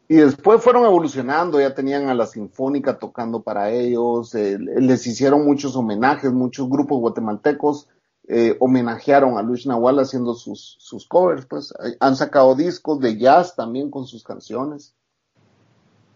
Y 0.08 0.16
después 0.16 0.62
fueron 0.62 0.84
evolucionando, 0.86 1.60
ya 1.60 1.74
tenían 1.74 2.10
a 2.10 2.14
la 2.14 2.26
Sinfónica 2.26 3.00
tocando 3.00 3.42
para 3.42 3.72
ellos, 3.72 4.36
eh, 4.36 4.58
les 4.60 5.08
hicieron 5.08 5.46
muchos 5.46 5.76
homenajes, 5.76 6.32
muchos 6.34 6.70
grupos 6.70 7.00
guatemaltecos 7.00 7.88
eh, 8.30 8.58
homenajearon 8.60 9.38
a 9.38 9.42
Luis 9.42 9.66
Nahual 9.66 10.00
haciendo 10.00 10.34
sus, 10.34 10.76
sus 10.80 11.08
covers, 11.08 11.46
pues 11.46 11.72
Eh, 11.84 11.96
han 12.02 12.16
sacado 12.18 12.56
discos 12.56 13.00
de 13.00 13.18
jazz 13.18 13.56
también 13.56 13.90
con 13.90 14.06
sus 14.06 14.24
canciones. 14.24 14.94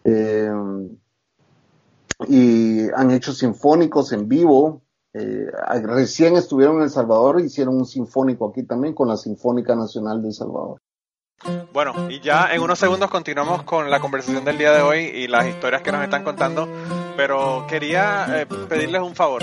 Eh, 0.04 0.50
y 2.28 2.88
han 2.94 3.10
hecho 3.10 3.32
sinfónicos 3.32 4.12
en 4.12 4.28
vivo. 4.28 4.82
Eh, 5.14 5.46
recién 5.82 6.36
estuvieron 6.36 6.76
en 6.76 6.82
El 6.84 6.90
Salvador 6.90 7.38
e 7.38 7.44
hicieron 7.44 7.76
un 7.76 7.86
sinfónico 7.86 8.48
aquí 8.48 8.62
también 8.62 8.94
con 8.94 9.08
la 9.08 9.16
Sinfónica 9.16 9.74
Nacional 9.74 10.22
de 10.22 10.28
El 10.28 10.34
Salvador. 10.34 10.80
Bueno, 11.72 12.08
y 12.08 12.20
ya 12.20 12.54
en 12.54 12.62
unos 12.62 12.78
segundos 12.78 13.10
continuamos 13.10 13.64
con 13.64 13.90
la 13.90 14.00
conversación 14.00 14.44
del 14.44 14.58
día 14.58 14.72
de 14.72 14.82
hoy 14.82 15.00
y 15.00 15.26
las 15.26 15.46
historias 15.46 15.82
que 15.82 15.90
nos 15.90 16.02
están 16.04 16.22
contando, 16.22 16.68
pero 17.16 17.66
quería 17.68 18.42
eh, 18.42 18.46
pedirles 18.46 19.02
un 19.02 19.14
favor. 19.14 19.42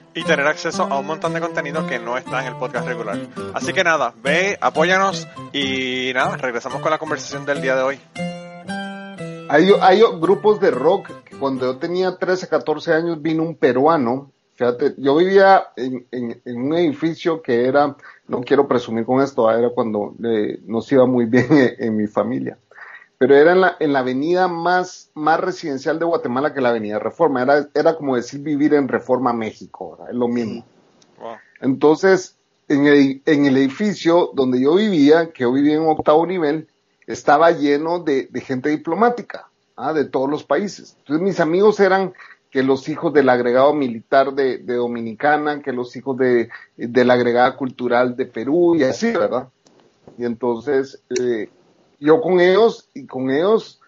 y 0.13 0.23
tener 0.23 0.45
acceso 0.47 0.83
a 0.83 0.99
un 0.99 1.05
montón 1.05 1.33
de 1.33 1.39
contenido 1.39 1.87
que 1.87 1.99
no 1.99 2.17
está 2.17 2.41
en 2.41 2.53
el 2.53 2.55
podcast 2.57 2.87
regular. 2.87 3.17
Así 3.53 3.73
que 3.73 3.83
nada, 3.83 4.13
ve, 4.21 4.57
apóyanos 4.59 5.27
y 5.53 6.11
nada, 6.13 6.37
regresamos 6.37 6.81
con 6.81 6.91
la 6.91 6.97
conversación 6.97 7.45
del 7.45 7.61
día 7.61 7.75
de 7.75 7.81
hoy. 7.81 7.99
Hay, 9.49 9.69
hay 9.81 10.01
grupos 10.19 10.59
de 10.59 10.71
rock 10.71 11.09
que 11.25 11.37
cuando 11.37 11.65
yo 11.65 11.77
tenía 11.77 12.17
13, 12.17 12.47
14 12.47 12.93
años 12.93 13.21
vino 13.21 13.43
un 13.43 13.55
peruano. 13.55 14.31
Fíjate, 14.55 14.93
yo 14.97 15.15
vivía 15.15 15.69
en, 15.75 16.05
un 16.45 16.73
edificio 16.75 17.41
que 17.41 17.65
era, 17.65 17.95
no 18.27 18.41
quiero 18.41 18.67
presumir 18.67 19.05
con 19.05 19.21
esto, 19.21 19.49
era 19.49 19.69
cuando 19.69 20.13
eh, 20.23 20.59
nos 20.65 20.91
iba 20.91 21.05
muy 21.05 21.25
bien 21.25 21.47
en, 21.51 21.75
en 21.79 21.97
mi 21.97 22.07
familia. 22.07 22.57
Pero 23.21 23.35
era 23.35 23.51
en 23.51 23.61
la, 23.61 23.77
en 23.79 23.93
la 23.93 23.99
avenida 23.99 24.47
más, 24.47 25.11
más 25.13 25.39
residencial 25.39 25.99
de 25.99 26.05
Guatemala 26.05 26.55
que 26.55 26.59
la 26.59 26.69
avenida 26.69 26.97
Reforma. 26.97 27.43
Era, 27.43 27.67
era 27.75 27.95
como 27.95 28.15
decir 28.15 28.41
vivir 28.41 28.73
en 28.73 28.87
Reforma 28.87 29.31
México, 29.31 29.91
¿verdad? 29.91 30.09
es 30.09 30.15
lo 30.15 30.27
mismo. 30.27 30.65
Wow. 31.19 31.35
Entonces, 31.59 32.35
en 32.67 32.87
el, 32.87 33.21
en 33.27 33.45
el 33.45 33.57
edificio 33.57 34.31
donde 34.33 34.59
yo 34.59 34.73
vivía, 34.73 35.31
que 35.31 35.43
yo 35.43 35.53
vivía 35.53 35.75
en 35.75 35.87
octavo 35.87 36.25
nivel, 36.25 36.67
estaba 37.05 37.51
lleno 37.51 37.99
de, 37.99 38.25
de 38.25 38.41
gente 38.41 38.69
diplomática, 38.69 39.51
¿ah? 39.75 39.93
de 39.93 40.05
todos 40.05 40.27
los 40.27 40.43
países. 40.43 40.95
Entonces, 41.01 41.23
mis 41.23 41.39
amigos 41.39 41.79
eran 41.79 42.13
que 42.49 42.63
los 42.63 42.89
hijos 42.89 43.13
del 43.13 43.29
agregado 43.29 43.75
militar 43.75 44.33
de, 44.33 44.57
de 44.57 44.73
Dominicana, 44.73 45.61
que 45.61 45.73
los 45.73 45.95
hijos 45.95 46.17
de, 46.17 46.49
de 46.75 47.05
la 47.05 47.13
agregada 47.13 47.55
cultural 47.55 48.15
de 48.15 48.25
Perú 48.25 48.75
y 48.75 48.81
así, 48.81 49.11
¿verdad? 49.11 49.47
Y 50.17 50.25
entonces, 50.25 51.03
eh, 51.21 51.51
yo 52.01 52.19
con 52.19 52.41
ellos 52.41 52.89
y 52.93 53.05
con 53.05 53.29
ellos 53.29 53.79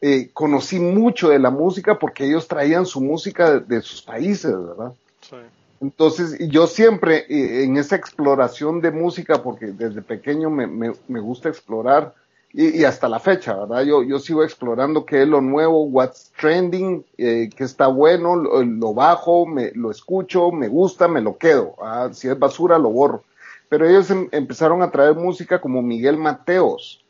eh, 0.00 0.30
conocí 0.32 0.78
mucho 0.80 1.28
de 1.28 1.38
la 1.38 1.50
música 1.50 1.98
porque 1.98 2.24
ellos 2.24 2.48
traían 2.48 2.86
su 2.86 3.00
música 3.00 3.50
de, 3.52 3.60
de 3.60 3.82
sus 3.82 4.00
países, 4.00 4.52
¿verdad? 4.52 4.92
Sí. 5.20 5.36
Entonces, 5.80 6.38
yo 6.48 6.66
siempre 6.66 7.26
eh, 7.28 7.64
en 7.64 7.76
esa 7.76 7.96
exploración 7.96 8.80
de 8.80 8.90
música, 8.90 9.42
porque 9.42 9.66
desde 9.66 10.00
pequeño 10.00 10.48
me, 10.48 10.66
me, 10.66 10.92
me 11.08 11.20
gusta 11.20 11.48
explorar, 11.48 12.14
y, 12.52 12.80
y 12.80 12.84
hasta 12.84 13.08
la 13.08 13.20
fecha, 13.20 13.54
¿verdad? 13.54 13.82
Yo, 13.82 14.02
yo 14.02 14.18
sigo 14.18 14.42
explorando 14.42 15.04
qué 15.04 15.22
es 15.22 15.28
lo 15.28 15.42
nuevo, 15.42 15.84
what's 15.84 16.32
trending, 16.40 17.04
eh, 17.18 17.50
qué 17.54 17.64
está 17.64 17.88
bueno, 17.88 18.36
lo, 18.36 18.62
lo 18.62 18.94
bajo, 18.94 19.44
me, 19.44 19.72
lo 19.74 19.90
escucho, 19.90 20.50
me 20.52 20.68
gusta, 20.68 21.08
me 21.08 21.20
lo 21.20 21.36
quedo. 21.36 21.74
Ah, 21.82 22.08
si 22.12 22.28
es 22.28 22.38
basura, 22.38 22.78
lo 22.78 22.88
borro. 22.88 23.24
Pero 23.68 23.86
ellos 23.86 24.10
em- 24.10 24.28
empezaron 24.32 24.80
a 24.80 24.90
traer 24.90 25.14
música 25.16 25.60
como 25.60 25.82
Miguel 25.82 26.16
Mateos. 26.16 27.04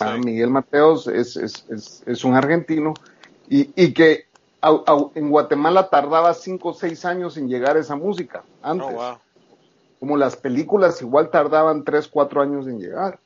Ah. 0.00 0.16
Miguel 0.16 0.50
Mateos 0.50 1.06
es, 1.06 1.36
es, 1.36 1.64
es, 1.68 2.02
es 2.06 2.24
un 2.24 2.34
argentino 2.34 2.94
y, 3.48 3.70
y 3.76 3.92
que 3.92 4.26
en 5.14 5.30
Guatemala 5.30 5.88
tardaba 5.88 6.34
cinco 6.34 6.70
o 6.70 6.74
seis 6.74 7.04
años 7.04 7.36
en 7.36 7.48
llegar 7.48 7.76
esa 7.76 7.96
música 7.96 8.44
antes. 8.62 8.88
Oh, 8.90 8.92
wow. 8.92 9.18
Como 10.00 10.16
las 10.16 10.36
películas 10.36 11.00
igual 11.02 11.30
tardaban 11.30 11.84
tres, 11.84 12.08
cuatro 12.08 12.42
años 12.42 12.66
en 12.66 12.80
llegar. 12.80 13.20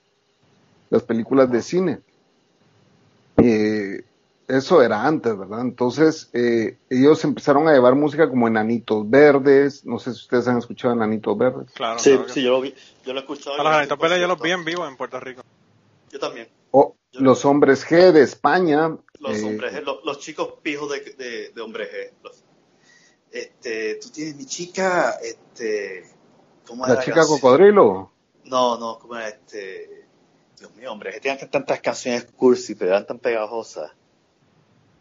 Las 0.90 1.02
películas 1.02 1.50
de 1.50 1.62
cine. 1.62 2.00
Eh, 3.38 4.02
eso 4.48 4.82
era 4.82 5.04
antes, 5.04 5.36
¿verdad? 5.36 5.60
Entonces, 5.62 6.30
eh, 6.32 6.76
ellos 6.88 7.24
empezaron 7.24 7.66
a 7.68 7.72
llevar 7.72 7.94
música 7.94 8.28
como 8.28 8.46
Enanitos 8.46 9.08
Verdes. 9.08 9.84
No 9.84 9.98
sé 9.98 10.12
si 10.12 10.20
ustedes 10.20 10.46
han 10.48 10.58
escuchado 10.58 10.94
Enanitos 10.94 11.36
Verdes. 11.36 11.70
Claro. 11.72 11.98
Sí, 11.98 12.10
claro 12.10 12.26
que 12.26 12.32
sí, 12.32 12.42
yo 12.42 12.50
lo 12.50 12.60
vi, 12.60 12.74
yo 13.04 13.12
lo 13.12 13.20
he 13.20 13.22
escuchado. 13.22 13.54
A 13.54 13.62
los 13.62 13.72
Granitos 13.72 13.98
Por 13.98 14.08
Verdes 14.08 14.20
yo 14.20 14.28
los 14.28 14.40
vi 14.40 14.50
en 14.52 14.64
vivo 14.64 14.86
en 14.86 14.96
Puerto 14.96 15.18
Rico. 15.18 15.42
Yo 16.10 16.18
también. 16.18 16.48
Los 17.12 17.44
Hombres 17.46 17.86
G 17.86 18.12
de 18.12 18.22
España. 18.22 18.94
Los 19.20 19.38
eh, 19.38 19.44
hombres, 19.44 19.72
G, 19.72 19.82
los, 19.82 20.04
los 20.04 20.18
chicos 20.18 20.54
pijos 20.62 20.90
de, 20.90 21.00
de, 21.14 21.48
de 21.50 21.60
hombres 21.62 21.88
G. 21.90 22.12
Los- 22.22 22.44
este, 23.30 23.96
tú 23.96 24.10
tienes 24.10 24.36
mi 24.36 24.44
chica, 24.44 25.12
este, 25.22 26.04
¿cómo 26.66 26.86
La 26.86 27.00
chica 27.00 27.16
canción? 27.16 27.38
cocodrilo. 27.40 28.12
No, 28.44 28.78
no, 28.78 28.98
¿cómo 28.98 29.16
era 29.16 29.28
este? 29.28 30.06
Dios 30.58 30.74
mío, 30.74 30.92
hombre, 30.92 31.10
que 31.12 31.20
tienen 31.20 31.48
tantas 31.50 31.80
canciones 31.80 32.26
cursi, 32.36 32.74
pero 32.74 32.90
eran 32.92 33.06
tan 33.06 33.18
pegajosas. 33.18 33.90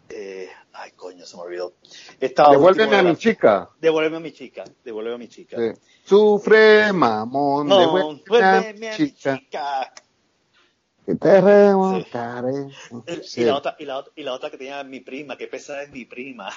Eh, 0.10 0.50
ay, 0.74 0.92
coño, 0.92 1.26
se 1.26 1.36
me 1.36 1.44
olvidó. 1.44 1.74
Esta 2.20 2.50
Devuélveme 2.50 2.96
a 2.98 3.04
mi 3.04 3.16
chica. 3.16 3.70
Devuélveme 3.80 4.18
a 4.18 4.20
mi 4.22 4.32
chica, 4.32 4.64
devuélveme 4.84 5.16
a 5.16 5.18
mi 5.20 5.28
chica. 5.28 5.58
Sí. 5.58 5.80
Sufre, 6.06 6.94
mamón. 6.94 7.68
No, 7.68 7.80
devuélveme 7.80 8.22
devuélveme 8.24 8.88
a 8.90 8.92
mi 8.92 8.98
chica. 8.98 9.38
chica. 9.38 9.94
Que 11.06 11.16
te 11.16 11.40
remontaré. 11.42 12.68
Y 13.08 13.24
Sí. 13.24 13.44
la, 13.44 13.56
otra, 13.58 13.76
y, 13.78 13.86
la, 13.86 13.98
otra- 13.98 14.14
y 14.16 14.24
la 14.24 14.34
otra 14.34 14.50
que 14.50 14.58
tenía 14.58 14.84
mi 14.84 15.00
prima, 15.02 15.38
que 15.38 15.48
pesada 15.48 15.84
es 15.84 15.92
mi 15.92 16.06
prima. 16.06 16.50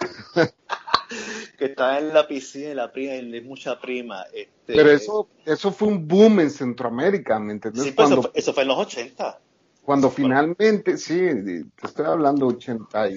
que 1.58 1.64
está 1.66 1.98
en 1.98 2.12
la 2.12 2.26
piscina 2.26 2.70
y 2.70 2.74
la 2.74 2.90
prima, 2.90 3.14
y 3.14 3.40
mucha 3.42 3.78
prima. 3.78 4.24
Este, 4.32 4.74
Pero 4.74 4.90
eso, 4.90 5.28
eso 5.44 5.70
fue 5.70 5.88
un 5.88 6.08
boom 6.08 6.40
en 6.40 6.50
Centroamérica, 6.50 7.38
¿me 7.38 7.52
entendés? 7.52 7.82
Sí, 7.84 7.92
pues 7.92 8.08
cuando, 8.08 8.20
eso, 8.20 8.30
fue, 8.30 8.40
eso 8.40 8.52
fue 8.54 8.62
en 8.62 8.68
los 8.68 8.78
80. 8.78 9.40
cuando 9.82 10.06
eso 10.08 10.16
fue- 10.16 10.24
finalmente, 10.24 10.96
sí, 10.98 11.16
te 11.16 11.86
estoy 11.86 12.06
hablando 12.06 12.46
84. 12.48 13.16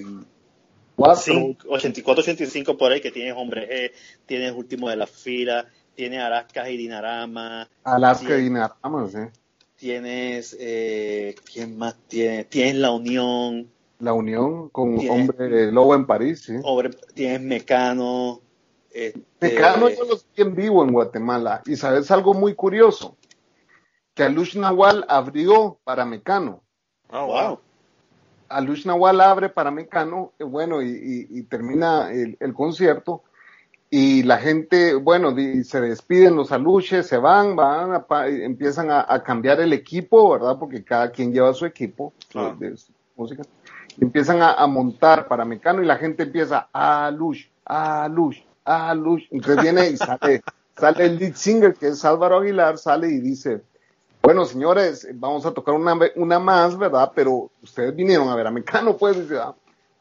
Cin- 0.96 1.56
84, 1.68 2.22
85 2.22 2.76
por 2.78 2.92
ahí, 2.92 3.00
que 3.00 3.10
tienes 3.10 3.34
Hombre 3.36 3.68
G, 3.68 3.92
tienes 4.26 4.52
Último 4.52 4.88
de 4.88 4.96
la 4.96 5.06
Fila, 5.06 5.66
tienes 5.94 6.20
Arascas 6.20 6.68
y 6.70 6.76
Dinarama, 6.76 7.68
Alaska 7.84 8.36
y 8.38 8.42
Dinarama, 8.42 9.08
sí. 9.08 9.18
Tienes, 9.76 10.56
eh, 10.58 11.34
¿quién 11.52 11.76
más 11.78 11.94
tienes? 12.08 12.48
Tienes 12.48 12.76
La 12.76 12.90
Unión, 12.90 13.70
La 13.98 14.12
unión 14.12 14.68
con 14.70 14.96
Tiene- 14.98 15.10
Hombre 15.22 15.72
Lobo 15.72 15.94
en 15.94 16.06
París, 16.06 16.42
sí. 16.44 16.54
Hombre, 16.64 16.90
tienes 17.14 17.40
Mecano. 17.40 18.40
este, 18.92 19.22
Mecano 19.40 19.88
yo 19.90 20.04
los 20.04 20.26
vi 20.34 20.42
en 20.42 20.54
vivo 20.54 20.82
en 20.84 20.92
Guatemala. 20.92 21.62
Y 21.66 21.76
sabes 21.76 22.10
algo 22.10 22.32
muy 22.34 22.54
curioso, 22.54 23.16
que 24.14 24.22
Alush 24.22 24.56
Nahual 24.56 25.04
abrió 25.08 25.78
para 25.84 26.04
Mecano. 26.06 26.62
Oh, 27.10 27.26
wow. 27.26 27.60
Alush 28.48 28.86
Nahual 28.86 29.20
abre 29.20 29.48
para 29.48 29.70
Mecano, 29.70 30.32
eh, 30.38 30.44
bueno, 30.44 30.80
y, 30.80 30.88
y- 30.88 31.38
y 31.38 31.42
termina 31.42 32.10
el, 32.12 32.36
el 32.40 32.54
concierto. 32.54 33.22
Y 33.88 34.24
la 34.24 34.38
gente, 34.38 34.94
bueno, 34.94 35.34
se 35.64 35.80
despiden 35.80 36.34
los 36.34 36.50
aluches, 36.50 37.06
se 37.06 37.18
van, 37.18 37.54
van, 37.54 37.92
a 37.94 38.02
pa- 38.04 38.26
empiezan 38.28 38.90
a, 38.90 39.06
a 39.08 39.22
cambiar 39.22 39.60
el 39.60 39.72
equipo, 39.72 40.30
¿verdad? 40.32 40.56
Porque 40.58 40.82
cada 40.84 41.10
quien 41.10 41.32
lleva 41.32 41.54
su 41.54 41.66
equipo 41.66 42.12
Claro. 42.30 42.56
de, 42.58 42.70
de 42.70 42.76
música. 43.14 43.42
Y 43.96 44.04
empiezan 44.04 44.42
a, 44.42 44.52
a 44.54 44.66
montar 44.66 45.28
para 45.28 45.44
Mecano 45.44 45.82
y 45.82 45.86
la 45.86 45.96
gente 45.96 46.24
empieza, 46.24 46.68
Alush, 46.72 47.46
Alush, 47.64 48.40
Alush. 48.64 49.24
Entonces 49.30 49.62
viene 49.62 49.88
y 49.90 49.96
sale, 49.96 50.42
sale 50.76 51.04
el 51.06 51.16
lead 51.18 51.34
singer, 51.34 51.74
que 51.74 51.88
es 51.88 52.04
Álvaro 52.04 52.38
Aguilar, 52.38 52.78
sale 52.78 53.08
y 53.08 53.20
dice, 53.20 53.62
bueno, 54.20 54.44
señores, 54.44 55.06
vamos 55.14 55.46
a 55.46 55.52
tocar 55.52 55.74
una, 55.76 55.96
una 56.16 56.38
más, 56.40 56.76
¿verdad? 56.76 57.12
Pero 57.14 57.50
ustedes 57.62 57.94
vinieron 57.94 58.28
a 58.28 58.34
ver 58.34 58.48
a 58.48 58.50
Mecano, 58.50 58.96
pues, 58.96 59.16
dice, 59.20 59.38
"Ah". 59.38 59.54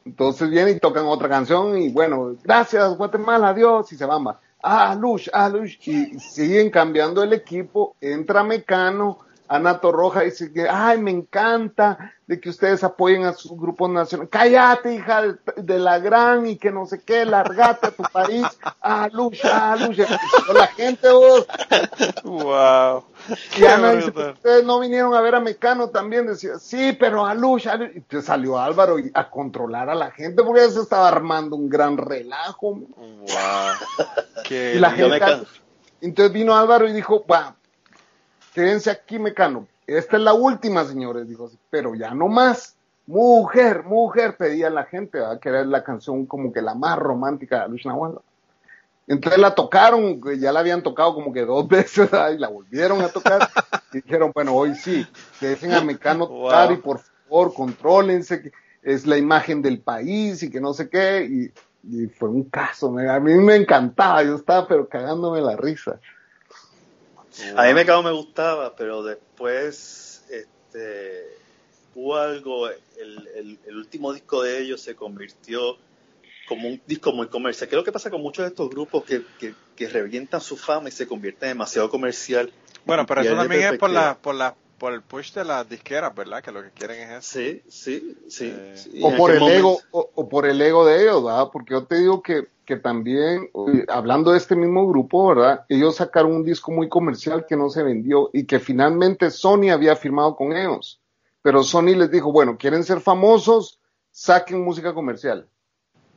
Entonces 0.06 0.50
vienen 0.52 0.78
y 0.78 0.80
tocan 0.80 1.06
otra 1.06 1.28
canción 1.28 1.78
y 1.78 1.90
bueno, 1.90 2.36
gracias, 2.44 2.96
Guatemala, 2.96 3.50
adiós, 3.50 3.92
y 3.92 3.98
se 3.98 4.06
van. 4.06 4.28
va. 4.28 4.40
Ah, 4.62 4.96
Lush, 4.96 5.30
ah, 5.34 5.50
Lush. 5.50 5.78
Y 5.90 6.20
siguen 6.20 6.70
cambiando 6.70 7.24
el 7.24 7.34
equipo, 7.34 7.96
entra 8.00 8.44
Mecano, 8.44 9.20
Ana 9.48 9.80
Torroja 9.80 10.22
dice 10.22 10.52
que, 10.52 10.68
ay, 10.70 10.98
me 11.00 11.12
encanta 11.12 12.14
de 12.26 12.40
que 12.40 12.50
ustedes 12.50 12.84
apoyen 12.84 13.26
a 13.26 13.34
sus 13.34 13.52
grupos 13.56 13.90
nacionales. 13.92 14.32
Cállate, 14.32 14.96
hija 14.96 15.22
de, 15.22 15.36
de 15.58 15.78
la 15.80 16.00
gran 16.00 16.48
y 16.48 16.56
que 16.58 16.72
no 16.72 16.88
sé 16.88 17.02
qué, 17.04 17.24
largate 17.26 17.88
a 17.88 17.92
tu 17.92 18.02
país. 18.12 18.44
Ah, 18.82 19.08
Lush, 19.12 19.42
ah, 19.44 19.76
Lush. 19.80 20.00
Y 20.00 20.54
la 20.54 20.68
gente, 20.68 21.12
vos, 21.12 21.46
Wow. 22.24 23.04
y 23.58 23.66
Ana 23.66 23.92
dice, 23.94 24.06
brutal. 24.10 24.14
"Pero 24.14 24.34
ustedes 24.34 24.66
no 24.66 24.80
vinieron 24.80 25.14
a 25.14 25.22
ver 25.22 25.36
a 25.36 25.40
Mecano 25.40 25.90
también, 25.90 26.26
decía, 26.28 26.58
sí, 26.58 26.94
pero 27.00 27.26
a 27.26 27.36
Lush, 27.36 27.68
a 27.68 27.76
Lush". 27.76 27.92
Y 27.94 27.98
entonces 27.98 28.26
salió 28.26 28.58
Álvaro 28.60 28.98
y- 28.98 29.12
a 29.14 29.30
controlar 29.30 29.90
a 29.90 29.96
la 29.96 30.10
gente 30.12 30.42
porque 30.44 30.62
ya 30.62 30.70
se 30.72 30.82
estaba 30.82 31.08
armando 31.08 31.56
un 31.56 31.70
gran 31.70 31.98
relajo. 31.98 32.80
Wow. 32.98 33.28
Qué 34.44 34.74
Y 34.76 34.80
la 34.80 34.96
Yo 34.96 35.10
gente, 35.10 35.46
entonces 36.02 36.34
vino 36.34 36.56
Álvaro 36.56 36.88
y 36.88 36.94
dijo, 36.94 37.24
va, 37.32 37.56
quédense 38.56 38.90
aquí, 38.90 39.20
Mecano. 39.20 39.68
Esta 39.86 40.16
es 40.16 40.24
la 40.24 40.34
última, 40.34 40.86
señores, 40.86 41.28
dijo, 41.28 41.52
pero 41.70 41.94
ya 41.94 42.14
no 42.16 42.28
más. 42.30 42.78
Mujer, 43.06 43.84
mujer, 43.84 44.36
pedía 44.38 44.70
la 44.72 44.86
gente, 44.86 45.20
¿verdad? 45.20 45.40
que 45.40 45.50
era 45.50 45.64
la 45.66 45.84
canción 45.84 46.26
como 46.26 46.52
que 46.52 46.62
la 46.62 46.74
más 46.74 46.98
romántica 46.98 47.64
de 47.64 47.70
Lush 47.70 47.86
Nahual. 47.86 48.18
Entonces 49.08 49.40
la 49.40 49.54
tocaron, 49.54 50.20
que 50.20 50.40
ya 50.40 50.52
la 50.52 50.62
habían 50.62 50.82
tocado 50.82 51.14
como 51.14 51.32
que 51.32 51.46
dos 51.46 51.68
veces 51.70 52.10
¿verdad? 52.10 52.32
y 52.32 52.40
la 52.40 52.48
volvieron 52.48 53.02
a 53.02 53.10
tocar. 53.10 53.48
y 53.94 53.98
dijeron, 54.02 54.32
bueno, 54.34 54.56
hoy 54.56 54.74
sí, 54.74 55.06
dejen 55.40 55.74
a 55.74 55.82
Mecano 55.84 56.28
tocar 56.28 56.70
Wow. 56.70 56.78
y 56.78 56.82
por 56.82 57.00
favor 57.00 57.54
contrólense, 57.54 58.42
que 58.42 58.52
es 58.82 59.06
la 59.06 59.18
imagen 59.18 59.62
del 59.62 59.82
país 59.82 60.42
y 60.42 60.50
que 60.50 60.62
no 60.62 60.74
sé 60.74 60.90
qué. 60.90 61.26
Y, 61.30 61.54
y 61.88 62.08
fue 62.08 62.30
un 62.30 62.46
caso, 62.46 62.88
a 62.98 63.20
mí 63.20 63.34
me 63.36 63.56
encantaba, 63.58 64.24
yo 64.24 64.36
estaba 64.36 64.68
pero 64.68 64.88
cagándome 64.90 65.42
la 65.42 65.56
risa. 65.56 66.00
A 67.56 67.64
mí 67.66 67.74
Mecano 67.74 68.04
me 68.04 68.12
gustaba, 68.12 68.76
pero 68.76 69.04
después, 69.04 70.24
este, 70.30 71.24
hubo 71.94 72.16
algo, 72.18 72.70
el, 72.70 73.30
el- 73.36 73.60
el 73.66 73.76
último 73.78 74.14
disco 74.14 74.42
de 74.44 74.60
ellos 74.62 74.82
se 74.82 74.96
convirtió 74.96 75.78
como 76.48 76.68
un 76.68 76.82
disco 76.86 77.12
muy 77.12 77.28
comercial. 77.28 77.68
¿Qué 77.70 77.76
es 77.76 77.78
lo 77.78 77.84
que 77.84 77.92
pasa 77.92 78.10
con 78.12 78.22
muchos 78.22 78.44
de 78.44 78.50
estos 78.50 78.70
grupos 78.70 79.04
que, 79.04 79.24
que, 79.40 79.54
que 79.76 79.90
revientan 79.90 80.42
su 80.42 80.56
fama 80.58 80.90
y 80.90 80.92
se 80.92 81.08
convierten 81.08 81.50
demasiado 81.50 81.90
comercial? 81.90 82.52
Bueno, 82.86 83.06
pero 83.06 83.22
eso 83.22 83.32
también 83.44 83.62
es 83.74 83.80
por 83.80 83.90
la, 83.90 84.18
por 84.22 84.36
la, 84.36 84.56
por 84.78 84.94
el 84.94 85.02
push 85.02 85.34
de 85.34 85.46
las 85.46 85.68
disqueras, 85.70 86.14
¿verdad? 86.14 86.44
Que 86.44 86.52
lo 86.52 86.62
que 86.64 86.72
quieren 86.72 87.00
es 87.10 87.12
eso. 87.12 87.40
Sí, 87.40 87.62
sí, 87.70 88.18
sí. 88.30 88.54
Eh, 88.56 88.74
sí. 88.76 89.00
o 89.04 89.16
por 89.16 89.32
el 89.32 89.44
ego 89.44 89.80
o, 89.92 90.10
o 90.16 90.30
por 90.30 90.46
el 90.46 90.62
ego 90.62 90.86
de 90.86 91.02
ellos, 91.04 91.24
¿verdad? 91.24 91.48
Porque 91.52 91.74
yo 91.74 91.86
te 91.86 91.96
digo 92.00 92.22
que, 92.22 92.48
que 92.66 92.76
también 92.78 93.50
hablando 93.88 94.32
de 94.32 94.38
este 94.38 94.56
mismo 94.56 94.88
grupo, 94.88 95.28
¿verdad? 95.30 95.66
Ellos 95.70 95.96
sacaron 95.96 96.34
un 96.34 96.44
disco 96.44 96.72
muy 96.72 96.90
comercial 96.90 97.46
que 97.48 97.56
no 97.56 97.70
se 97.70 97.84
vendió 97.84 98.30
y 98.34 98.46
que 98.46 98.60
finalmente 98.60 99.32
Sony 99.32 99.70
había 99.72 99.96
firmado 99.96 100.36
con 100.36 100.52
ellos. 100.56 101.00
Pero 101.42 101.64
Sony 101.64 101.96
les 101.96 102.10
dijo, 102.12 102.32
bueno, 102.32 102.58
quieren 102.58 102.84
ser 102.84 103.00
famosos, 103.02 103.80
saquen 104.12 104.64
música 104.64 104.94
comercial. 104.94 105.48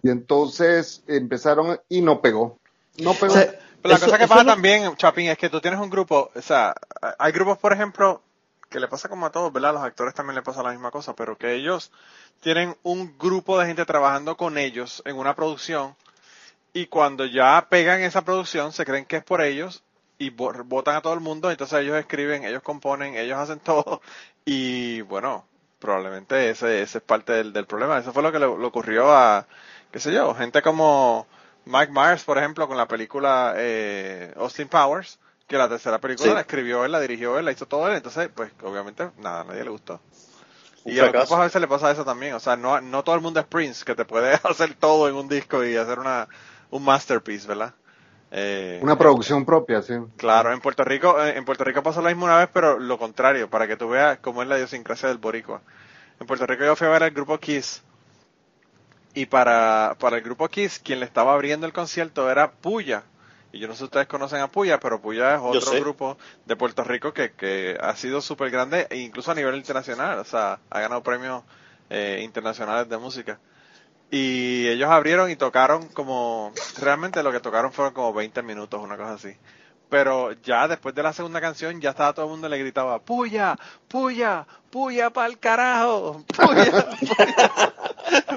Y 0.03 0.11
entonces 0.11 1.03
empezaron 1.07 1.81
y 1.89 2.01
no 2.01 2.21
pegó. 2.21 2.59
No 2.99 3.13
pegó. 3.15 3.33
O 3.35 3.37
sea, 3.37 3.47
Pero 3.83 3.93
la 3.93 3.95
eso- 3.97 4.07
cosa 4.07 4.19
que 4.19 4.27
pasa 4.27 4.45
no- 4.45 4.53
también, 4.53 4.97
Chapín, 4.97 5.29
es 5.29 5.37
que 5.39 5.51
tú 5.51 5.61
tienes 5.61 5.79
un 5.81 5.91
grupo, 5.91 6.31
o 6.35 6.41
sea, 6.41 6.75
hay 7.19 7.31
grupos, 7.33 7.59
por 7.59 7.73
ejemplo, 7.73 8.23
que 8.71 8.81
le 8.81 8.89
pasa 8.89 9.09
como 9.09 9.27
a 9.27 9.33
todos, 9.33 9.53
¿verdad? 9.53 9.71
A 9.71 9.75
los 9.75 9.83
actores 9.83 10.15
también 10.15 10.37
le 10.37 10.43
pasa 10.43 10.63
la 10.63 10.71
misma 10.73 10.91
cosa, 10.91 11.15
pero 11.15 11.37
que 11.39 11.55
ellos 11.55 11.93
tienen 12.41 12.77
un 12.83 13.17
grupo 13.19 13.59
de 13.59 13.67
gente 13.67 13.85
trabajando 13.87 14.37
con 14.37 14.59
ellos 14.59 15.03
en 15.07 15.17
una 15.19 15.35
producción 15.35 15.97
y 16.73 16.87
cuando 16.87 17.25
ya 17.27 17.67
pegan 17.71 18.01
esa 18.03 18.23
producción 18.25 18.73
se 18.73 18.85
creen 18.85 19.07
que 19.07 19.17
es 19.17 19.25
por 19.25 19.41
ellos 19.43 19.83
y 20.19 20.31
vo- 20.31 20.63
votan 20.67 20.97
a 20.97 21.03
todo 21.03 21.15
el 21.15 21.21
mundo, 21.21 21.51
entonces 21.51 21.81
ellos 21.81 21.97
escriben, 21.97 22.45
ellos 22.45 22.63
componen, 22.63 23.15
ellos 23.17 23.39
hacen 23.39 23.61
todo 23.65 24.01
y 24.45 25.01
bueno, 25.03 25.47
probablemente 25.79 26.51
ese, 26.51 26.83
ese 26.83 26.99
es 26.99 27.05
parte 27.05 27.33
del, 27.33 27.67
problema. 27.67 27.99
Eso 27.99 28.13
fue 28.13 28.23
lo 28.23 28.33
que 28.33 28.39
le, 28.39 28.47
le 28.47 28.67
ocurrió 28.67 29.13
a, 29.13 29.47
qué 29.93 30.01
sé 30.01 30.13
yo, 30.13 30.35
gente 30.35 30.63
como 30.63 31.27
Mike 31.65 31.93
Myers, 31.93 32.25
por 32.25 32.39
ejemplo, 32.39 32.67
con 32.69 32.77
la 32.77 32.89
película 32.89 33.55
eh, 33.57 34.33
Austin 34.37 34.69
Powers, 34.69 35.19
que 35.49 35.59
la 35.59 35.69
tercera 35.69 36.01
película 36.01 36.31
Sí. 36.31 36.35
la 36.35 36.41
escribió 36.43 36.85
él, 36.85 36.93
la 36.93 37.01
dirigió 37.01 37.39
él, 37.39 37.45
la 37.47 37.53
hizo 37.53 37.67
todo 37.67 37.89
él, 37.89 37.97
entonces 37.97 38.31
pues 38.35 38.53
obviamente 38.63 39.11
nada, 39.19 39.43
a 39.43 39.45
nadie 39.45 39.65
le 39.65 39.71
gustó. 39.71 40.01
Un 40.85 40.93
Y 40.93 41.01
a 41.01 41.11
los 41.13 41.33
a 41.33 41.41
veces 41.41 41.61
le 41.61 41.69
pasa 41.69 41.91
eso 41.91 42.05
también, 42.05 42.35
o 42.35 42.41
sea, 42.41 42.57
no, 42.57 42.81
no 42.81 43.05
todo 43.05 43.15
el 43.17 43.21
mundo 43.21 43.41
es 43.41 43.47
Prince, 43.47 43.85
que 43.85 43.95
te 43.95 44.05
puede 44.05 44.35
hacer 44.45 44.75
todo 44.75 45.09
en 45.09 45.15
un 45.17 45.29
disco 45.29 45.65
y 45.65 45.77
hacer 45.77 45.99
una, 45.99 46.29
un 46.71 46.85
masterpiece, 46.85 47.49
¿verdad? 47.49 47.75
Eh, 48.31 48.79
Una 48.81 48.97
producción 48.99 49.45
propia, 49.45 49.83
sí. 49.83 49.95
Claro, 50.17 50.53
en 50.53 50.61
Puerto 50.61 50.85
Rico, 50.85 51.23
eh, 51.25 51.37
en 51.39 51.45
Puerto 51.45 51.65
Rico 51.65 51.83
pasó 51.83 52.03
lo 52.03 52.09
mismo 52.09 52.25
una 52.27 52.39
vez, 52.39 52.49
pero 52.53 52.79
lo 52.79 52.99
contrario, 52.99 53.49
para 53.49 53.67
que 53.69 53.77
tú 53.77 53.89
veas 53.91 54.19
cómo 54.19 54.43
es 54.43 54.49
la 54.49 54.57
idiosincrasia 54.57 55.09
del 55.09 55.19
boricua. 55.19 55.63
En 56.21 56.27
Puerto 56.27 56.47
Rico 56.47 56.65
yo 56.65 56.77
fui 56.77 56.87
a 56.89 56.91
ver 56.91 57.05
al 57.05 57.11
grupo 57.13 57.39
Kiss 57.39 57.83
y 59.15 59.27
para, 59.27 59.97
para 59.99 60.17
el 60.17 60.23
grupo 60.23 60.49
Kiss 60.49 60.79
quien 60.79 61.01
le 61.01 61.07
estaba 61.07 61.33
abriendo 61.35 61.67
el 61.67 61.73
concierto 61.73 62.31
era 62.31 62.51
Puya. 62.53 63.05
Y 63.53 63.59
yo 63.61 63.69
no 63.69 63.75
sé 63.75 63.79
si 63.79 63.85
ustedes 63.85 64.07
conocen 64.07 64.41
a 64.41 64.49
Puya, 64.49 64.79
pero 64.79 65.01
Puya 65.01 65.35
es 65.35 65.41
otro 65.43 65.81
grupo 65.81 66.19
de 66.45 66.57
Puerto 66.57 66.85
Rico 66.85 67.13
que, 67.13 67.33
que 67.33 67.79
ha 67.81 67.97
sido 67.97 68.21
súper 68.21 68.51
grande, 68.51 68.87
e 68.91 68.99
incluso 68.99 69.31
a 69.31 69.35
nivel 69.35 69.57
internacional, 69.57 70.19
o 70.19 70.25
sea, 70.25 70.61
ha 70.69 70.81
ganado 70.81 71.03
premios 71.03 71.43
eh, 71.89 72.21
internacionales 72.23 72.89
de 72.89 72.99
música. 72.99 73.39
Y 74.11 74.67
ellos 74.69 74.91
abrieron 74.91 75.31
y 75.31 75.37
tocaron 75.37 75.89
como, 75.89 76.53
realmente 76.79 77.23
lo 77.23 77.33
que 77.33 77.41
tocaron 77.41 77.73
fueron 77.73 77.95
como 77.95 78.13
20 78.13 78.43
minutos, 78.43 78.83
una 78.83 78.97
cosa 78.97 79.15
así. 79.15 79.37
Pero 79.91 80.33
ya 80.43 80.69
después 80.69 80.95
de 80.95 81.03
la 81.03 81.13
segunda 81.13 81.41
canción 81.41 81.81
ya 81.81 81.91
estaba 81.91 82.13
todo 82.13 82.27
el 82.27 82.31
mundo 82.33 82.49
le 82.49 82.59
gritaba, 82.59 82.99
puya, 82.99 83.59
puya, 83.89 84.47
puya 84.71 85.11
pa'l 85.11 85.39
carajo, 85.39 86.25
puya, 86.37 86.91
puya, 87.01 87.73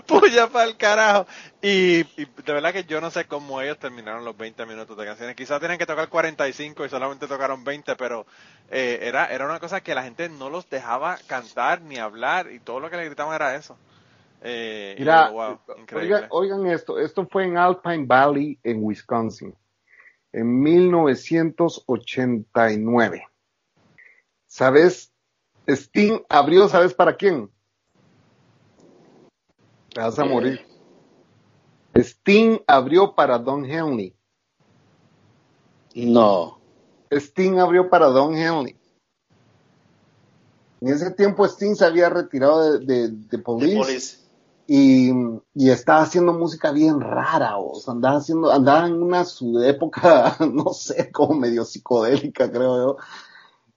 puya 0.08 0.48
pa'l 0.48 0.78
carajo. 0.78 1.28
Y, 1.62 2.00
y 2.16 2.26
de 2.46 2.54
verdad 2.54 2.72
que 2.72 2.86
yo 2.86 3.02
no 3.02 3.12
sé 3.12 3.26
cómo 3.26 3.62
ellos 3.62 3.78
terminaron 3.80 4.24
los 4.24 4.38
20 4.38 4.66
minutos 4.66 4.98
de 4.98 5.06
canciones. 5.06 5.36
Quizás 5.36 5.60
tienen 5.60 5.78
que 5.78 5.86
tocar 5.86 6.08
45 6.10 6.86
y 6.86 6.90
solamente 6.90 7.28
tocaron 7.28 7.64
20, 7.66 7.96
pero 7.98 8.26
eh, 8.70 9.00
era, 9.04 9.28
era 9.28 9.46
una 9.46 9.60
cosa 9.60 9.82
que 9.82 9.94
la 9.96 10.04
gente 10.04 10.30
no 10.30 10.50
los 10.50 10.70
dejaba 10.70 11.18
cantar 11.28 11.82
ni 11.82 11.98
hablar 11.98 12.52
y 12.52 12.60
todo 12.62 12.80
lo 12.80 12.90
que 12.90 12.98
le 12.98 13.06
gritaban 13.06 13.36
era 13.36 13.56
eso. 13.56 13.78
Eh, 14.42 14.96
y 14.98 15.06
Mira, 15.06 15.22
yo, 15.22 15.30
wow, 15.32 15.60
increíble. 15.76 16.16
oigan, 16.16 16.28
oigan 16.30 16.66
esto, 16.68 16.98
esto 17.00 17.28
fue 17.28 17.46
en 17.46 17.58
Alpine 17.58 18.06
Valley, 18.08 18.58
en 18.64 18.84
Wisconsin, 18.84 19.56
en 20.34 20.62
1989. 20.62 23.24
¿Sabes? 24.48 25.12
Sting 25.68 26.20
abrió, 26.30 26.68
¿sabes 26.68 26.94
para 26.94 27.16
quién? 27.16 27.50
Te 29.94 30.02
vas 30.02 30.18
a 30.20 30.26
Eh. 30.26 30.30
morir. 30.30 30.66
Sting 31.96 32.60
abrió 32.68 33.16
para 33.16 33.38
Don 33.38 33.64
Henley. 33.66 34.16
No. 35.96 36.60
Sting 37.12 37.60
abrió 37.60 37.90
para 37.90 38.08
Don 38.08 38.36
Henley. 38.36 38.76
En 40.80 40.88
ese 40.88 41.12
tiempo 41.12 41.46
Sting 41.46 41.76
se 41.76 41.86
había 41.86 42.10
retirado 42.10 42.80
de, 42.80 42.86
de, 42.86 43.10
de 43.10 43.38
Police, 43.38 43.78
Police. 43.78 44.18
Y, 44.68 45.12
y 45.56 45.70
estaba 45.70 46.02
haciendo 46.04 46.34
música 46.34 46.72
bien 46.72 47.00
rara, 47.02 47.58
o 47.58 47.76
sea, 47.76 47.94
andaba 47.94 48.18
haciendo, 48.18 48.52
andaba 48.52 48.88
en 48.88 49.02
una 49.02 49.26
su 49.26 49.62
época, 49.62 50.38
no 50.54 50.74
sé, 50.74 51.12
como 51.12 51.36
medio 51.36 51.66
psicodélica, 51.66 52.50
creo 52.52 52.78
yo, 52.78 52.98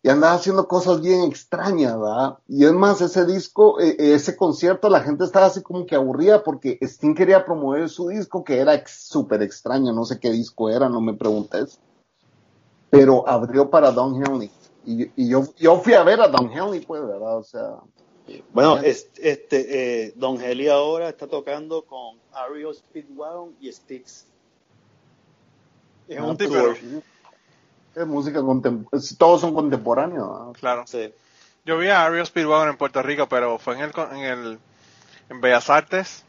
y 0.03 0.11
andaba 0.11 0.35
haciendo 0.35 0.69
cosas 0.69 1.01
bien 1.01 1.23
extrañas, 1.25 1.99
¿verdad? 1.99 2.39
Y 2.47 2.65
es 2.65 2.73
más, 2.73 3.01
ese 3.01 3.25
disco, 3.27 3.81
eh, 3.81 3.97
ese 3.99 4.37
concierto, 4.37 4.89
la 4.91 5.01
gente 5.01 5.25
estaba 5.25 5.47
así 5.47 5.63
como 5.63 5.87
que 5.87 5.97
aburrida 5.97 6.43
porque 6.45 6.79
Sting 6.83 7.15
quería 7.15 7.45
promover 7.45 7.89
su 7.89 8.09
disco, 8.09 8.45
que 8.45 8.59
era 8.61 8.75
ex- 8.75 9.09
súper 9.09 9.43
extraño, 9.43 9.93
no 9.93 10.05
sé 10.05 10.21
qué 10.21 10.31
disco 10.31 10.71
era, 10.71 10.89
no 10.91 11.01
me 11.01 11.15
preguntes, 11.15 11.81
pero 12.91 13.29
abrió 13.29 13.71
para 13.71 13.91
Don 13.91 14.15
Henley. 14.25 14.51
Y, 14.85 15.11
y 15.17 15.29
yo, 15.29 15.43
yo 15.57 15.79
fui 15.81 15.95
a 15.95 16.05
ver 16.05 16.21
a 16.21 16.29
Don 16.29 16.51
Henley, 16.51 16.81
pues, 16.81 17.03
¿verdad? 17.07 17.39
O 17.39 17.43
sea, 17.43 17.79
Bueno, 18.53 18.79
este, 18.79 20.07
eh, 20.07 20.13
Don 20.17 20.41
Heli 20.41 20.69
ahora 20.69 21.09
está 21.11 21.27
tocando 21.27 21.83
con 21.83 22.17
Ario 22.33 22.73
Speedwagon 22.73 23.55
y 23.61 23.71
Styx. 23.71 24.27
Es 26.09 26.19
Ah, 26.19 26.25
un 26.25 26.39
sí, 26.39 26.47
tour. 26.47 26.77
es 27.95 28.07
música 28.07 28.41
contemporánea, 28.43 29.09
todos 29.19 29.41
son 29.41 29.55
contemporáneos. 29.55 30.57
Claro. 30.59 30.85
Sí. 30.87 31.13
Yo 31.67 31.79
vi 31.79 31.89
a 31.89 32.05
Ario 32.05 32.25
Speedwagon 32.25 32.69
en 32.71 32.77
Puerto 32.77 33.03
Rico, 33.03 33.29
pero 33.29 33.59
fue 33.59 33.75
en 33.75 33.81
el, 33.83 33.93
en 34.13 34.19
el 34.25 34.59
en 35.31 35.41
Bellas 35.41 35.71
Artes, 35.71 36.25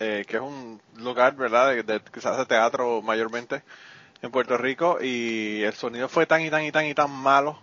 eh, 0.00 0.24
que 0.26 0.36
es 0.36 0.42
un 0.42 0.80
lugar, 0.96 1.36
¿verdad?, 1.36 1.68
de, 1.70 1.82
de- 1.82 2.00
que 2.00 2.20
se 2.20 2.28
hace 2.28 2.44
teatro 2.46 3.00
mayormente 3.02 3.62
en 4.22 4.30
Puerto 4.30 4.56
Rico, 4.56 4.98
y 5.00 5.62
el 5.62 5.74
sonido 5.74 6.08
fue 6.08 6.26
tan 6.26 6.42
y 6.42 6.50
tan 6.50 6.64
y 6.64 6.72
tan 6.72 6.86
y 6.86 6.94
tan 6.94 7.10
malo, 7.10 7.58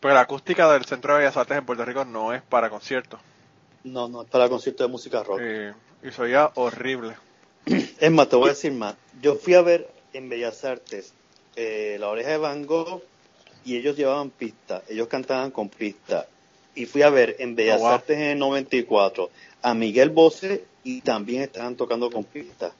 porque 0.00 0.14
la 0.14 0.20
acústica 0.20 0.70
del 0.72 0.84
Centro 0.84 1.12
de 1.14 1.20
Bellas 1.20 1.36
Artes 1.36 1.58
en 1.58 1.64
Puerto 1.66 1.84
Rico 1.84 2.04
no 2.04 2.32
es 2.32 2.42
para 2.42 2.70
conciertos, 2.70 3.20
No, 3.84 4.08
no, 4.08 4.22
es 4.22 4.28
para 4.28 4.48
concierto 4.48 4.84
de 4.84 4.88
música 4.90 5.22
rock. 5.22 5.38
eh, 5.42 5.72
y 6.02 6.10
se 6.12 6.22
oía 6.22 6.50
horrible. 6.54 7.16
Es 8.00 8.10
más, 8.12 8.28
te 8.28 8.36
voy 8.36 8.46
a 8.46 8.52
decir 8.52 8.72
más. 8.72 8.94
Yo 9.20 9.34
fui 9.34 9.54
a 9.54 9.62
ver 9.62 9.88
en 10.12 10.28
Bellas 10.28 10.64
Artes 10.64 11.12
eh, 11.56 11.96
La 11.98 12.08
Oreja 12.08 12.30
de 12.30 12.38
Van 12.38 12.64
Gogh 12.66 13.02
y 13.64 13.76
ellos 13.76 13.96
llevaban 13.96 14.30
pista, 14.30 14.82
ellos 14.88 15.08
cantaban 15.08 15.50
con 15.50 15.68
pista. 15.68 16.26
Y 16.74 16.86
fui 16.86 17.02
a 17.02 17.10
ver 17.10 17.34
en 17.40 17.56
Bellas 17.56 17.80
Oh, 17.80 17.84
wow. 17.84 17.92
Artes 17.94 18.16
en 18.16 18.22
el 18.22 18.38
94 18.38 19.30
a 19.62 19.74
Miguel 19.74 20.10
Bosé 20.10 20.64
y 20.84 21.00
también 21.00 21.42
estaban 21.42 21.74
tocando 21.74 22.08
con 22.10 22.22
pista. 22.22 22.72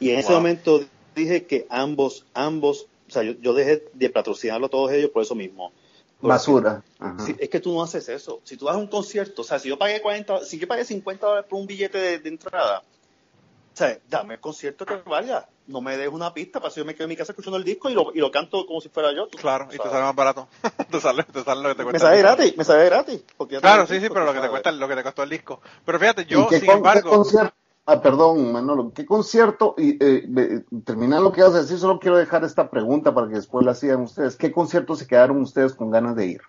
Y 0.00 0.10
en 0.10 0.18
ese 0.18 0.32
momento 0.32 0.84
dije 1.14 1.44
que 1.44 1.66
ambos, 1.70 2.26
ambos, 2.34 2.86
o 3.08 3.12
sea, 3.12 3.22
yo, 3.22 3.32
yo 3.40 3.54
dejé 3.54 3.84
de 3.92 4.10
patrocinarlo 4.10 4.66
a 4.66 4.70
todos 4.70 4.90
ellos 4.92 5.10
por 5.10 5.22
eso 5.22 5.34
mismo. 5.36 5.72
Basura. 6.20 6.82
Sí, 7.24 7.34
es 7.38 7.48
que 7.48 7.60
tú 7.60 7.72
no 7.72 7.82
haces 7.82 8.08
eso. 8.08 8.40
Si 8.44 8.56
tú 8.56 8.66
vas 8.66 8.74
a 8.74 8.78
un 8.78 8.88
concierto, 8.88 9.42
o 9.42 9.44
sea, 9.44 9.58
si 9.58 9.68
yo 9.68 9.78
pagué 9.78 10.00
40, 10.02 10.44
si 10.44 10.58
yo 10.58 10.68
pagué 10.68 10.84
50 10.84 11.26
dólares 11.26 11.46
por 11.48 11.58
un 11.60 11.66
billete 11.66 11.98
de, 11.98 12.18
de 12.18 12.28
entrada, 12.28 12.80
o 12.80 13.76
sea, 13.76 13.98
dame 14.08 14.34
el 14.34 14.40
concierto 14.40 14.84
que 14.84 14.96
valga. 14.96 15.48
No 15.66 15.80
me 15.80 15.96
dejes 15.96 16.12
una 16.12 16.34
pista 16.34 16.58
para 16.60 16.70
si 16.72 16.80
yo 16.80 16.84
me 16.84 16.94
quedo 16.94 17.04
en 17.04 17.10
mi 17.10 17.16
casa 17.16 17.32
escuchando 17.32 17.56
el 17.56 17.64
disco 17.64 17.88
y 17.88 17.94
lo, 17.94 18.12
y 18.14 18.18
lo 18.18 18.30
canto 18.30 18.66
como 18.66 18.80
si 18.80 18.88
fuera 18.88 19.12
yo. 19.14 19.28
Claro, 19.28 19.72
y 19.72 19.78
te 19.80 19.88
sabes. 19.88 19.92
sale 19.92 20.04
más 20.04 20.14
barato. 20.16 20.48
te, 20.90 21.00
sale, 21.00 21.22
te 21.24 21.44
sale 21.44 21.62
lo 21.62 21.68
que 21.70 21.74
te 21.76 21.84
Me 21.84 21.84
cuesta. 21.84 21.98
sale 21.98 22.16
el 22.16 22.22
disco. 22.26 22.36
gratis, 22.36 22.56
me 22.58 22.64
sale 22.64 22.84
gratis. 22.86 23.24
porque 23.36 23.60
Claro, 23.60 23.86
sí, 23.86 23.94
el 23.94 24.00
sí, 24.00 24.00
disco, 24.00 24.14
pero 24.14 24.26
lo 24.26 24.32
que 24.32 24.40
te 24.40 24.48
sabes. 24.48 24.50
cuesta, 24.50 24.72
lo 24.72 24.88
que 24.88 24.96
te 24.96 25.02
costó 25.04 25.22
el 25.22 25.30
disco. 25.30 25.60
Pero 25.84 25.98
fíjate, 26.00 26.22
¿Y 26.22 26.26
yo, 26.26 26.48
sin 26.50 26.70
embargo, 26.70 27.10
concierto? 27.10 27.54
Ah, 27.92 28.00
perdón, 28.00 28.52
Manolo. 28.52 28.92
¿Qué 28.94 29.04
concierto? 29.04 29.74
Y 29.76 29.96
eh, 30.00 30.62
terminar 30.84 31.20
lo 31.22 31.32
que 31.32 31.42
vas 31.42 31.54
a 31.54 31.62
decir, 31.62 31.76
solo 31.76 31.98
quiero 31.98 32.16
dejar 32.16 32.44
esta 32.44 32.70
pregunta 32.70 33.12
para 33.12 33.26
que 33.26 33.34
después 33.34 33.66
la 33.66 33.74
sigan 33.74 34.02
ustedes. 34.02 34.36
¿Qué 34.36 34.52
concierto 34.52 34.94
se 34.94 35.08
quedaron 35.08 35.40
ustedes 35.42 35.74
con 35.74 35.90
ganas 35.90 36.14
de 36.14 36.26
ir? 36.26 36.40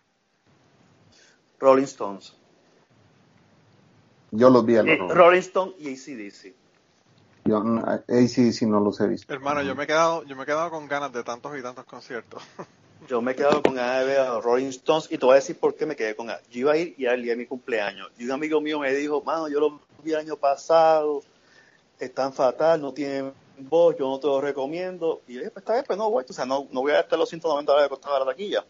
Rolling 1.59 1.85
Stones. 1.85 2.35
Yo 4.29 4.51
los 4.51 4.63
vi 4.63 4.75
a 4.75 4.81
Eh, 4.81 4.97
los 4.99 5.11
Rolling 5.15 5.39
Stone 5.39 5.73
y 5.79 5.89
ACDC. 5.89 6.53
Yo 7.45 7.63
no- 7.63 7.83
ACDC 7.87 8.67
no 8.67 8.79
los 8.79 9.01
he 9.01 9.07
visto. 9.07 9.33
hermano, 9.33 9.63
yo 9.63 9.73
me 9.73 9.85
he 9.85 9.87
quedado, 9.87 10.23
yo 10.25 10.35
me 10.35 10.43
he 10.43 10.45
quedado 10.45 10.69
con 10.69 10.87
ganas 10.87 11.11
de 11.11 11.23
tantos 11.23 11.57
y 11.57 11.63
tantos 11.63 11.85
conciertos. 11.85 12.43
yo 13.09 13.19
me 13.19 13.31
he 13.31 13.35
quedado 13.35 13.63
con 13.63 13.73
ganas 13.73 14.01
de 14.01 14.05
ver 14.05 14.19
a 14.19 14.33
los 14.35 14.43
Rolling 14.43 14.67
Stones 14.67 15.07
y 15.11 15.17
te 15.17 15.25
voy 15.25 15.33
a 15.33 15.35
decir 15.37 15.57
por 15.57 15.73
qué 15.73 15.87
me 15.87 15.95
quedé 15.95 16.15
con 16.15 16.27
ganas. 16.27 16.47
Yo 16.49 16.59
iba 16.59 16.73
a 16.73 16.77
ir 16.77 16.93
y 16.99 17.05
era 17.05 17.15
el 17.15 17.23
día 17.23 17.31
de 17.31 17.37
mi 17.37 17.47
cumpleaños. 17.47 18.11
Y 18.19 18.25
un 18.25 18.31
amigo 18.31 18.61
mío 18.61 18.77
me 18.77 18.93
dijo, 18.93 19.23
mano, 19.23 19.49
yo 19.49 19.59
lo 19.59 19.79
vi 20.03 20.11
el 20.11 20.17
año 20.19 20.35
pasado, 20.37 21.23
están 22.05 22.33
fatal, 22.33 22.81
no 22.81 22.93
tienen 22.93 23.33
voz, 23.57 23.95
yo 23.97 24.07
no 24.09 24.19
te 24.19 24.27
lo 24.27 24.41
recomiendo. 24.41 25.21
Y 25.27 25.33
yo 25.33 25.39
dije, 25.39 25.51
pues 25.51 25.63
está 25.63 25.73
bien, 25.73 25.85
pues 25.85 25.97
no 25.97 26.09
voy, 26.09 26.25
o 26.27 26.33
sea, 26.33 26.45
no, 26.45 26.67
no 26.71 26.81
voy 26.81 26.91
a 26.91 26.95
gastar 26.95 27.19
los 27.19 27.29
190 27.29 27.71
dólares 27.71 27.89
que 27.89 27.95
costaba 27.95 28.19
la 28.19 28.25
taquilla. 28.25 28.65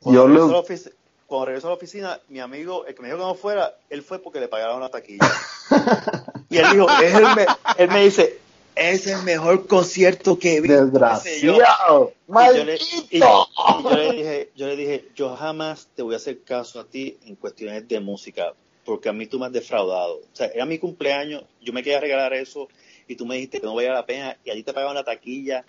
Cuando 0.00 0.20
Yo 0.22 0.26
regreso, 0.26 0.48
a 0.48 0.52
la 0.52 0.62
ofici- 0.62 0.92
cuando 1.26 1.46
regreso 1.46 1.66
a 1.66 1.70
la 1.70 1.76
oficina, 1.76 2.20
mi 2.28 2.40
amigo, 2.40 2.84
el 2.86 2.94
que 2.94 3.02
me 3.02 3.08
dijo 3.08 3.18
que 3.18 3.24
no 3.24 3.34
fuera, 3.34 3.74
él 3.88 4.02
fue 4.02 4.18
porque 4.18 4.40
le 4.40 4.48
pagaron 4.48 4.80
la 4.80 4.90
taquilla. 4.90 5.26
y 6.50 6.58
él 6.58 6.66
dijo, 6.72 6.86
el 7.02 7.34
me- 7.34 7.46
él 7.78 7.88
me 7.90 8.04
dice, 8.04 8.38
es 8.74 9.06
el 9.06 9.22
mejor 9.22 9.66
concierto 9.66 10.38
que 10.38 10.56
he 10.56 10.60
visto. 10.60 10.84
Desgraciado. 10.84 12.12
Y 12.28 12.56
yo, 12.56 12.64
le, 12.64 12.74
y- 13.10 13.18
¡Maldito! 13.20 13.48
y 13.78 13.82
yo 13.84 13.96
le 13.96 14.12
dije, 14.12 14.50
yo 14.56 14.66
le 14.66 14.76
dije, 14.76 15.08
yo 15.14 15.36
jamás 15.36 15.88
te 15.94 16.02
voy 16.02 16.14
a 16.14 16.16
hacer 16.18 16.42
caso 16.42 16.80
a 16.80 16.84
ti 16.84 17.18
en 17.24 17.36
cuestiones 17.36 17.86
de 17.88 18.00
música, 18.00 18.52
porque 18.84 19.08
a 19.08 19.12
mí 19.12 19.26
tú 19.26 19.38
me 19.38 19.46
has 19.46 19.52
defraudado. 19.52 20.16
O 20.16 20.36
sea, 20.36 20.46
era 20.46 20.66
mi 20.66 20.78
cumpleaños, 20.78 21.44
yo 21.60 21.72
me 21.72 21.82
quería 21.82 22.00
regalar 22.00 22.34
eso 22.34 22.68
y 23.08 23.16
tú 23.16 23.26
me 23.26 23.36
dijiste 23.36 23.60
que 23.60 23.66
no 23.66 23.74
valía 23.74 23.92
la 23.92 24.06
pena 24.06 24.36
y 24.44 24.50
allí 24.50 24.62
te 24.62 24.72
pagaban 24.72 24.94
la 24.94 25.04
taquilla, 25.04 25.64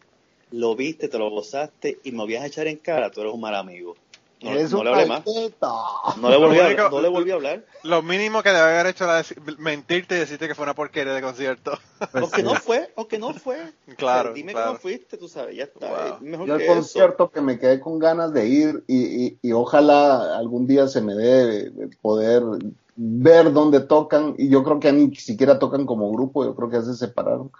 lo 0.51 0.75
viste, 0.75 1.07
te 1.07 1.17
lo 1.17 1.29
gozaste 1.29 1.99
y 2.03 2.11
me 2.11 2.23
voy 2.23 2.35
a 2.35 2.45
echar 2.45 2.67
en 2.67 2.77
cara, 2.77 3.11
tú 3.11 3.21
eres 3.21 3.33
un 3.33 3.41
mal 3.41 3.55
amigo. 3.55 3.95
No, 4.41 4.51
Es 4.51 4.71
no 4.71 4.79
un 4.79 4.85
le 4.85 4.91
hablé 4.91 5.05
más. 5.07 5.23
No 6.17 6.29
le 6.29 6.37
volví 6.37 6.59
a 6.59 6.65
único- 6.67 6.81
hablar. 6.81 6.91
No 6.91 7.01
le 7.01 7.07
volví 7.07 7.31
a 7.31 7.33
hablar. 7.35 7.65
Lo 7.83 8.01
mínimo 8.01 8.43
que 8.43 8.49
debe 8.49 8.61
haber 8.61 8.87
hecho 8.87 9.05
era 9.05 9.23
mentirte 9.57 10.15
y 10.15 10.19
decirte 10.19 10.47
que 10.47 10.53
fue 10.55 10.63
una 10.63 10.75
porquería 10.75 11.13
de 11.13 11.21
concierto. 11.21 11.71
Aunque 12.13 12.43
no 12.43 12.53
fue, 12.55 12.93
aunque 12.97 13.17
no 13.17 13.33
fue. 13.33 13.57
Claro, 13.97 14.29
O 14.31 14.33
sea, 14.33 14.33
dime 14.33 14.51
claro. 14.51 14.67
que 14.67 14.73
no 14.73 14.79
fuiste, 14.79 15.17
tú 15.17 15.27
sabes, 15.27 15.55
ya 15.55 15.63
está. 15.63 15.87
Wow. 15.89 16.15
es 16.17 16.21
mejor 16.21 16.47
Yo 16.47 16.57
que 16.57 16.65
eso. 16.65 16.73
concierto 16.73 17.29
que 17.31 17.41
me 17.41 17.57
quedé 17.57 17.79
con 17.79 17.97
ganas 17.97 18.33
de 18.33 18.47
ir 18.47 18.83
y, 18.87 19.25
y- 19.25 19.39
y 19.41 19.51
ojalá 19.53 20.37
algún 20.37 20.67
día 20.67 20.87
se 20.87 21.01
me 21.01 21.13
dé 21.15 21.71
poder 22.01 22.43
ver 22.97 23.51
dónde 23.53 23.79
tocan 23.79 24.35
y 24.37 24.49
yo 24.49 24.63
creo 24.63 24.79
que 24.79 24.91
ni 24.91 25.15
siquiera 25.15 25.57
tocan 25.59 25.85
como 25.85 26.11
grupo, 26.11 26.43
yo 26.43 26.55
creo 26.55 26.69
que 26.69 26.77
ya 26.77 26.83
se 26.83 26.95
separaron, 26.95 27.51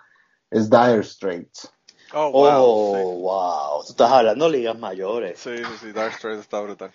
es 0.52 0.70
Dire 0.70 1.04
Straits. 1.04 1.72
Oh, 2.14 2.30
Oh, 2.34 3.22
wow. 3.22 3.22
wow. 3.22 3.84
Tú 3.84 3.92
estás 3.92 4.12
hablando 4.12 4.50
de 4.50 4.58
ligas 4.58 4.78
mayores. 4.78 5.40
Sí, 5.40 5.58
sí, 5.58 5.64
sí, 5.82 5.92
Dark 5.92 6.14
Straits 6.14 6.42
está 6.42 6.62
brutal. 6.62 6.92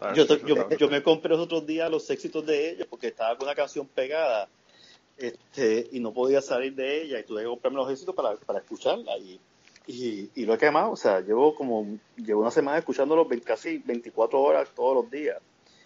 Dark 0.00 0.16
Yo, 0.16 0.26
te- 0.26 0.34
Straits 0.34 0.44
yo, 0.44 0.54
está 0.54 0.62
yo 0.62 0.66
brutal. 0.68 0.90
me 0.90 1.02
compré 1.02 1.30
los 1.30 1.40
otros 1.40 1.66
días 1.66 1.90
los 1.90 2.08
éxitos 2.10 2.44
de 2.46 2.70
ella 2.70 2.86
porque 2.88 3.08
estaba 3.08 3.36
con 3.36 3.46
una 3.46 3.54
canción 3.54 3.86
pegada 3.88 4.48
este, 5.16 5.88
y 5.92 6.00
no 6.00 6.12
podía 6.12 6.40
salir 6.42 6.74
de 6.74 7.02
ella 7.02 7.18
y 7.20 7.24
tuve 7.24 7.42
que 7.42 7.48
comprarme 7.48 7.78
los 7.78 7.90
éxitos 7.90 8.14
para, 8.14 8.34
para 8.36 8.58
escucharla 8.60 9.16
y, 9.18 9.40
y, 9.86 10.30
y 10.34 10.44
lo 10.44 10.54
he 10.54 10.58
quemado, 10.58 10.92
o 10.92 10.96
sea, 10.96 11.20
llevo 11.20 11.54
como 11.54 11.86
llevo 12.16 12.40
una 12.42 12.50
semana 12.50 12.78
escuchándolo 12.78 13.24
ve- 13.26 13.40
casi 13.40 13.78
24 13.78 14.40
horas 14.40 14.68
todos 14.74 14.94
los 14.96 15.10
días. 15.10 15.38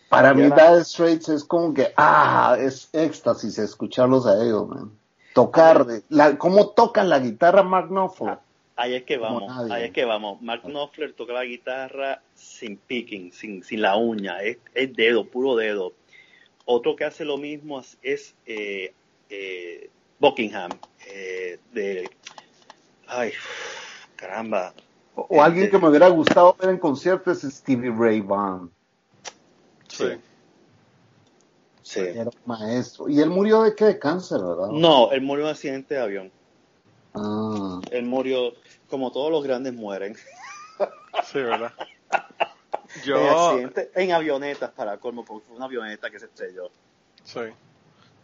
Para 0.09 0.33
mí 0.35 0.43
Dire 0.43 0.85
Straits 0.85 1.29
es 1.31 1.45
como 1.45 1.75
que, 1.75 1.93
ah, 1.97 2.57
es 2.59 2.89
éxtasis 2.93 3.59
escucharlos 3.59 4.27
a 4.27 4.43
ellos, 4.43 4.69
man. 4.69 4.93
Tocar, 5.35 5.87
la, 6.09 6.39
cómo 6.39 6.69
tocan 6.71 7.09
la 7.09 7.19
guitarra 7.19 7.63
Mark 7.63 7.89
Knopfler. 7.89 8.39
Ahí 8.79 8.95
es 8.95 9.05
que 9.05 9.17
vamos, 9.17 9.51
ahí 9.71 9.85
es 9.85 9.93
que 9.93 10.05
vamos. 10.05 10.43
Mark 10.43 10.63
Knopfler 10.63 11.15
toca 11.15 11.33
la 11.33 11.45
guitarra 11.45 12.21
sin 12.35 12.77
picking, 12.77 13.33
sin, 13.33 13.65
sin 13.65 13.81
la 13.81 13.97
uña, 13.97 14.43
es, 14.43 14.59
es 14.75 14.95
dedo, 14.95 15.25
puro 15.25 15.57
dedo. 15.57 15.95
Otro 16.67 16.95
que 16.95 17.05
hace 17.05 17.25
lo 17.25 17.39
mismo 17.39 17.81
es, 17.81 17.97
es, 18.03 18.35
eh, 18.45 18.93
eh, 19.31 19.89
Buckingham, 20.19 20.71
eh, 21.09 21.59
de, 21.73 22.11
ay, 23.07 23.33
caramba. 24.15 24.75
O, 25.15 25.23
o 25.23 25.43
alguien 25.43 25.71
que 25.71 25.79
me 25.79 25.89
hubiera 25.89 26.09
gustado 26.09 26.55
ver 26.61 26.69
en 26.69 26.79
concierto 26.79 27.31
es 27.31 27.41
Stevie 27.41 27.91
Ray 27.91 28.21
Vaughan. 28.21 28.71
Sí. 29.89 30.09
Sí. 31.83 32.01
Era 32.01 32.25
un 32.25 32.31
maestro. 32.45 33.09
¿Y 33.09 33.21
él 33.21 33.31
murió 33.31 33.63
de 33.63 33.75
qué? 33.75 33.87
De 33.87 33.99
cáncer, 33.99 34.41
¿verdad? 34.43 34.69
No, 34.71 35.13
él 35.13 35.23
murió 35.23 35.45
en 35.45 35.47
un 35.47 35.53
accidente 35.53 35.95
de 35.95 36.01
avión. 36.01 36.33
Ah. 37.17 37.81
Él 37.91 38.05
murió, 38.05 38.53
como 38.89 39.11
todos 39.13 39.31
los 39.31 39.43
grandes 39.43 39.73
mueren, 39.75 40.17
Sí, 41.25 41.39
¿verdad? 41.41 41.73
en, 41.79 43.03
Yo, 43.05 43.31
accidente- 43.31 43.91
en 43.95 44.13
avionetas 44.13 44.71
para 44.73 44.99
colmo, 44.99 45.25
porque 45.25 45.47
fue 45.47 45.57
una 45.57 45.65
avioneta 45.67 46.11
que 46.11 46.19
se 46.19 46.27
estrelló. 46.27 46.71
sí. 47.25 47.41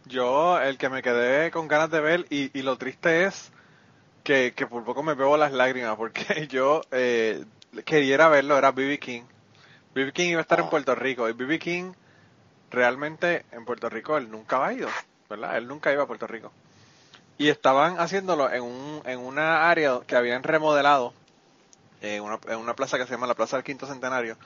Yo, 0.05 0.59
el 0.59 0.77
que 0.77 0.89
me 0.89 1.01
quedé 1.01 1.49
con 1.49 1.69
ganas 1.69 1.89
de 1.89 2.01
ver, 2.01 2.25
y, 2.29 2.57
y 2.57 2.61
lo 2.61 2.77
triste 2.77 3.23
es 3.23 3.51
que, 4.25 4.53
que 4.53 4.67
por 4.67 4.83
poco 4.83 5.01
me 5.01 5.13
bebo 5.13 5.37
las 5.37 5.53
lágrimas, 5.53 5.95
porque 5.95 6.45
yo 6.51 6.81
eh, 6.91 7.45
quería 7.85 8.27
verlo, 8.27 8.57
era 8.57 8.71
B.B. 8.73 8.99
King. 8.99 9.21
B.B. 9.95 10.11
King 10.11 10.29
iba 10.31 10.39
a 10.39 10.41
estar 10.41 10.59
en 10.59 10.65
Ah. 10.65 10.69
Puerto 10.69 10.93
Rico, 10.93 11.29
y 11.29 11.33
B.B. 11.33 11.57
King 11.57 11.93
realmente 12.69 13.45
en 13.51 13.63
Puerto 13.65 13.87
Rico 13.89 14.17
él 14.17 14.29
nunca 14.29 14.65
ha 14.65 14.73
ido, 14.73 14.89
¿verdad? 15.29 15.57
Él 15.57 15.67
nunca 15.67 15.93
iba 15.93 16.03
a 16.03 16.07
Puerto 16.07 16.27
Rico. 16.27 16.51
Y 17.37 17.49
estaban 17.49 17.99
haciéndolo 17.99 18.51
en, 18.51 18.63
un, 18.63 19.01
en 19.05 19.19
una 19.19 19.69
área 19.69 19.99
que 20.07 20.15
habían 20.15 20.43
remodelado, 20.43 21.13
en 22.01 22.23
una, 22.23 22.39
en 22.47 22.57
una 22.59 22.75
plaza 22.75 22.97
que 22.97 23.05
se 23.05 23.11
llama 23.11 23.27
la 23.27 23.35
Plaza 23.35 23.57
del 23.57 23.63
Quinto 23.65 23.87
Centenario, 23.87 24.37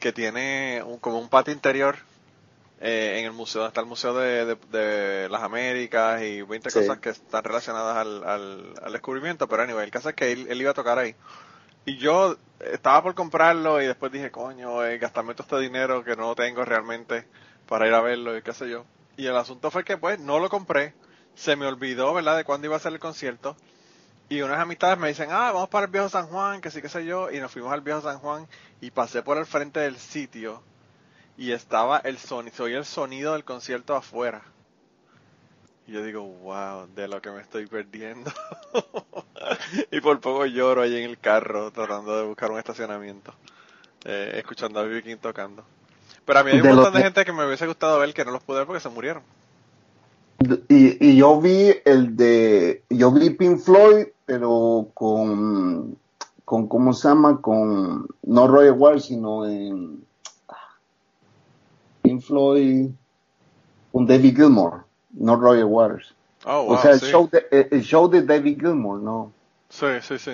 que 0.00 0.12
tiene 0.12 0.82
un- 0.84 0.98
como 0.98 1.18
un 1.18 1.28
patio 1.28 1.52
interior 1.54 1.96
eh, 2.80 3.18
en 3.20 3.26
el 3.26 3.32
museo, 3.32 3.66
está 3.66 3.80
el 3.80 3.86
Museo 3.86 4.14
de, 4.14 4.44
de- 4.46 4.56
de 4.78 5.28
las 5.28 5.42
Américas 5.42 6.22
y 6.22 6.42
20 6.42 6.70
Sí. 6.70 6.78
cosas 6.78 6.98
que 7.00 7.10
están 7.10 7.44
relacionadas 7.44 7.96
al, 7.96 8.24
al, 8.24 8.74
al 8.82 8.92
descubrimiento, 8.92 9.48
pero 9.48 9.62
anyway, 9.62 9.84
el 9.84 9.90
caso 9.92 10.08
es 10.10 10.14
que 10.16 10.32
él, 10.32 10.46
él 10.50 10.60
iba 10.60 10.72
a 10.72 10.74
tocar 10.74 10.98
ahí. 10.98 11.14
Y 11.84 11.98
yo 11.98 12.36
estaba 12.60 13.02
por 13.02 13.14
comprarlo 13.14 13.80
y 13.82 13.86
después 13.86 14.12
dije, 14.12 14.30
coño, 14.30 14.84
eh, 14.84 14.98
gastarme 14.98 15.34
todo 15.34 15.44
este 15.44 15.58
dinero 15.60 16.04
que 16.04 16.16
no 16.16 16.34
tengo 16.34 16.64
realmente 16.64 17.28
para 17.66 17.86
ir 17.88 17.94
a 17.94 18.00
verlo 18.00 18.36
y 18.36 18.42
qué 18.42 18.52
sé 18.52 18.68
yo. 18.70 18.86
Y 19.16 19.26
el 19.26 19.36
asunto 19.36 19.70
fue 19.70 19.84
que 19.84 19.96
pues 19.98 20.18
no 20.20 20.38
lo 20.38 20.48
compré, 20.48 20.94
se 21.34 21.56
me 21.56 21.66
olvidó, 21.66 22.12
¿verdad?, 22.14 22.36
de 22.36 22.44
cuándo 22.44 22.66
iba 22.66 22.76
a 22.76 22.80
ser 22.80 22.92
el 22.92 23.00
concierto. 23.00 23.56
Y 24.28 24.40
unas 24.40 24.60
amistades 24.60 24.98
me 24.98 25.08
dicen, 25.08 25.28
ah, 25.30 25.52
vamos 25.52 25.68
para 25.68 25.86
el 25.86 25.90
viejo 25.92 26.08
San 26.08 26.26
Juan, 26.28 26.60
que 26.60 26.70
sí, 26.70 26.80
qué 26.80 26.88
sé 26.88 27.04
yo. 27.04 27.30
Y 27.30 27.38
nos 27.40 27.52
fuimos 27.52 27.72
al 27.72 27.82
viejo 27.82 28.00
San 28.00 28.18
Juan 28.18 28.46
y 28.80 28.90
pasé 28.90 29.22
por 29.22 29.36
el 29.36 29.44
frente 29.46 29.80
del 29.80 29.98
sitio 29.98 30.62
y 31.36 31.52
estaba 31.52 31.98
el 31.98 32.18
sonido, 32.18 32.56
se 32.56 32.62
oía 32.62 32.78
el 32.78 32.84
sonido 32.86 33.32
del 33.34 33.44
concierto 33.44 33.94
afuera. 33.94 34.42
Y 35.86 35.92
yo 35.92 36.02
digo, 36.02 36.22
wow, 36.22 36.86
de 36.94 37.08
lo 37.08 37.20
que 37.20 37.30
me 37.30 37.42
estoy 37.42 37.66
perdiendo. 37.66 38.32
y 39.90 40.00
por 40.00 40.20
poco 40.20 40.46
lloro 40.46 40.82
ahí 40.82 40.96
en 40.96 41.10
el 41.10 41.18
carro 41.18 41.70
tratando 41.70 42.16
de 42.16 42.24
buscar 42.24 42.50
un 42.50 42.58
estacionamiento, 42.58 43.34
eh, 44.04 44.32
escuchando 44.36 44.80
a. 44.80 45.02
King 45.02 45.16
tocando. 45.16 45.64
Pero 46.24 46.38
a 46.38 46.44
mí 46.44 46.52
hay 46.52 46.58
un 46.58 46.62
De 46.62 46.68
montón 46.72 46.92
de 46.94 46.98
que- 47.00 47.04
gente 47.04 47.24
que 47.24 47.32
me 47.32 47.44
hubiese 47.44 47.66
gustado 47.66 47.98
ver 47.98 48.14
que 48.14 48.24
no 48.24 48.30
los 48.30 48.42
pude 48.42 48.58
ver 48.58 48.66
porque 48.66 48.80
se 48.80 48.88
murieron. 48.88 49.22
Y, 50.68 51.08
y 51.08 51.16
yo 51.16 51.40
vi 51.40 51.72
el 51.84 52.16
de, 52.16 52.82
yo 52.90 53.12
vi 53.12 53.30
Pink 53.30 53.58
Floyd, 53.60 54.06
pero 54.26 54.88
con, 54.94 55.96
con, 56.44 56.68
¿cómo 56.68 56.92
se 56.92 57.08
llama? 57.08 57.40
Con, 57.40 58.06
no 58.22 58.48
Roy 58.48 58.70
Waters, 58.70 59.04
sino 59.04 59.46
en 59.46 60.04
Pink 62.02 62.22
Floyd, 62.22 62.90
con 63.92 64.06
David 64.06 64.36
Gilmour, 64.36 64.84
no 65.12 65.36
Roy 65.36 65.62
Waters. 65.62 66.14
Oh, 66.44 66.64
wow, 66.64 66.74
o 66.74 66.78
sea, 66.78 66.92
el, 66.92 67.00
sí. 67.00 67.06
show 67.06 67.28
de, 67.30 67.68
el- 67.70 67.82
show 67.82 68.08
de 68.08 68.22
David 68.22 68.58
Gilmour, 68.58 69.00
no. 69.00 69.32
Sí, 69.68 69.86
sí, 70.00 70.18
sí. 70.18 70.32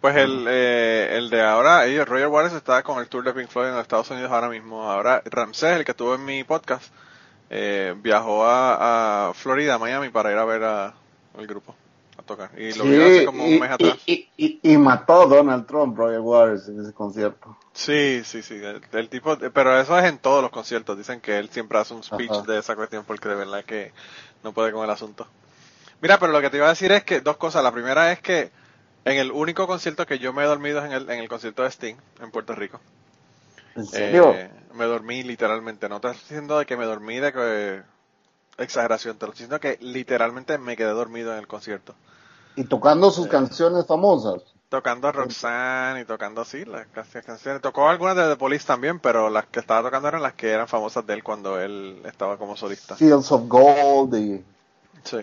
Pues 0.00 0.16
el, 0.16 0.46
eh, 0.48 1.10
el 1.12 1.28
de 1.28 1.42
ahora, 1.42 1.84
Roger 2.04 2.28
Waters 2.28 2.54
está 2.54 2.82
con 2.82 2.98
el 3.00 3.08
tour 3.08 3.22
de 3.22 3.34
Pink 3.34 3.48
Floyd 3.48 3.68
en 3.68 3.74
los 3.74 3.82
Estados 3.82 4.10
Unidos 4.10 4.32
ahora 4.32 4.48
mismo. 4.48 4.90
Ahora 4.90 5.22
Ramsés, 5.26 5.76
el 5.76 5.84
que 5.84 5.90
estuvo 5.90 6.14
en 6.14 6.24
mi 6.24 6.42
podcast, 6.42 6.90
eh, 7.50 7.94
viajó 7.98 8.44
a, 8.46 9.28
a 9.30 9.34
Florida, 9.34 9.78
Miami, 9.78 10.10
para 10.10 10.32
ir 10.32 10.38
a 10.38 10.44
ver 10.44 10.62
al 10.64 11.46
grupo, 11.46 11.76
a 12.18 12.22
tocar. 12.22 12.50
Y 12.58 12.74
lo 12.74 12.84
Sí, 12.84 12.88
vio 12.88 13.06
hace 13.06 13.24
como 13.24 13.46
y, 13.46 13.54
un 13.54 13.58
mes 13.58 13.70
atrás. 13.70 13.98
y- 14.06 14.28
y- 14.36 14.60
y 14.72 14.76
mató 14.78 15.22
a 15.22 15.26
Donald 15.26 15.66
Trump, 15.66 15.96
Roger 15.98 16.20
Waters, 16.20 16.68
en 16.68 16.80
ese 16.80 16.92
concierto. 16.92 17.56
Sí, 17.72 18.22
sí, 18.24 18.42
sí. 18.42 18.54
El, 18.54 18.82
el 18.92 19.08
tipo, 19.08 19.36
pero 19.54 19.78
eso 19.80 19.98
es 19.98 20.04
en 20.04 20.18
todos 20.18 20.42
los 20.42 20.50
conciertos. 20.50 20.96
Dicen 20.98 21.20
que 21.20 21.38
él 21.38 21.48
siempre 21.50 21.78
hace 21.78 21.94
un 21.94 22.02
speech 22.02 22.30
Ajá. 22.30 22.42
de 22.42 22.58
esa 22.58 22.76
cuestión 22.76 23.04
porque 23.04 23.28
de 23.28 23.34
verdad 23.36 23.64
que 23.64 23.92
no 24.42 24.52
puede 24.52 24.72
con 24.72 24.84
el 24.84 24.90
asunto. 24.90 25.26
Mira, 26.00 26.18
pero 26.18 26.32
lo 26.32 26.40
que 26.40 26.50
te 26.50 26.58
iba 26.58 26.66
a 26.66 26.70
decir 26.70 26.92
es 26.92 27.04
que 27.04 27.20
dos 27.20 27.36
cosas. 27.38 27.64
La 27.64 27.72
primera 27.72 28.12
es 28.12 28.20
que 28.20 28.50
en 29.04 29.18
el 29.18 29.32
único 29.32 29.66
concierto 29.66 30.06
que 30.06 30.18
yo 30.18 30.32
me 30.32 30.42
he 30.44 30.46
dormido 30.46 30.80
es 30.80 30.86
en 30.86 30.92
el, 30.92 31.10
en 31.10 31.20
el 31.20 31.28
concierto 31.28 31.62
de 31.64 31.70
Sting 31.70 31.96
en 32.20 32.30
Puerto 32.30 32.54
Rico. 32.54 32.80
¿En 33.76 33.86
serio? 33.86 34.32
Eh, 34.32 34.50
me 34.74 34.84
dormí 34.86 35.22
literalmente. 35.22 35.88
No 35.88 36.00
te 36.00 36.08
estoy 36.08 36.22
diciendo 36.22 36.58
de 36.58 36.66
que 36.66 36.76
me 36.76 36.84
dormí 36.86 37.18
de 37.18 37.32
que 37.32 37.82
exageración. 38.62 39.18
Te 39.18 39.26
lo 39.26 39.32
estoy 39.32 39.46
diciendo 39.46 39.60
que 39.60 39.78
literalmente 39.84 40.58
me 40.58 40.76
quedé 40.76 40.90
dormido 40.90 41.32
en 41.32 41.38
el 41.38 41.46
concierto. 41.48 41.94
y 42.56 42.64
tocando 42.64 43.10
sus 43.10 43.26
canciones 43.28 43.86
famosas. 43.86 44.42
Tocando 44.68 45.08
a 45.08 45.12
Roxanne 45.12 46.00
y 46.02 46.04
tocando 46.04 46.40
así 46.42 46.64
las 46.64 46.86
can- 46.88 47.04
canciones. 47.26 47.60
Tocó 47.60 47.88
algunas 47.88 48.16
de 48.16 48.28
The 48.28 48.36
Police 48.36 48.66
también, 48.66 49.00
pero 49.00 49.28
las 49.28 49.46
que 49.46 49.60
estaba 49.60 49.82
tocando 49.82 50.08
eran 50.08 50.22
las 50.22 50.34
que 50.34 50.50
eran 50.50 50.68
famosas 50.68 51.04
de 51.06 51.14
él 51.14 51.22
cuando 51.24 51.60
él 51.60 52.00
estaba 52.04 52.38
como 52.38 52.56
solista. 52.56 52.96
Fields 52.96 53.32
of 53.32 53.48
Gold 53.48 54.14
y... 54.14 54.44
Sí. 55.04 55.18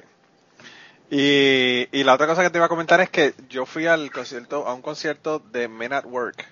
Y, 1.09 1.87
y 1.97 2.03
la 2.03 2.13
otra 2.15 2.27
cosa 2.27 2.43
que 2.43 2.49
te 2.49 2.57
iba 2.57 2.65
a 2.65 2.69
comentar 2.69 2.99
es 2.99 3.09
que 3.09 3.33
yo 3.49 3.65
fui 3.65 3.87
al 3.87 4.11
concierto, 4.11 4.67
a 4.67 4.73
un 4.73 4.81
concierto 4.81 5.39
de 5.39 5.67
Men 5.69 5.93
at 5.93 6.05
Work, 6.05 6.45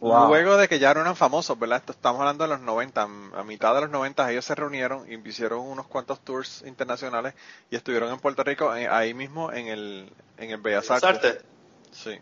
Wow. 0.00 0.28
Luego 0.28 0.56
de 0.56 0.68
que 0.68 0.78
ya 0.78 0.94
no 0.94 1.00
eran 1.00 1.16
famosos, 1.16 1.58
¿verdad? 1.58 1.78
Esto 1.78 1.92
estamos 1.92 2.20
hablando 2.20 2.44
de 2.44 2.50
los 2.50 2.60
90, 2.60 3.02
a 3.02 3.44
mitad 3.44 3.74
de 3.74 3.80
los 3.80 3.90
90 3.90 4.30
ellos 4.30 4.44
se 4.44 4.54
reunieron 4.54 5.10
y 5.10 5.16
hicieron 5.28 5.60
unos 5.60 5.88
cuantos 5.88 6.20
tours 6.20 6.62
internacionales 6.66 7.34
y 7.68 7.76
estuvieron 7.76 8.12
en 8.12 8.20
Puerto 8.20 8.44
Rico, 8.44 8.74
eh, 8.76 8.86
ahí 8.88 9.12
mismo 9.12 9.52
en 9.52 9.66
el, 9.66 10.12
en 10.36 10.50
el 10.50 10.60
Bellas 10.60 10.90
Artes. 10.90 11.38
Sí. 11.90 12.20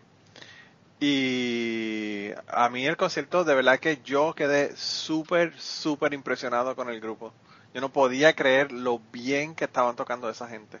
Y 0.99 2.31
a 2.47 2.69
mí 2.69 2.87
el 2.87 2.97
concierto, 2.97 3.43
de 3.43 3.53
verdad 3.53 3.77
que 3.77 4.01
yo 4.03 4.33
quedé 4.33 4.75
súper, 4.75 5.53
súper 5.59 6.13
impresionado 6.13 6.75
con 6.75 6.89
el 6.89 6.99
grupo. 6.99 7.31
Yo 7.75 7.81
no 7.81 7.89
podía 7.89 8.33
creer 8.33 8.71
lo 8.71 8.99
bien 9.11 9.53
que 9.53 9.65
estaban 9.65 9.95
tocando 9.95 10.27
esa 10.31 10.47
gente. 10.47 10.79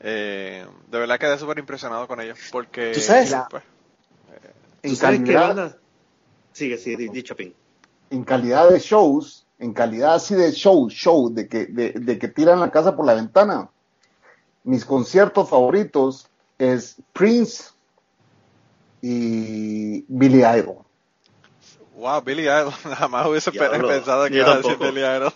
Eh, 0.00 0.66
de 0.88 0.98
verdad 0.98 1.20
quedé 1.20 1.38
súper 1.38 1.58
impresionado 1.60 2.08
con 2.08 2.20
ellos 2.20 2.38
porque... 2.50 2.90
¿Tú 2.92 3.00
sabes? 3.00 3.32
pues, 3.48 3.62
En 4.82 4.90
¿Tú 4.90 4.96
sabes 4.96 5.20
qué 5.24 5.36
banda? 5.36 5.76
Sigue, 6.54 6.78
sigue, 6.78 6.96
di- 6.96 7.08
di, 7.10 7.22
Chapín. 7.22 7.52
en 8.10 8.24
calidad 8.24 8.70
de 8.70 8.78
shows, 8.78 9.44
en 9.58 9.72
calidad 9.74 10.14
así 10.14 10.34
de 10.34 10.52
show, 10.52 10.88
show, 10.88 11.28
de 11.28 11.48
que, 11.48 11.66
de, 11.66 11.92
de 11.92 12.18
que 12.18 12.28
tiran 12.28 12.60
la 12.60 12.70
casa 12.70 12.96
por 12.96 13.04
la 13.04 13.14
ventana. 13.14 13.68
Mis 14.62 14.84
conciertos 14.86 15.50
favoritos 15.50 16.26
es 16.58 16.96
Prince 17.12 17.64
y 19.02 20.04
Billy 20.08 20.42
Idol. 20.44 20.78
Wow, 21.96 22.22
Billy 22.22 22.44
Idol. 22.44 22.70
Jamás 22.98 23.26
hubiese 23.26 23.50
Diablo, 23.50 23.88
pensado 23.88 24.26
que 24.28 24.36
iba 24.38 24.52
a 24.52 24.56
decir. 24.58 24.78
Billy 24.78 25.00
Idol. 25.00 25.32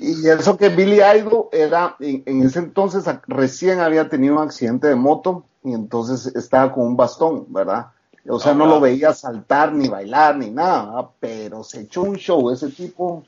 Y, 0.00 0.26
y 0.26 0.30
eso 0.30 0.56
que 0.56 0.68
Billy 0.68 1.00
Idol 1.02 1.46
era, 1.52 1.96
en, 2.00 2.22
en 2.26 2.42
ese 2.44 2.60
entonces 2.60 3.04
recién 3.26 3.80
había 3.80 4.08
tenido 4.08 4.36
un 4.36 4.42
accidente 4.42 4.86
de 4.88 4.94
moto 4.94 5.44
y 5.64 5.74
entonces 5.74 6.34
estaba 6.36 6.72
con 6.72 6.86
un 6.86 6.96
bastón, 6.96 7.46
¿verdad? 7.52 7.88
O 8.28 8.38
sea, 8.38 8.54
no 8.54 8.66
lo 8.66 8.80
veía 8.80 9.12
saltar, 9.12 9.72
ni 9.72 9.88
bailar, 9.88 10.36
ni 10.36 10.50
nada, 10.50 11.10
pero 11.18 11.64
se 11.64 11.80
echó 11.80 12.02
un 12.02 12.16
show 12.16 12.50
ese 12.50 12.68
tipo. 12.68 13.24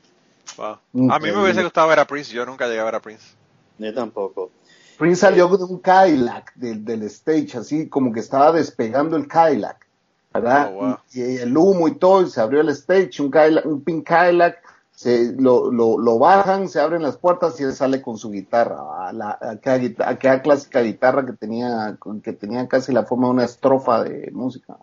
Wow. 0.56 1.10
A 1.10 1.18
mí 1.18 1.32
me 1.32 1.42
hubiese 1.42 1.64
gustado 1.64 1.88
ver 1.88 1.98
a 1.98 2.06
Prince. 2.06 2.32
Yo 2.32 2.46
nunca 2.46 2.66
llegué 2.66 2.80
a 2.80 2.84
ver 2.84 2.94
a 2.94 3.00
Prince. 3.00 3.34
Yo 3.78 3.92
tampoco. 3.92 4.50
Prince 4.96 5.20
salió 5.20 5.48
de 5.48 5.64
un 5.64 5.78
Cadillac 5.78 6.54
del, 6.54 6.84
del 6.84 7.02
stage, 7.04 7.58
así 7.58 7.88
como 7.88 8.12
que 8.12 8.20
estaba 8.20 8.52
despegando 8.52 9.16
el 9.16 9.26
Cadillac, 9.26 9.84
¿verdad? 10.32 10.70
Oh, 10.72 10.74
wow. 10.74 10.98
y, 11.12 11.20
y 11.20 11.36
el 11.38 11.56
humo 11.56 11.88
y 11.88 11.96
todo, 11.96 12.22
y 12.22 12.30
se 12.30 12.40
abrió 12.40 12.60
el 12.60 12.68
stage, 12.68 13.20
un, 13.20 13.30
Cadillac, 13.30 13.66
un 13.66 13.82
pink 13.82 14.06
Cadillac, 14.06 14.62
se, 14.94 15.32
lo, 15.38 15.70
lo, 15.72 15.98
lo 15.98 16.18
bajan, 16.18 16.68
se 16.68 16.80
abren 16.80 17.02
las 17.02 17.16
puertas 17.16 17.58
y 17.60 17.64
él 17.64 17.74
sale 17.74 18.00
con 18.00 18.16
su 18.16 18.30
guitarra, 18.30 18.76
¿verdad? 18.82 19.12
la, 19.12 19.50
aquella, 19.50 19.78
guita- 19.78 20.08
aquella 20.08 20.40
clásica 20.42 20.80
guitarra 20.82 21.26
que 21.26 21.32
tenía, 21.32 21.98
que 22.22 22.32
tenía 22.32 22.66
casi 22.68 22.92
la 22.92 23.04
forma 23.04 23.26
de 23.28 23.32
una 23.32 23.44
estrofa 23.44 24.02
de 24.04 24.30
música. 24.32 24.76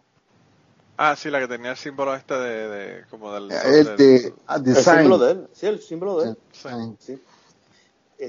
Ah, 0.97 1.16
sí, 1.16 1.32
la 1.32 1.39
que 1.39 1.47
tenía 1.47 1.72
el 1.72 1.78
símbolo 1.78 2.14
este 2.14 2.36
de, 2.36 2.68
de 2.68 3.05
como 3.09 3.32
del... 3.34 3.49
Este, 3.51 4.34
ah, 4.47 4.57
El 4.57 4.64
design. 4.64 4.99
símbolo 4.99 5.18
de 5.26 5.32
él. 5.32 5.47
Sí, 5.53 5.66
el 5.66 5.82
símbolo 5.82 6.22
de 6.22 6.30
él. 6.30 6.38
Sí. 6.51 6.70
Sí. 6.99 7.22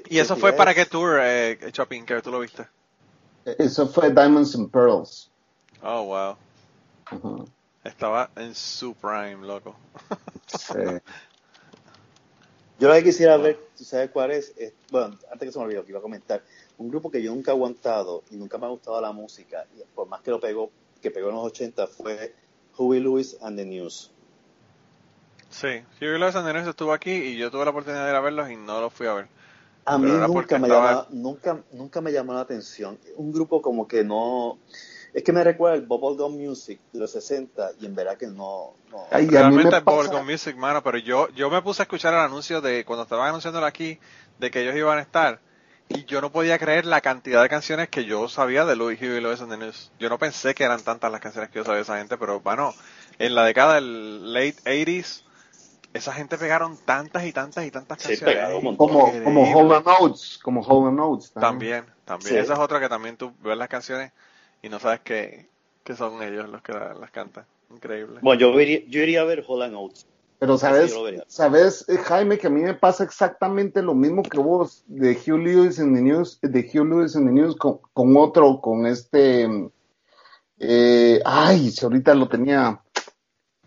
¿Y 0.09 0.19
eso 0.21 0.37
fue 0.37 0.55
para 0.55 0.75
qué 0.75 0.87
tour, 0.87 1.19
eh, 1.21 1.59
Chopin, 1.71 2.07
que 2.07 2.23
tú 2.23 2.31
lo 2.31 2.41
viste? 2.41 2.67
Eso 3.45 3.87
fue 3.89 4.11
Diamonds 4.11 4.55
and 4.55 4.71
Pearls. 4.71 5.29
Oh, 5.83 6.05
wow. 6.05 6.37
Estaba 7.85 8.31
en 8.37 8.55
su 8.55 8.95
prime, 8.95 9.47
loco. 9.47 9.75
Sí. 10.47 10.73
Yo 12.79 12.89
lo 12.89 12.95
que 12.95 13.05
quisiera 13.05 13.37
ver, 13.37 13.59
¿tú 13.77 13.85
sabes 13.85 14.11
cuál 14.11 14.33
es? 14.33 14.53
Es- 14.57 14.73
Bueno, 14.91 15.17
antes 15.31 15.49
que 15.49 15.53
se 15.53 15.59
me 15.59 15.65
olvidó, 15.67 15.85
que 15.85 15.91
iba 15.91 15.99
a 16.01 16.03
comentar. 16.03 16.43
Un 16.79 16.89
grupo 16.89 17.11
que 17.11 17.23
yo 17.23 17.33
nunca 17.35 17.53
he 17.53 17.55
aguantado 17.55 18.25
y 18.31 18.37
nunca 18.37 18.59
me 18.59 18.67
ha 18.67 18.71
gustado 18.71 19.01
la 19.01 19.13
música, 19.13 19.67
y 19.77 19.83
por 19.95 20.09
más 20.09 20.21
que 20.23 20.31
lo 20.31 20.41
pegó, 20.41 20.71
que 21.01 21.11
pegó 21.11 21.29
en 21.29 21.37
los 21.37 21.45
80, 21.45 21.87
fue 21.87 22.35
Huey 22.77 23.01
Lewis 23.01 23.37
and 23.41 23.57
the 23.57 23.65
News. 23.65 24.11
Sí, 25.51 25.69
Huey 26.01 26.19
Lewis 26.19 26.35
and 26.35 26.47
the 26.47 26.53
News 26.55 26.67
estuvo 26.67 26.93
aquí 26.93 27.11
y 27.13 27.37
yo 27.37 27.51
tuve 27.51 27.65
la 27.65 27.71
oportunidad 27.71 28.05
de 28.05 28.11
ir 28.11 28.17
a 28.17 28.21
verlos 28.21 28.51
y 28.51 28.57
no 28.57 28.81
los 28.81 28.93
fui 28.93 29.07
a 29.07 29.15
ver. 29.15 29.29
A 29.85 29.99
mí 29.99 30.11
nunca 30.11 30.59
me, 30.59 30.69
estaba- 30.69 30.87
llamaba, 30.91 31.07
nunca, 31.11 31.63
nunca 31.73 32.01
me 32.01 32.13
llamó 32.13 32.33
la 32.35 32.41
atención. 32.41 32.99
Un 33.17 33.33
grupo 33.33 33.61
como 33.61 33.87
que 33.87 34.03
no... 34.05 34.59
Es 35.15 35.23
que 35.23 35.33
me 35.33 35.45
recuerda 35.45 35.77
el 35.77 35.83
Bubblegum 35.83 36.37
Music 36.39 36.81
de 36.93 37.01
los 37.01 37.11
60 37.13 37.73
y 37.81 37.87
en 37.87 37.95
verdad 37.95 38.17
que 38.17 38.27
no... 38.29 38.75
no. 38.91 39.05
Ay, 39.11 39.27
y 39.27 39.29
Realmente 39.29 39.71
me 39.71 39.77
es 39.79 39.85
Bubblegum 39.85 40.27
Music, 40.27 40.57
mano, 40.57 40.83
pero 40.83 40.97
yo, 40.99 41.29
yo 41.31 41.51
me 41.51 41.61
puse 41.61 41.83
a 41.83 41.85
escuchar 41.85 42.15
el 42.15 42.21
anuncio 42.21 42.61
de 42.63 42.85
cuando 42.85 43.03
estaban 43.03 43.29
anunciándolo 43.29 43.67
aquí, 43.67 43.99
de 44.39 44.51
que 44.51 44.63
ellos 44.63 44.75
iban 44.75 44.99
a 44.99 45.03
estar, 45.03 45.41
y 45.89 46.05
yo 46.07 46.23
no 46.23 46.33
podía 46.33 46.59
creer 46.59 46.87
la 46.87 47.03
cantidad 47.03 47.43
de 47.43 47.49
canciones 47.51 47.91
que 47.91 48.07
yo 48.07 48.29
sabía 48.29 48.65
de 48.65 48.75
Louis 48.75 48.99
Huey 49.01 49.21
Lewis 49.21 49.43
and 49.43 49.51
the 49.51 49.59
News. 49.59 49.93
Yo 49.99 50.09
no 50.09 50.19
pensé 50.19 50.55
que 50.55 50.65
eran 50.65 50.81
tantas 50.81 51.13
las 51.13 51.21
canciones 51.21 51.51
que 51.51 51.59
yo 51.59 51.65
sabía 51.65 51.77
de 51.77 51.83
esa 51.83 51.99
gente, 51.99 52.17
pero 52.17 52.41
bueno, 52.41 52.73
en 53.19 53.35
la 53.35 53.45
década 53.45 53.75
del 53.75 54.33
late 54.33 54.57
80s, 54.65 55.25
esa 55.93 56.13
gente 56.15 56.39
pegaron 56.39 56.79
tantas 56.79 57.27
y 57.27 57.33
tantas 57.33 57.67
y 57.67 57.71
tantas 57.71 58.01
Sí, 58.01 58.17
canciones. 58.17 58.65
un 58.65 58.77
como, 58.77 59.13
como 59.25 59.75
and 59.75 59.87
Oates, 59.87 60.39
como 60.43 60.89
and 60.89 60.99
Oates. 60.99 61.33
También, 61.33 61.85
también. 62.07 62.31
Sí. 62.35 62.39
Esa 62.39 62.55
es 62.55 62.59
otra 62.59 62.81
que 62.81 62.89
también 62.89 63.19
tú 63.19 63.35
ves 63.43 63.59
las 63.59 63.69
canciones 63.69 64.11
y 64.63 64.69
no 64.69 64.79
sabes 64.79 65.01
que, 65.01 65.49
que 65.85 65.95
son 65.97 66.23
ellos 66.23 66.49
los 66.49 66.63
que 66.63 66.73
la- 66.73 66.95
las 66.95 67.11
cantan. 67.11 67.45
Increíble. 67.71 68.21
Bueno, 68.23 68.41
yo 68.41 68.61
iría, 68.61 68.81
yo 68.89 69.03
iría 69.03 69.23
a 69.23 69.25
ver 69.25 69.45
Holland 69.47 69.75
Oates. 69.75 70.07
Pero 70.39 70.59
sabes, 70.59 70.93
sabes, 71.29 71.89
eh, 71.89 71.97
Jaime, 71.99 72.37
que 72.37 72.49
a 72.49 72.51
mí 72.51 72.63
me 72.63 72.75
pasa 72.75 73.05
exactamente 73.05 73.81
lo 73.81 73.95
mismo 73.95 74.23
que 74.25 74.39
vos 74.39 74.83
de 74.89 75.13
Hugh 75.13 75.39
Lewis 75.39 75.79
in 75.79 75.95
the 75.95 76.03
News, 76.03 76.41
de 76.43 76.61
Hugh 76.61 76.85
Lewis 76.85 77.15
in 77.15 77.27
the 77.27 77.33
News 77.33 77.55
con, 77.55 77.79
con 77.93 78.17
otro, 78.17 78.61
con 78.61 78.85
este, 78.87 79.47
eh, 80.59 81.21
ay, 81.25 81.71
si 81.71 81.85
ahorita 81.85 82.15
lo 82.15 82.29
tenía, 82.29 82.83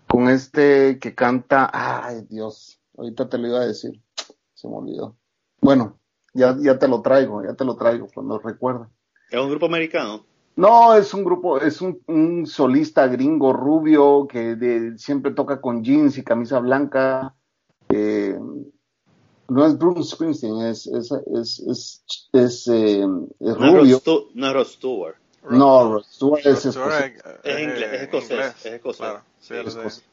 con 0.08 0.30
este 0.30 1.00
que 1.00 1.16
canta, 1.16 1.70
ay 1.74 2.26
Dios, 2.30 2.80
ahorita 2.98 3.30
te 3.30 3.38
lo 3.38 3.48
iba 3.48 3.62
a 3.62 3.68
decir, 3.68 4.02
se 4.54 4.68
me 4.68 4.76
olvidó. 4.76 5.16
Bueno, 5.62 5.98
ya, 6.34 6.56
ya 6.60 6.78
te 6.78 6.88
lo 6.90 7.02
traigo, 7.02 7.42
ya 7.44 7.54
te 7.54 7.64
lo 7.66 7.76
traigo 7.78 8.08
cuando 8.14 8.38
recuerde. 8.40 8.88
Es 9.32 9.40
un 9.40 9.50
grupo 9.50 9.66
americano. 9.66 10.26
No, 10.56 10.96
es 10.96 11.14
un 11.14 11.24
grupo, 11.26 11.60
es 11.60 11.82
un, 11.82 12.02
un 12.08 12.46
solista 12.48 13.08
gringo 13.08 13.52
rubio 13.52 14.26
que 14.28 14.56
de- 14.56 14.98
siempre 14.98 15.32
toca 15.34 15.60
con 15.60 15.84
jeans 15.84 16.18
y 16.18 16.24
camisa 16.24 16.60
blanca. 16.60 17.34
Eh, 17.90 18.38
no 19.50 19.66
es 19.66 19.78
Bruce 19.78 20.16
Springsteen, 20.16 20.62
es, 20.62 20.88
es, 20.88 21.12
es, 21.12 21.60
es, 21.68 22.04
es, 22.34 22.68
eh, 22.68 23.06
rubio. 23.40 24.02
No 24.34 24.48
es 24.48 24.54
Rod 24.54 24.66
Stewart. 24.68 25.16
No, 25.50 25.94
Rod 25.94 26.04
Stewart 26.06 26.46
es 26.46 26.66
escocés. 26.66 27.14
es, 27.44 27.56
Es 27.56 27.60
inglés, 27.60 27.94
es 27.94 28.02
escocés, 28.02 28.40
es 28.66 28.74
sí, 29.40 29.54
Es. 29.54 30.04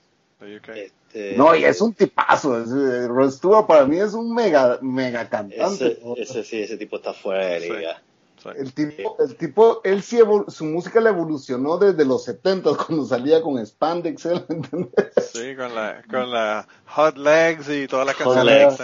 Este, 0.74 1.36
No, 1.36 1.54
y 1.54 1.64
es 1.64 1.80
un 1.80 1.94
tipazo. 1.94 2.60
es, 2.60 2.68
eh, 2.70 3.06
Rod 3.08 3.30
Stewart 3.30 3.66
para 3.66 3.86
mí 3.86 3.96
es 3.98 4.12
un 4.12 4.34
mega, 4.34 4.78
mega 4.82 5.28
cantante. 5.28 5.62
ese, 5.62 6.00
ese 6.16 6.44
sí, 6.44 6.60
ese 6.62 6.76
tipo 6.76 6.96
está 6.96 7.14
fuera 7.14 7.46
de 7.46 7.60
liga. 7.60 7.94
Sí. 7.96 8.11
El 8.56 8.72
tipo, 8.72 9.16
el 9.20 9.36
tipo, 9.36 9.80
él 9.84 10.02
sí, 10.02 10.18
su 10.48 10.64
música 10.64 11.00
le 11.00 11.10
evolucionó 11.10 11.78
desde 11.78 12.04
los 12.04 12.24
70 12.24 12.70
cuando 12.86 13.04
salía 13.04 13.40
con 13.42 13.64
Spandex, 13.64 14.26
¿eh? 14.26 14.44
¿entendés? 14.48 15.12
Sí, 15.32 15.54
con 15.56 15.74
la, 15.74 16.02
con 16.10 16.30
la 16.30 16.66
Hot 16.86 17.16
Legs 17.16 17.68
y 17.68 17.86
todas 17.86 18.06
las 18.06 18.16
canciones. 18.16 18.80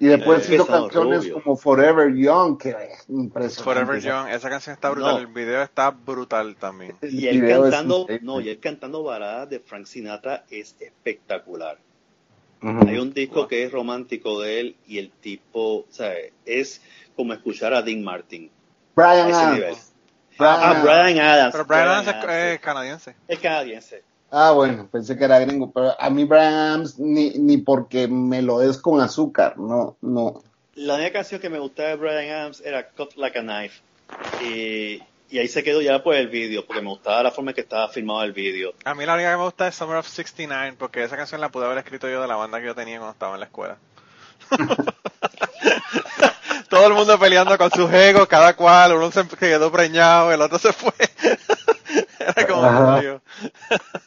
Y 0.00 0.06
después 0.06 0.48
Eh, 0.48 0.54
hizo 0.54 0.66
canciones 0.66 1.28
como 1.32 1.56
Forever 1.56 2.14
Young, 2.14 2.56
que 2.56 2.70
es 2.70 3.04
impresionante. 3.08 3.64
Forever 3.64 4.00
Young, 4.00 4.28
esa 4.28 4.48
canción 4.48 4.74
está 4.74 4.90
brutal, 4.90 5.14
No. 5.14 5.18
el 5.18 5.26
video 5.26 5.60
está 5.62 5.90
brutal 5.90 6.54
también. 6.54 6.94
Y 7.02 7.26
él 7.26 7.46
cantando, 7.48 8.06
no, 8.22 8.40
y 8.40 8.48
él 8.48 8.60
cantando 8.60 9.02
baladas 9.02 9.50
de 9.50 9.58
Frank 9.58 9.86
Sinatra 9.86 10.44
es 10.50 10.76
espectacular. 10.78 11.78
Hay 12.60 12.98
un 12.98 13.12
disco 13.12 13.46
que 13.48 13.64
es 13.64 13.72
romántico 13.72 14.40
de 14.40 14.60
él 14.60 14.76
y 14.86 14.98
el 14.98 15.10
tipo, 15.10 15.78
o 15.78 15.86
sea, 15.90 16.12
es 16.44 16.80
como 17.16 17.32
escuchar 17.32 17.74
a 17.74 17.82
Dean 17.82 18.02
Martin. 18.02 18.50
Brian 18.98 19.32
Adams. 19.32 19.92
Brian 20.36 20.54
Ah, 20.60 20.70
Adams. 20.70 20.82
Brian 20.82 21.18
Adams. 21.20 21.52
Pero 21.52 21.64
Brian 21.66 21.88
Adams 21.88 22.08
es, 22.08 22.14
Adams, 22.14 22.32
es 22.32 22.52
sí. 22.54 22.58
canadiense. 22.58 23.14
Es 23.28 23.38
canadiense. 23.38 24.02
Ah, 24.30 24.50
bueno, 24.50 24.88
pensé 24.90 25.16
que 25.16 25.24
era 25.24 25.38
gringo, 25.38 25.70
pero 25.70 25.94
a 26.00 26.10
mí 26.10 26.24
Brian 26.24 26.52
Adams 26.52 26.98
ni, 26.98 27.30
ni 27.38 27.58
porque 27.58 28.08
me 28.08 28.42
lo 28.42 28.58
des 28.58 28.76
con 28.78 29.00
azúcar, 29.00 29.56
no, 29.56 29.96
no. 30.02 30.42
La 30.74 30.94
única 30.96 31.12
canción 31.12 31.40
que 31.40 31.48
me 31.48 31.58
gustaba 31.58 31.90
de 31.90 31.96
Brian 31.96 32.30
Adams 32.30 32.60
era 32.64 32.88
Cut 32.90 33.14
Like 33.16 33.38
a 33.38 33.42
Knife. 33.42 33.80
Y, 34.44 35.02
y 35.30 35.38
ahí 35.38 35.48
se 35.48 35.62
quedó 35.62 35.80
ya 35.80 36.02
por 36.02 36.14
el 36.14 36.28
vídeo, 36.28 36.66
porque 36.66 36.82
me 36.82 36.90
gustaba 36.90 37.22
la 37.22 37.30
forma 37.30 37.52
en 37.52 37.54
que 37.54 37.60
estaba 37.62 37.88
filmado 37.88 38.22
el 38.24 38.32
vídeo. 38.32 38.74
A 38.84 38.94
mí 38.94 39.06
la 39.06 39.14
única 39.14 39.30
que 39.30 39.36
me 39.38 39.44
gusta 39.44 39.68
es 39.68 39.74
Summer 39.74 39.96
of 39.96 40.06
69, 40.08 40.76
porque 40.78 41.02
esa 41.04 41.16
canción 41.16 41.40
la 41.40 41.48
pude 41.50 41.66
haber 41.66 41.78
escrito 41.78 42.08
yo 42.08 42.20
de 42.20 42.28
la 42.28 42.36
banda 42.36 42.60
que 42.60 42.66
yo 42.66 42.74
tenía 42.74 42.98
cuando 42.98 43.12
estaba 43.12 43.34
en 43.34 43.40
la 43.40 43.46
escuela. 43.46 43.76
Todo 46.68 46.86
el 46.86 46.94
mundo 46.94 47.18
peleando 47.18 47.56
con 47.56 47.70
sus 47.70 47.90
egos, 47.92 48.26
cada 48.28 48.54
cual, 48.54 48.94
uno 48.94 49.10
se 49.10 49.26
quedó 49.26 49.70
preñado, 49.72 50.32
el 50.32 50.40
otro 50.42 50.58
se 50.58 50.72
fue. 50.72 50.92
Era 52.18 52.46
como 52.46 52.64
Ajá. 52.64 53.20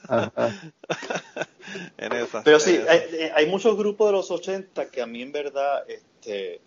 Ajá. 0.07 0.55
en 1.97 2.13
esa. 2.13 2.43
Pero 2.43 2.59
sí, 2.59 2.79
hay, 2.87 3.31
hay 3.35 3.45
muchos 3.47 3.75
grupos 3.77 4.07
de 4.09 4.13
los 4.13 4.29
80 4.31 4.89
que 4.89 5.01
a 5.01 5.07
mí 5.07 5.21
en 5.21 5.31
verdad, 5.31 5.83
este, 5.87 6.61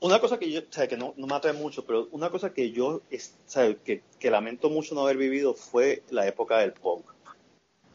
una 0.00 0.18
cosa 0.18 0.38
que 0.38 0.50
yo, 0.50 0.60
o 0.60 0.64
sea, 0.70 0.88
que 0.88 0.96
no, 0.96 1.14
no 1.16 1.26
me 1.26 1.34
atrae 1.34 1.52
mucho, 1.52 1.84
pero 1.84 2.08
una 2.10 2.30
cosa 2.30 2.52
que 2.52 2.72
yo, 2.72 3.02
es, 3.10 3.34
o 3.46 3.50
sea, 3.50 3.74
que, 3.74 4.02
que 4.18 4.30
lamento 4.30 4.70
mucho 4.70 4.94
no 4.94 5.02
haber 5.02 5.16
vivido 5.18 5.54
fue 5.54 6.02
la 6.10 6.26
época 6.26 6.58
del 6.58 6.72
punk. 6.72 7.04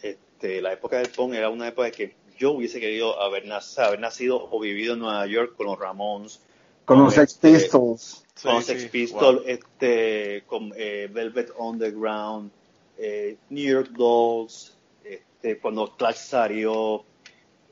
este, 0.01 0.61
la 0.61 0.73
época 0.73 0.97
del 0.97 1.09
punk 1.09 1.33
era 1.33 1.49
una 1.49 1.67
época 1.67 1.91
que 1.91 2.15
yo 2.37 2.51
hubiese 2.53 2.79
querido 2.79 3.21
haber, 3.21 3.45
nac- 3.45 3.77
haber 3.79 3.99
nacido 3.99 4.47
o 4.49 4.59
vivido 4.59 4.93
en 4.93 4.99
Nueva 4.99 5.25
York 5.27 5.55
con 5.57 5.67
los 5.67 5.77
Ramones, 5.77 6.41
Con 6.85 7.03
los 7.03 7.13
Sex 7.13 7.33
este, 7.33 7.53
Pistols. 7.53 8.25
con 8.41 8.55
los 8.55 8.65
Sí, 8.65 8.71
Sex 8.71 8.81
sí, 8.83 8.89
Pistols, 8.89 9.39
wow. 9.39 9.47
este, 9.47 10.43
con 10.47 10.73
eh, 10.75 11.09
Velvet 11.11 11.51
Underground, 11.57 12.51
eh, 12.97 13.37
New 13.49 13.71
York 13.71 13.89
Dolls, 13.91 14.75
este, 15.03 15.59
cuando 15.59 15.95
Clash 15.95 16.17
salió, 16.17 17.03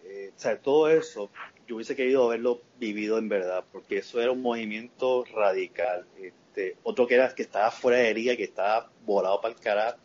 eh, 0.06 0.32
o 0.36 0.40
sea, 0.40 0.60
todo 0.60 0.90
eso, 0.90 1.30
yo 1.68 1.76
hubiese 1.76 1.96
querido 1.96 2.26
haberlo 2.26 2.62
vivido 2.80 3.18
en 3.18 3.30
verdad, 3.30 3.64
porque 3.72 3.98
eso 4.00 4.22
era 4.22 4.32
un 4.32 4.42
movimiento 4.42 5.24
radical. 5.26 6.06
Este, 6.22 6.78
otro 6.84 7.06
que 7.08 7.16
era 7.16 7.34
que 7.34 7.44
estaba 7.44 7.72
fuera 7.72 8.00
de 8.00 8.14
liga, 8.14 8.36
que 8.36 8.44
estaba 8.46 8.90
volado 9.06 9.40
para 9.42 9.54
el 9.54 9.60
carajo. 9.60 9.98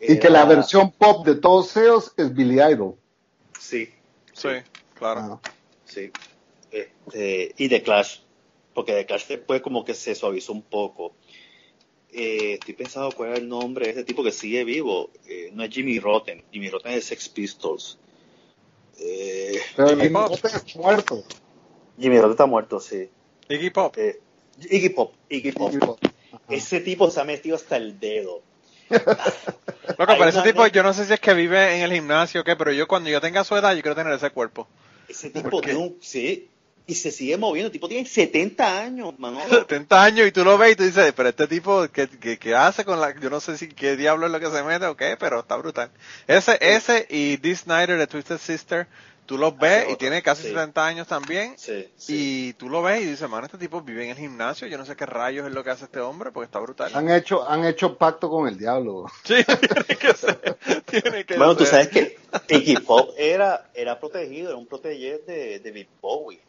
Y 0.00 0.18
que 0.18 0.28
la 0.28 0.44
versión 0.44 0.90
pop 0.92 1.24
de 1.26 1.36
todos 1.36 1.76
ellos 1.76 2.12
es 2.16 2.34
Billy 2.34 2.60
Idol. 2.60 2.94
Sí, 3.58 3.88
Sí, 4.34 4.48
claro. 4.94 5.40
Ah. 5.42 5.50
Sí. 5.84 6.10
Este, 6.70 7.54
y 7.56 7.68
de 7.68 7.82
Clash, 7.82 8.18
porque 8.74 8.94
de 8.94 9.06
Clash 9.06 9.26
después 9.26 9.62
como 9.62 9.84
que 9.84 9.94
se 9.94 10.14
suavizó 10.14 10.52
un 10.52 10.62
poco. 10.62 11.14
Eh, 12.12 12.54
estoy 12.54 12.74
pensando 12.74 13.10
cuál 13.12 13.32
es 13.32 13.38
el 13.40 13.48
nombre 13.48 13.86
de 13.86 13.92
ese 13.92 14.04
tipo 14.04 14.22
que 14.22 14.32
sigue 14.32 14.64
vivo. 14.64 15.10
Eh, 15.26 15.50
no 15.52 15.64
es 15.64 15.70
Jimmy 15.70 15.98
Rotten. 15.98 16.44
Jimmy 16.52 16.68
Rotten 16.68 16.92
es 16.92 17.06
Sex 17.06 17.28
Pistols. 17.28 17.98
Eh, 19.00 19.60
Pero 19.76 19.88
Jimmy 19.88 20.08
Pop. 20.10 20.30
Rotten 20.30 20.50
es 20.54 20.76
muerto. 20.76 21.24
Jimmy 21.98 22.16
Rotten 22.16 22.30
está 22.32 22.46
muerto, 22.46 22.80
sí. 22.80 23.08
Iggy 23.48 23.70
Pop. 23.70 23.96
Eh, 23.98 24.20
Iggy 24.70 24.90
Pop, 24.90 25.14
Iggy 25.28 25.52
Pop. 25.52 25.72
Iggy 25.72 25.78
Pop. 25.80 25.98
Ese 26.48 26.80
tipo 26.80 27.10
se 27.10 27.20
ha 27.20 27.24
metido 27.24 27.56
hasta 27.56 27.76
el 27.76 27.98
dedo. 27.98 28.42
Loco, 28.90 30.14
pero 30.18 30.28
ese 30.28 30.42
tipo, 30.42 30.66
yo 30.66 30.82
no 30.82 30.92
sé 30.92 31.06
si 31.06 31.12
es 31.12 31.20
que 31.20 31.34
vive 31.34 31.76
en 31.76 31.82
el 31.82 31.92
gimnasio 31.92 32.42
o 32.42 32.44
qué, 32.44 32.54
pero 32.54 32.72
yo 32.72 32.86
cuando 32.86 33.10
yo 33.10 33.20
tenga 33.20 33.44
su 33.44 33.56
edad, 33.56 33.74
yo 33.74 33.82
quiero 33.82 33.94
tener 33.94 34.12
ese 34.12 34.30
cuerpo. 34.30 34.68
Ese 35.08 35.30
tipo 35.30 35.60
tiene 35.60 35.78
un... 35.78 35.96
Sí. 36.00 36.48
Y 36.86 36.94
se 36.96 37.10
sigue 37.10 37.36
moviendo. 37.38 37.66
El 37.68 37.72
tipo 37.72 37.88
tiene 37.88 38.06
70 38.06 38.80
años, 38.82 39.14
Manolo. 39.18 39.48
70 39.48 40.02
años 40.04 40.26
y 40.28 40.32
tú 40.32 40.44
lo 40.44 40.58
ves 40.58 40.72
y 40.72 40.76
tú 40.76 40.82
dices, 40.84 41.12
pero 41.16 41.30
este 41.30 41.46
tipo, 41.46 41.88
¿qué, 41.90 42.08
qué, 42.08 42.38
qué 42.38 42.54
hace 42.54 42.84
con 42.84 43.00
la...? 43.00 43.18
Yo 43.18 43.30
no 43.30 43.40
sé 43.40 43.56
si 43.56 43.68
qué 43.68 43.96
diablo 43.96 44.26
es 44.26 44.32
lo 44.32 44.38
que 44.40 44.50
se 44.50 44.62
mete 44.62 44.84
o 44.86 44.96
qué, 44.96 45.16
pero 45.18 45.40
está 45.40 45.56
brutal. 45.56 45.90
Ese, 46.26 46.58
ese 46.60 47.06
y 47.08 47.38
Dee 47.38 47.56
Snyder 47.56 47.96
de 47.98 48.06
Twisted 48.06 48.36
Sister, 48.36 48.86
tú 49.24 49.38
los 49.38 49.56
ves 49.58 49.78
Hace 49.78 49.92
y 49.92 49.94
otro, 49.94 49.96
tiene 49.96 50.22
casi 50.22 50.42
sí. 50.42 50.48
70 50.48 50.86
años 50.86 51.06
también. 51.08 51.54
Sí, 51.56 51.88
sí. 51.96 52.48
Y 52.48 52.52
tú 52.52 52.68
lo 52.68 52.82
ves 52.82 53.00
y 53.00 53.06
dices, 53.06 53.30
mano, 53.30 53.46
este 53.46 53.56
tipo 53.56 53.80
vive 53.80 54.04
en 54.04 54.10
el 54.10 54.18
gimnasio, 54.18 54.66
yo 54.66 54.76
no 54.76 54.84
sé 54.84 54.94
qué 54.94 55.06
rayos 55.06 55.46
es 55.46 55.54
lo 55.54 55.64
que 55.64 55.70
hace 55.70 55.86
este 55.86 56.00
hombre, 56.00 56.32
porque 56.32 56.44
está 56.44 56.58
brutal. 56.58 56.90
Han 56.94 57.08
hecho, 57.10 57.48
han 57.48 57.64
hecho 57.64 57.96
pacto 57.96 58.28
con 58.28 58.46
el 58.46 58.58
diablo. 58.58 59.06
Sí, 59.24 59.36
tiene 59.42 59.98
que 59.98 60.12
ser. 60.12 60.58
Tiene 60.84 61.24
que 61.24 61.38
Bueno, 61.38 61.56
tú 61.56 61.64
ser. 61.64 61.86
sabes 61.86 61.88
que 61.88 62.18
Iggy 62.54 62.76
Pop 62.76 63.14
era, 63.16 63.70
era 63.72 63.98
protegido, 63.98 64.50
era 64.50 64.58
un 64.58 64.66
protege 64.66 65.20
de, 65.26 65.58
de 65.58 65.60
David 65.60 65.86
Bowie. 66.02 66.42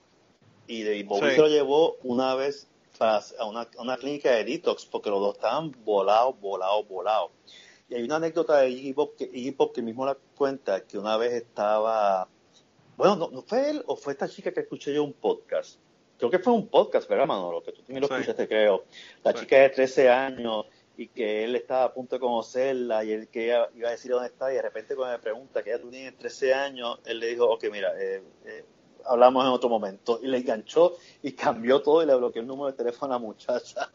Y 0.67 0.83
David 0.83 1.05
Bowie 1.07 1.29
Sí. 1.29 1.35
se 1.35 1.41
lo 1.41 1.47
llevó 1.47 1.97
una 2.03 2.35
vez 2.35 2.67
a 2.99 3.21
una, 3.45 3.61
a 3.77 3.81
una 3.81 3.97
clínica 3.97 4.31
de 4.31 4.45
detox 4.45 4.85
porque 4.85 5.09
los 5.09 5.19
dos 5.19 5.35
estaban 5.35 5.71
volados, 5.83 6.39
volados, 6.39 6.87
volados. 6.87 7.31
Y 7.89 7.95
hay 7.95 8.03
una 8.03 8.15
anécdota 8.15 8.59
de 8.59 8.69
Iggy 8.69 8.93
Pop 8.93 9.15
que, 9.17 9.25
Iggy 9.25 9.51
Pop 9.51 9.75
que 9.75 9.81
mismo 9.81 10.05
la 10.05 10.15
cuenta 10.35 10.85
que 10.85 10.97
una 10.97 11.17
vez 11.17 11.33
estaba, 11.33 12.27
bueno, 12.97 13.15
no, 13.15 13.29
no 13.29 13.41
fue 13.43 13.69
él 13.69 13.83
o 13.87 13.95
fue 13.95 14.13
esta 14.13 14.27
chica 14.29 14.51
que 14.53 14.61
escuché 14.61 14.93
yo 14.93 15.03
un 15.03 15.13
podcast. 15.13 15.79
Creo 16.17 16.31
que 16.31 16.39
fue 16.39 16.53
un 16.53 16.67
podcast, 16.69 17.09
¿verdad, 17.09 17.27
Manolo? 17.27 17.61
Que 17.61 17.73
tú 17.73 17.81
también 17.81 18.01
lo 18.01 18.07
Sí. 18.07 18.13
escuchaste, 18.13 18.47
creo. 18.47 18.85
La 19.23 19.33
Sí. 19.33 19.39
chica 19.39 19.57
de 19.57 19.69
13 19.69 20.09
años 20.09 20.65
y 20.97 21.09
que 21.09 21.43
él 21.43 21.55
estaba 21.57 21.83
a 21.83 21.93
punto 21.93 22.15
de 22.15 22.21
conocerla 22.21 23.03
y 23.03 23.11
él 23.11 23.27
que 23.27 23.47
iba 23.47 23.89
a 23.89 23.91
decir 23.91 24.11
dónde 24.11 24.29
está 24.29 24.49
y 24.51 24.55
de 24.55 24.61
repente 24.61 24.95
cuando 24.95 25.17
me 25.17 25.21
pregunta 25.21 25.61
que 25.61 25.71
ella 25.71 25.81
tú 25.81 25.89
tienes 25.89 26.17
13 26.17 26.53
años, 26.53 26.99
él 27.05 27.19
le 27.19 27.27
dijo, 27.27 27.45
ok, 27.51 27.65
mira, 27.69 27.91
eh, 28.01 28.23
eh, 28.45 28.63
hablamos 29.07 29.43
en 29.45 29.51
otro 29.51 29.69
momento. 29.69 30.19
Y 30.21 30.27
le 30.27 30.37
enganchó 30.37 30.93
y 31.23 31.33
cambió 31.33 31.81
todo 31.81 32.03
y 32.03 32.05
le 32.05 32.15
bloqueó 32.15 32.41
el 32.41 32.47
número 32.47 32.71
de 32.71 32.77
teléfono 32.77 33.13
a 33.13 33.17
la 33.17 33.19
muchacha. 33.25 33.89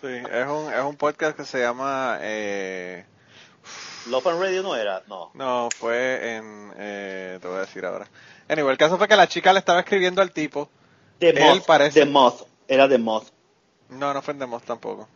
Sí, 0.00 0.06
es 0.08 0.46
un, 0.46 0.72
es 0.72 0.82
un 0.82 0.96
podcast 0.96 1.36
que 1.36 1.44
se 1.44 1.60
llama... 1.60 2.18
Eh, 2.20 3.04
Love 4.08 4.26
and 4.28 4.40
Radio 4.40 4.62
no 4.62 4.74
era, 4.74 5.02
no. 5.08 5.30
no, 5.34 5.68
fue 5.76 6.36
en... 6.36 6.72
Eh, 6.78 7.38
te 7.40 7.46
voy 7.48 7.58
a 7.58 7.60
decir 7.60 7.84
ahora. 7.84 8.08
Anyway, 8.48 8.72
el 8.72 8.78
caso 8.78 8.96
fue 8.96 9.06
que 9.08 9.16
la 9.16 9.28
chica 9.28 9.52
le 9.52 9.58
estaba 9.58 9.80
escribiendo 9.80 10.22
al 10.22 10.32
tipo. 10.32 10.70
The 11.18 11.30
Él 11.30 11.38
Moth, 11.40 11.66
parece- 11.66 12.00
The 12.00 12.06
Moth, 12.06 12.42
era 12.66 12.88
The 12.88 12.96
Moth. 12.98 13.28
No, 13.90 14.14
no 14.14 14.22
fue 14.22 14.32
en 14.32 14.38
Demos 14.40 14.62
tampoco. 14.62 15.08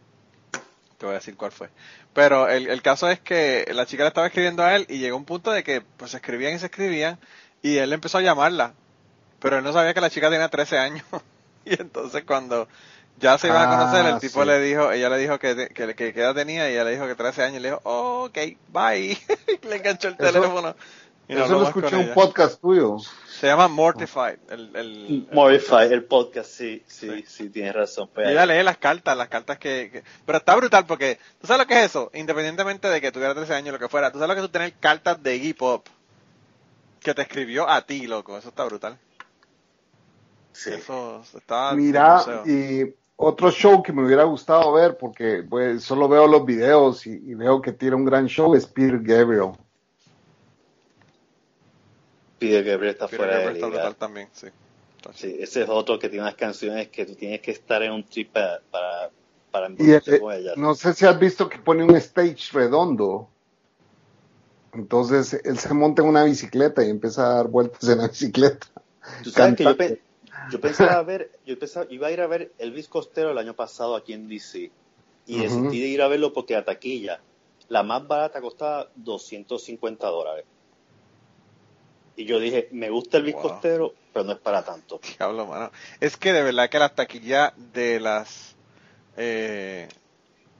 Te 0.99 1.07
voy 1.07 1.15
a 1.15 1.19
decir 1.19 1.37
cuál 1.37 1.51
fue. 1.53 1.71
Pero 2.13 2.49
el, 2.49 2.69
el 2.69 2.83
caso 2.83 3.09
es 3.09 3.21
que 3.21 3.67
la 3.73 3.87
chica 3.87 4.03
le 4.03 4.09
estaba 4.09 4.27
escribiendo 4.27 4.63
a 4.63 4.77
él 4.77 4.85
y 4.89 4.99
llegó 4.99 5.17
un 5.17 5.25
punto 5.25 5.51
de 5.51 5.65
que 5.65 5.81
pues 5.81 6.11
se 6.11 6.19
escribían 6.19 6.55
y 6.55 6.59
se 6.59 6.67
escribían 6.67 7.19
y 7.69 7.79
él 7.79 7.93
empezó 7.93 8.19
a 8.19 8.23
llamarla. 8.23 8.73
Pero 9.41 9.59
él 9.59 9.65
no 9.65 9.73
sabía 9.73 9.93
que 9.95 10.01
la 10.01 10.11
chica 10.11 10.31
tenía 10.31 10.49
13 10.49 10.79
años. 10.79 11.05
y 11.65 11.81
entonces 11.81 12.25
cuando 12.25 12.69
ya 13.19 13.37
se 13.39 13.49
iban 13.49 13.69
a 13.69 13.77
conocer, 13.79 14.07
el 14.07 14.15
Ah, 14.15 14.19
tipo 14.21 14.43
sí. 14.43 14.47
le 14.49 14.61
dijo, 14.61 14.91
ella 14.93 15.09
le 15.09 15.19
dijo 15.19 15.39
que, 15.39 15.69
que, 15.75 15.95
que, 15.95 16.13
que 16.15 16.21
edad 16.21 16.35
tenía 16.35 16.69
y 16.69 16.73
ella 16.75 16.85
le 16.85 16.93
dijo 16.93 17.07
que 17.07 17.15
13 17.15 17.43
años 17.43 17.57
y 17.59 17.61
le 17.61 17.69
dijo, 17.71 17.81
oh, 17.85 18.25
ok, 18.29 18.39
bye. 18.69 18.99
Y 19.13 19.19
le 19.69 19.77
enganchó 19.77 20.09
el 20.09 20.15
Eso- 20.19 20.33
teléfono. 20.33 20.75
Y 21.27 21.33
Eso 21.37 21.59
lo 21.59 21.67
escuché 21.67 21.89
en 21.89 21.95
un 21.95 22.01
ella. 22.03 22.15
podcast 22.15 22.61
tuyo. 22.61 22.99
Se 23.41 23.47
llama 23.47 23.67
Mortified. 23.67 24.39
El, 24.51 24.77
el, 24.77 25.29
el 25.91 26.05
podcast, 26.05 26.51
sí, 26.51 26.83
sí, 26.87 27.09
Sí. 27.09 27.25
sí, 27.27 27.49
tienes 27.49 27.75
razón. 27.75 28.11
Pues, 28.15 28.29
Y 28.29 28.33
ella 28.33 28.45
lee 28.45 28.63
las 28.63 28.77
cartas, 28.77 29.17
las 29.17 29.29
cartas 29.29 29.57
que, 29.59 29.89
que- 29.91 30.03
Pero 30.27 30.37
está 30.37 30.55
brutal 30.55 30.85
porque... 30.85 31.19
¿Tú 31.41 31.47
sabes 31.47 31.61
lo 31.63 31.67
que 31.67 31.79
es 31.81 31.87
eso? 31.87 32.11
Independientemente 32.13 32.89
de 32.91 33.01
que 33.01 33.11
tuviera 33.11 33.35
13 33.35 33.55
años 33.55 33.71
o 33.71 33.73
lo 33.73 33.79
que 33.79 33.89
fuera. 33.89 34.13
¿Tú 34.13 34.19
sabes 34.19 34.29
lo 34.29 34.35
que 34.35 34.41
es 34.43 34.47
tú 34.47 34.53
tener 34.53 34.75
cartas 34.75 35.23
de 35.23 35.37
Iggy 35.37 35.55
Pop? 35.55 35.87
Que 37.05 37.15
te 37.15 37.23
escribió 37.23 37.69
a 37.69 37.87
ti, 37.87 38.07
loco. 38.07 38.37
Eso 38.37 38.49
está 38.49 38.65
brutal. 38.65 38.99
sí. 40.53 40.71
Eso 40.71 41.23
está... 41.37 41.73
Mira, 41.75 42.25
y 42.47 42.95
otro 43.17 43.51
show 43.51 43.83
que 43.83 43.93
me 43.93 44.05
hubiera 44.05 44.25
gustado 44.25 44.73
ver, 44.73 44.97
porque 44.97 45.45
pues, 45.49 45.85
solo 45.85 46.09
veo 46.09 46.27
los 46.27 46.45
videos 46.45 47.07
y, 47.07 47.11
y 47.13 47.35
veo 47.35 47.61
que 47.61 47.73
tiene 47.73 47.95
un 47.95 48.05
gran 48.05 48.27
show, 48.27 48.55
es 48.55 48.67
Peter 48.67 48.99
Gabriel. 49.01 49.53
Peter 52.39 52.65
Gabriel 52.65 52.93
está 52.95 53.07
Peter 53.07 53.19
fuera 53.19 53.37
de 53.37 53.45
Gabriel 53.45 53.57
está 53.57 53.67
liga. 53.69 53.79
brutal 53.83 53.97
también, 53.97 54.29
sí. 54.33 54.49
Sí, 55.13 55.37
ese 55.39 55.63
es 55.63 55.69
otro 55.69 55.99
que 55.99 56.09
tiene 56.09 56.23
unas 56.23 56.35
canciones 56.35 56.89
que 56.89 57.05
tú 57.05 57.15
tienes 57.15 57.41
que 57.41 57.51
estar 57.51 57.83
en 57.83 57.93
un 57.93 58.05
trip 58.05 58.33
para, 58.33 58.61
para, 58.71 59.11
para 59.51 59.69
Y 59.79 59.93
eh, 59.93 60.21
con 60.21 60.33
ellas. 60.33 60.57
no 60.57 60.75
sé 60.75 60.95
si 60.95 61.05
has 61.05 61.19
visto 61.19 61.49
que 61.49 61.59
pone 61.59 61.85
un 61.85 61.95
stage 61.97 62.51
redondo. 62.53 63.29
Entonces 64.75 65.41
él 65.45 65.59
se 65.59 65.73
monta 65.75 66.03
en 66.03 66.09
una 66.09 66.25
bicicleta 66.25 66.85
y 66.85 66.91
empieza 66.91 67.27
a 67.27 67.35
dar 67.37 67.49
vueltas 67.49 67.89
en 67.89 67.99
la 67.99 68.09
bicicleta. 68.09 68.67
Tú 69.23 69.31
sabes 69.31 69.55
que 69.57 69.65
yo, 69.65 69.77
cantando. 69.77 69.77
pe- 69.77 70.03
yo 70.51 70.61
pensaba 70.61 71.03
ver, 71.03 71.31
yo 71.45 71.59
pensaba, 71.59 71.87
iba 71.91 72.09
a 72.09 72.11
ir 72.13 72.21
a 72.21 72.27
ver 72.27 72.53
Elvis 72.59 72.89
Costello 72.89 73.31
el 73.31 73.39
año 73.39 73.55
pasado 73.55 73.97
aquí 73.97 74.13
en 74.13 74.29
DC. 74.29 74.71
Y 75.27 75.39
decidí 75.39 75.81
de 75.81 75.89
ir 75.89 76.03
a 76.03 76.09
verlo 76.09 76.33
porque 76.33 76.55
la 76.55 76.65
taquilla, 76.65 77.21
la 77.69 77.83
más 77.83 78.07
barata 78.07 78.41
costaba 78.41 78.91
250 78.97 80.09
dólares. 80.09 80.45
Y 82.17 82.27
yo 82.27 82.39
dije, 82.39 82.69
me 82.73 82.91
gusta 82.91 83.19
Elvis 83.19 83.35
Wow. 83.35 83.43
Costello, 83.43 83.95
pero 84.13 84.25
no 84.25 84.33
es 84.33 84.39
para 84.39 84.65
tanto. 84.65 85.01
Diablo, 85.19 85.47
mano. 85.47 85.71
Es 86.01 86.17
que 86.17 86.33
de 86.33 86.43
verdad 86.43 86.69
que 86.71 86.79
las 86.79 86.95
taquillas 86.95 87.53
de 87.57 88.01
las... 88.01 88.55
Eh, 89.17 89.89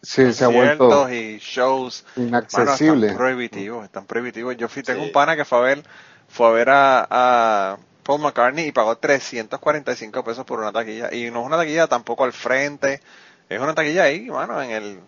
Sí, 0.05 0.33
se 0.33 0.45
ha 0.45 0.49
vuelto 0.49 1.09
y 1.11 1.39
shows 1.39 2.05
Mano, 2.17 2.29
inaccesible. 2.29 3.07
están 3.09 3.17
prohibitivos, 3.19 3.85
están 3.85 4.07
prohibitivos. 4.07 4.57
Yo 4.57 4.69
fui, 4.69 4.83
tengo 4.83 5.01
Sí. 5.01 5.07
un 5.07 5.13
pana 5.13 5.37
que 5.37 5.45
fue 5.45 5.59
a 5.59 5.61
ver, 5.63 5.83
fue 6.29 6.47
a 6.49 6.51
ver 6.51 6.69
a, 6.71 7.07
a 7.11 7.79
Paul 8.03 8.21
McCartney 8.21 8.67
y 8.69 8.73
pagó 8.73 8.97
345 8.99 10.23
pesos 10.25 10.45
por 10.45 10.61
una 10.61 10.73
taquilla. 10.73 11.13
Y 11.15 11.31
no 11.31 11.41
es 11.41 11.47
una 11.47 11.57
taquilla 11.57 11.87
tampoco 11.87 12.25
al 12.25 12.33
frente, 12.33 13.01
es 13.49 13.61
una 13.61 13.75
taquilla 13.75 14.05
ahí, 14.05 14.31
mano, 14.31 14.61
en 14.63 14.71
el, 14.71 15.01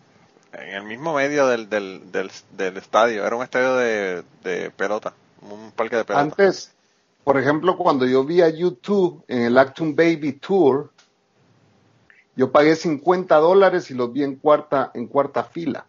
en 0.52 0.68
el 0.74 0.82
mismo 0.84 1.14
medio 1.14 1.46
del, 1.48 1.68
del, 1.68 2.10
del, 2.12 2.30
del 2.52 2.76
estadio. 2.78 3.26
Era 3.26 3.36
un 3.36 3.42
estadio 3.42 3.76
de, 3.76 4.24
de 4.42 4.70
pelota, 4.70 5.14
un 5.42 5.72
parque 5.72 5.96
de 5.96 6.04
pelota. 6.04 6.22
Antes, 6.22 6.72
por 7.24 7.38
ejemplo, 7.38 7.76
cuando 7.76 8.06
yo 8.06 8.24
vi 8.24 8.40
a 8.42 8.48
YouTube 8.48 9.24
en 9.28 9.42
el 9.42 9.58
Acton 9.58 9.94
Baby 9.94 10.34
Tour, 10.34 10.92
yo 12.36 12.52
pagué 12.52 12.76
50 12.76 13.36
dólares 13.36 13.90
y 13.90 13.94
los 13.94 14.12
vi 14.12 14.22
en 14.22 14.36
cuarta, 14.36 14.90
en 14.94 15.06
cuarta 15.06 15.42
fila. 15.44 15.86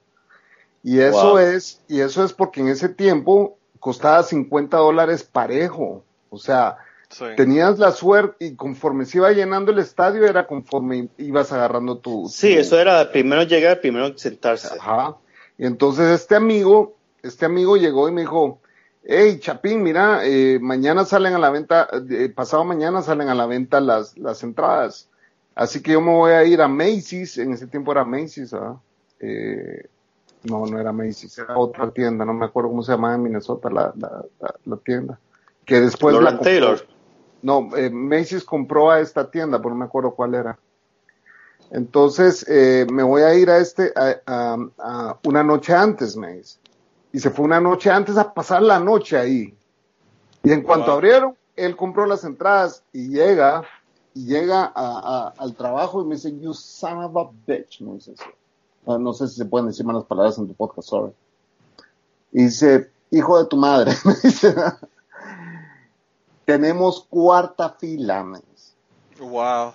Y 0.84 1.00
eso 1.00 1.32
Wow. 1.32 1.38
es, 1.40 1.82
y 1.88 2.00
eso 2.00 2.24
es 2.24 2.34
porque 2.34 2.62
en 2.62 2.70
ese 2.70 2.90
tiempo 2.90 3.58
costaba 3.80 4.24
50 4.24 4.78
dólares 4.78 5.24
parejo. 5.24 6.04
O 6.30 6.38
sea, 6.38 6.78
Sí. 7.10 7.24
tenías 7.38 7.80
la 7.80 7.92
suerte 7.92 8.46
y 8.48 8.56
conforme 8.56 9.06
se 9.06 9.18
iba 9.20 9.32
llenando 9.32 9.72
el 9.72 9.80
estadio 9.80 10.26
era 10.26 10.46
conforme 10.46 11.08
ibas 11.18 11.54
agarrando 11.54 11.98
tu... 12.00 12.28
Sí, 12.30 12.54
tu- 12.54 12.60
eso 12.60 12.80
era 12.80 13.12
primero 13.12 13.44
llegar, 13.44 13.80
primero 13.80 14.18
sentarse. 14.18 14.68
Ajá. 14.80 15.16
Y 15.58 15.66
entonces 15.66 16.10
este 16.12 16.36
amigo, 16.36 16.96
este 17.24 17.46
amigo 17.46 17.78
llegó 17.78 18.10
y 18.10 18.12
me 18.12 18.22
dijo, 18.22 18.60
hey 19.06 19.40
Chapín, 19.40 19.84
mira, 19.84 20.26
eh, 20.26 20.60
mañana 20.62 21.06
salen 21.06 21.34
a 21.34 21.40
la 21.40 21.50
venta, 21.50 21.88
eh, 22.10 22.28
pasado 22.34 22.66
mañana 22.66 23.02
salen 23.02 23.30
a 23.30 23.36
la 23.36 23.46
venta 23.46 23.80
las, 23.80 24.18
las 24.18 24.44
entradas. 24.44 25.08
Así 25.58 25.82
que 25.82 25.94
yo 25.94 26.02
me 26.02 26.12
voy 26.12 26.32
a 26.34 26.44
ir 26.44 26.62
a 26.62 26.68
Macy's, 26.68 27.38
en 27.40 27.52
ese 27.54 27.66
tiempo 27.66 27.92
era 27.92 28.06
Macy's, 28.06 28.52
¿verdad? 28.52 28.76
Eh, 29.20 29.88
No, 30.44 30.66
no 30.68 30.80
era 30.80 30.92
Macy's, 30.94 31.36
era 31.40 31.58
otra 31.58 31.90
tienda, 31.92 32.24
no 32.24 32.34
me 32.34 32.46
acuerdo 32.46 32.70
cómo 32.70 32.84
se 32.84 32.92
llamaba 32.92 33.16
en 33.16 33.24
Minnesota 33.24 33.70
la, 33.70 33.92
la, 33.98 34.24
la, 34.40 34.56
la 34.66 34.78
tienda. 34.78 35.20
Que 35.66 35.82
después 35.82 36.16
Lord 36.16 36.40
Taylor. 36.42 36.88
No, 37.42 37.76
eh, 37.76 37.90
Macy's 37.90 38.44
compró 38.44 38.92
a 38.92 39.00
esta 39.00 39.30
tienda, 39.32 39.58
pero 39.58 39.72
no 39.72 39.76
me 39.80 39.86
acuerdo 39.86 40.12
cuál 40.12 40.36
era. 40.36 40.60
Entonces, 41.72 42.46
eh, 42.48 42.86
me 42.92 43.04
voy 43.04 43.24
a 43.24 43.34
ir 43.34 43.50
a 43.50 43.58
este, 43.58 43.92
a, 43.96 44.16
a- 44.26 44.58
a 44.78 45.20
una 45.26 45.44
noche 45.44 45.74
antes, 45.74 46.16
me 46.16 46.34
dice. 46.34 46.60
Y 47.12 47.20
se 47.20 47.30
fue 47.32 47.46
una 47.46 47.60
noche 47.60 47.90
antes 47.90 48.16
a 48.18 48.32
pasar 48.34 48.62
la 48.62 48.80
noche 48.80 49.18
ahí. 49.18 49.58
Y 50.44 50.52
en 50.52 50.62
cuanto 50.62 50.88
Wow. 50.88 50.96
abrieron, 50.96 51.36
él 51.56 51.76
compró 51.76 52.06
las 52.06 52.24
entradas 52.24 52.84
y 52.94 53.10
llega, 53.10 53.64
y 54.18 54.26
llega 54.26 54.64
a- 54.66 54.72
a- 54.76 55.34
al 55.38 55.54
trabajo 55.56 56.02
y 56.02 56.06
me 56.06 56.16
dice, 56.16 56.38
you 56.40 56.54
son 56.54 57.04
of 57.04 57.16
a 57.18 57.30
bitch, 57.46 57.82
me 57.82 57.94
dice 57.94 58.14
eso. 58.14 58.24
Ah, 58.88 58.98
No 58.98 59.14
sé 59.14 59.28
si 59.28 59.36
se 59.36 59.46
pueden 59.46 59.68
decir 59.68 59.86
malas 59.86 60.06
palabras 60.06 60.38
en 60.38 60.48
tu 60.48 60.54
podcast, 60.54 60.90
sorry. 60.90 61.12
Y 62.32 62.44
dice, 62.46 62.90
hijo 63.12 63.38
de 63.38 63.46
tu 63.46 63.58
madre, 63.58 63.92
me 64.06 64.14
dice, 64.24 64.56
tenemos 66.46 67.06
cuarta 67.10 67.70
fila, 67.80 68.24
me 68.24 68.40
dice. 68.40 68.74
Wow. 69.20 69.74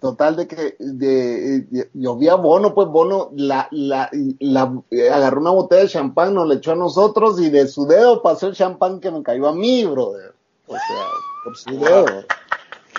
Total 0.00 0.34
de 0.34 0.46
que 0.48 0.76
de, 0.78 1.60
de- 1.68 1.90
yo 1.92 2.16
vi 2.16 2.28
a 2.28 2.36
Bono, 2.36 2.74
pues 2.74 2.88
Bono 2.88 3.28
la, 3.34 3.68
la, 3.70 4.08
la- 4.38 4.82
agarró 5.12 5.40
una 5.42 5.50
botella 5.50 5.82
de 5.82 5.88
champán, 5.88 6.32
nos 6.34 6.48
le 6.48 6.54
echó 6.54 6.72
a 6.72 6.76
nosotros 6.76 7.38
y 7.40 7.50
de 7.50 7.68
su 7.68 7.86
dedo 7.86 8.22
pasó 8.22 8.46
el 8.46 8.54
champán 8.54 8.98
que 9.00 9.10
me 9.10 9.22
cayó 9.22 9.46
a 9.48 9.52
mí, 9.52 9.84
brother. 9.84 10.34
O 10.66 10.72
sea, 10.72 11.06
por 11.44 11.56
su 11.58 11.70
dedo. 11.78 12.24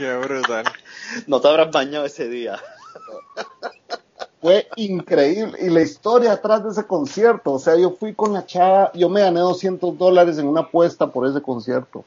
Qué 0.01 0.15
brutal. 0.17 0.65
No 1.27 1.39
te 1.39 1.47
habrás 1.47 1.69
bañado 1.71 2.05
ese 2.05 2.27
día. 2.27 2.57
Fue 4.41 4.67
increíble. 4.75 5.59
Y 5.61 5.69
la 5.69 5.81
historia 5.81 6.31
atrás 6.31 6.63
de 6.63 6.71
ese 6.71 6.87
concierto, 6.87 7.51
o 7.51 7.59
sea, 7.59 7.77
yo 7.77 7.91
fui 7.91 8.15
con 8.15 8.33
la 8.33 8.43
chava, 8.43 8.91
yo 8.95 9.09
me 9.09 9.21
gané 9.21 9.41
200 9.41 9.95
dólares 9.95 10.39
en 10.39 10.47
una 10.47 10.61
apuesta 10.61 11.05
por 11.05 11.27
ese 11.27 11.39
concierto. 11.43 12.03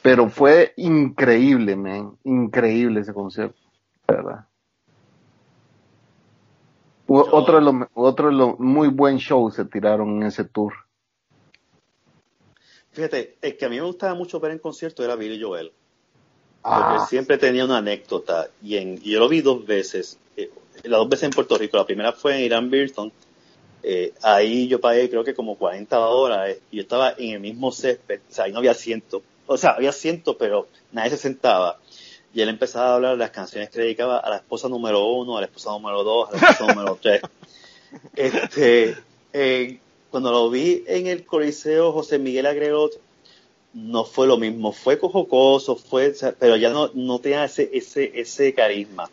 Pero 0.00 0.30
fue 0.30 0.72
increíble, 0.78 1.76
man. 1.76 2.16
Increíble 2.24 3.00
ese 3.00 3.12
concierto. 3.12 3.58
¿Verdad? 4.08 4.46
Yo- 7.06 7.28
Otro 7.30 7.56
de 7.56 7.60
los 7.60 7.74
otro 7.92 8.28
de 8.28 8.32
los 8.32 8.58
muy 8.58 8.88
buen 8.88 9.18
show 9.18 9.50
se 9.50 9.66
tiraron 9.66 10.16
en 10.16 10.22
ese 10.28 10.44
tour. 10.44 10.72
Fíjate, 12.92 13.36
el 13.42 13.58
que 13.58 13.66
a 13.66 13.68
mí 13.68 13.76
me 13.76 13.82
gustaba 13.82 14.14
mucho 14.14 14.40
ver 14.40 14.52
en 14.52 14.60
concierto 14.60 15.04
era 15.04 15.14
Billy 15.14 15.38
Joel. 15.38 15.74
Ah, 16.68 16.80
Porque 16.80 17.02
él 17.02 17.08
siempre 17.08 17.38
tenía 17.38 17.64
una 17.64 17.78
anécdota 17.78 18.48
y, 18.60 18.76
en, 18.76 19.00
y 19.00 19.12
yo 19.12 19.20
lo 19.20 19.28
vi 19.28 19.40
dos 19.40 19.64
veces, 19.64 20.18
eh, 20.36 20.50
las 20.82 20.98
dos 20.98 21.08
veces 21.08 21.22
en 21.26 21.30
Puerto 21.30 21.56
Rico. 21.56 21.76
La 21.76 21.86
primera 21.86 22.12
fue 22.12 22.34
en 22.34 22.42
Irán 22.42 22.68
Birton. 22.68 23.12
Eh, 23.84 24.12
ahí 24.20 24.66
yo 24.66 24.80
pagué 24.80 25.08
creo 25.08 25.22
que 25.22 25.32
como 25.32 25.54
40 25.54 25.96
dólares 25.96 26.58
y 26.72 26.78
yo 26.78 26.82
estaba 26.82 27.14
en 27.18 27.34
el 27.34 27.40
mismo 27.40 27.70
césped, 27.70 28.18
o 28.28 28.34
sea, 28.34 28.46
ahí 28.46 28.52
no 28.52 28.58
había 28.58 28.72
asiento. 28.72 29.22
O 29.46 29.56
sea, 29.56 29.70
había 29.70 29.90
asiento, 29.90 30.36
pero 30.36 30.66
nadie 30.90 31.10
se 31.10 31.18
sentaba. 31.18 31.78
Y 32.34 32.40
él 32.40 32.48
empezaba 32.48 32.88
a 32.90 32.94
hablar 32.96 33.12
de 33.12 33.18
las 33.18 33.30
canciones 33.30 33.70
que 33.70 33.82
dedicaba 33.82 34.18
a 34.18 34.28
la 34.28 34.36
esposa 34.38 34.68
número 34.68 35.06
uno, 35.06 35.36
a 35.36 35.40
la 35.40 35.46
esposa 35.46 35.70
número 35.70 36.02
dos, 36.02 36.30
a 36.30 36.32
la 36.32 36.48
esposa 36.48 36.74
número 36.74 36.98
tres. 37.00 37.22
Este, 38.16 38.96
eh, 39.32 39.78
cuando 40.10 40.32
lo 40.32 40.50
vi 40.50 40.82
en 40.88 41.06
el 41.06 41.24
Coliseo 41.24 41.92
José 41.92 42.18
Miguel 42.18 42.46
Agrelot, 42.46 43.00
no 43.76 44.04
fue 44.04 44.26
lo 44.26 44.38
mismo, 44.38 44.72
fue 44.72 44.96
jocoso, 44.98 45.76
fue, 45.76 46.08
o 46.08 46.14
sea, 46.14 46.32
pero 46.38 46.56
ya 46.56 46.70
no, 46.70 46.90
no 46.94 47.18
tenía 47.18 47.44
ese, 47.44 47.70
ese, 47.72 48.10
ese 48.18 48.54
carisma. 48.54 49.08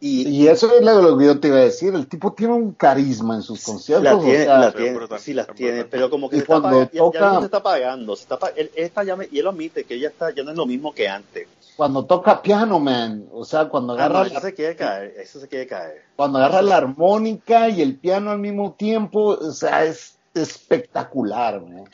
Y, 0.00 0.28
y 0.28 0.46
eso 0.46 0.72
es 0.72 0.84
lo 0.84 1.18
que 1.18 1.24
yo 1.24 1.40
te 1.40 1.48
iba 1.48 1.56
a 1.56 1.64
decir. 1.64 1.92
El 1.94 2.06
tipo 2.06 2.32
tiene 2.32 2.54
un 2.54 2.72
carisma 2.72 3.34
en 3.34 3.42
sus 3.42 3.64
conciertos. 3.64 4.04
la 4.04 4.16
o 4.16 4.22
tiene, 4.22 4.44
sea, 4.44 4.58
la 4.58 4.70
sí, 4.70 4.76
tiene, 4.76 4.94
brutal, 4.94 5.18
sí 5.18 5.34
las 5.34 5.46
tiene, 5.54 5.72
brutal. 5.72 5.88
pero 5.90 6.10
como 6.10 6.30
que 6.30 6.36
Y 6.36 6.38
se 6.38 6.42
está 6.44 6.60
cuando 6.60 6.78
pagando, 6.78 6.92
ya, 6.92 6.98
ya 6.98 7.02
toca- 7.02 7.32
no 7.32 7.38
se 7.40 7.44
está 7.46 7.62
pagando, 7.62 8.16
se 8.16 8.22
está 8.22 8.38
él, 8.56 8.70
él 8.76 8.84
está 8.84 9.04
ya 9.04 9.16
me- 9.16 9.28
y 9.30 9.38
él 9.40 9.46
admite 9.48 9.84
que 9.84 9.94
ella 9.94 10.08
está, 10.08 10.32
ya 10.32 10.42
no 10.44 10.50
es 10.52 10.56
lo 10.56 10.66
mismo 10.66 10.92
que 10.94 11.08
antes. 11.08 11.48
cuando 11.76 12.04
toca 12.04 12.42
piano, 12.42 12.78
man. 12.80 13.26
O 13.32 13.44
sea, 13.44 13.68
cuando 13.68 13.92
Ah, 13.92 13.96
agarra 13.96 14.14
no, 14.18 14.24
la- 14.24 14.26
eso 14.38 14.40
se 14.40 14.54
quiere 14.54 14.76
caer, 14.76 15.14
eso 15.18 15.40
se 15.40 15.48
quiere 15.48 15.66
caer. 15.66 16.02
cuando 16.16 16.38
agarra 16.38 16.62
la 16.62 16.76
armónica 16.76 17.68
y 17.68 17.82
el 17.82 17.96
piano 17.96 18.30
al 18.30 18.38
mismo 18.38 18.72
tiempo, 18.74 19.30
o 19.30 19.50
sea, 19.52 19.84
es 19.84 20.17
espectacular, 20.34 21.60
man. 21.62 21.84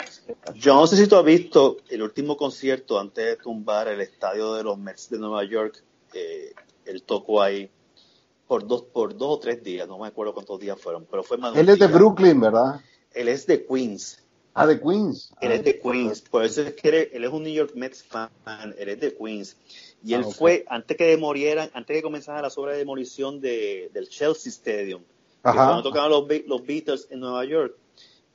Yo 0.54 0.74
no 0.74 0.86
sé 0.86 0.96
si 0.96 1.06
tú 1.06 1.16
has 1.16 1.24
visto 1.24 1.78
el 1.88 2.02
último 2.02 2.36
concierto 2.36 2.98
antes 2.98 3.24
de 3.24 3.36
tumbar 3.36 3.88
el 3.88 4.00
estadio 4.00 4.54
de 4.54 4.62
los 4.64 4.78
Mets 4.78 5.10
de 5.10 5.18
Nueva 5.18 5.44
York. 5.44 5.82
Eh, 6.12 6.52
él 6.84 7.02
tocó 7.02 7.42
ahí 7.42 7.70
por 8.46 8.66
dos, 8.66 8.82
por 8.82 9.16
dos 9.16 9.36
o 9.36 9.38
tres 9.38 9.62
días, 9.64 9.88
no 9.88 9.98
me 9.98 10.06
acuerdo 10.08 10.34
cuántos 10.34 10.60
días 10.60 10.78
fueron, 10.80 11.06
pero 11.10 11.22
fue 11.22 11.38
más 11.38 11.56
Él 11.56 11.68
es 11.68 11.78
de. 11.78 11.86
Brooklyn, 11.86 12.40
¿verdad? 12.40 12.80
Él 13.12 13.28
es 13.28 13.46
de 13.46 13.64
Queens. 13.64 14.20
Ah, 14.52 14.66
de 14.66 14.78
Queens. 14.80 15.30
Él 15.40 15.50
Ah, 15.50 15.54
es 15.54 15.64
de 15.64 15.80
Queens, 15.80 16.20
por 16.22 16.44
eso 16.44 16.62
es 16.62 16.74
que 16.74 16.88
él, 16.88 17.08
él 17.12 17.24
es 17.24 17.30
un 17.30 17.42
New 17.42 17.52
York 17.52 17.72
Mets 17.74 18.04
fan, 18.04 18.30
él 18.78 18.88
es 18.88 19.00
de 19.00 19.14
Queens. 19.16 19.56
Y 20.04 20.14
él 20.14 20.24
Ah, 20.26 20.30
fue, 20.30 20.64
antes 20.68 20.96
que 20.96 21.04
demorieran, 21.06 21.70
antes 21.74 21.96
que 21.96 22.02
comenzara 22.02 22.42
la 22.42 22.48
obra 22.54 22.72
de 22.72 22.78
demolición 22.78 23.40
de, 23.40 23.90
del 23.94 24.08
Chelsea 24.08 24.50
Stadium, 24.50 25.02
Ajá. 25.42 25.66
donde 25.68 25.82
tocaban 25.82 26.10
los 26.10 26.26
Beatles 26.66 27.08
en 27.10 27.20
Nueva 27.20 27.44
York, 27.46 27.74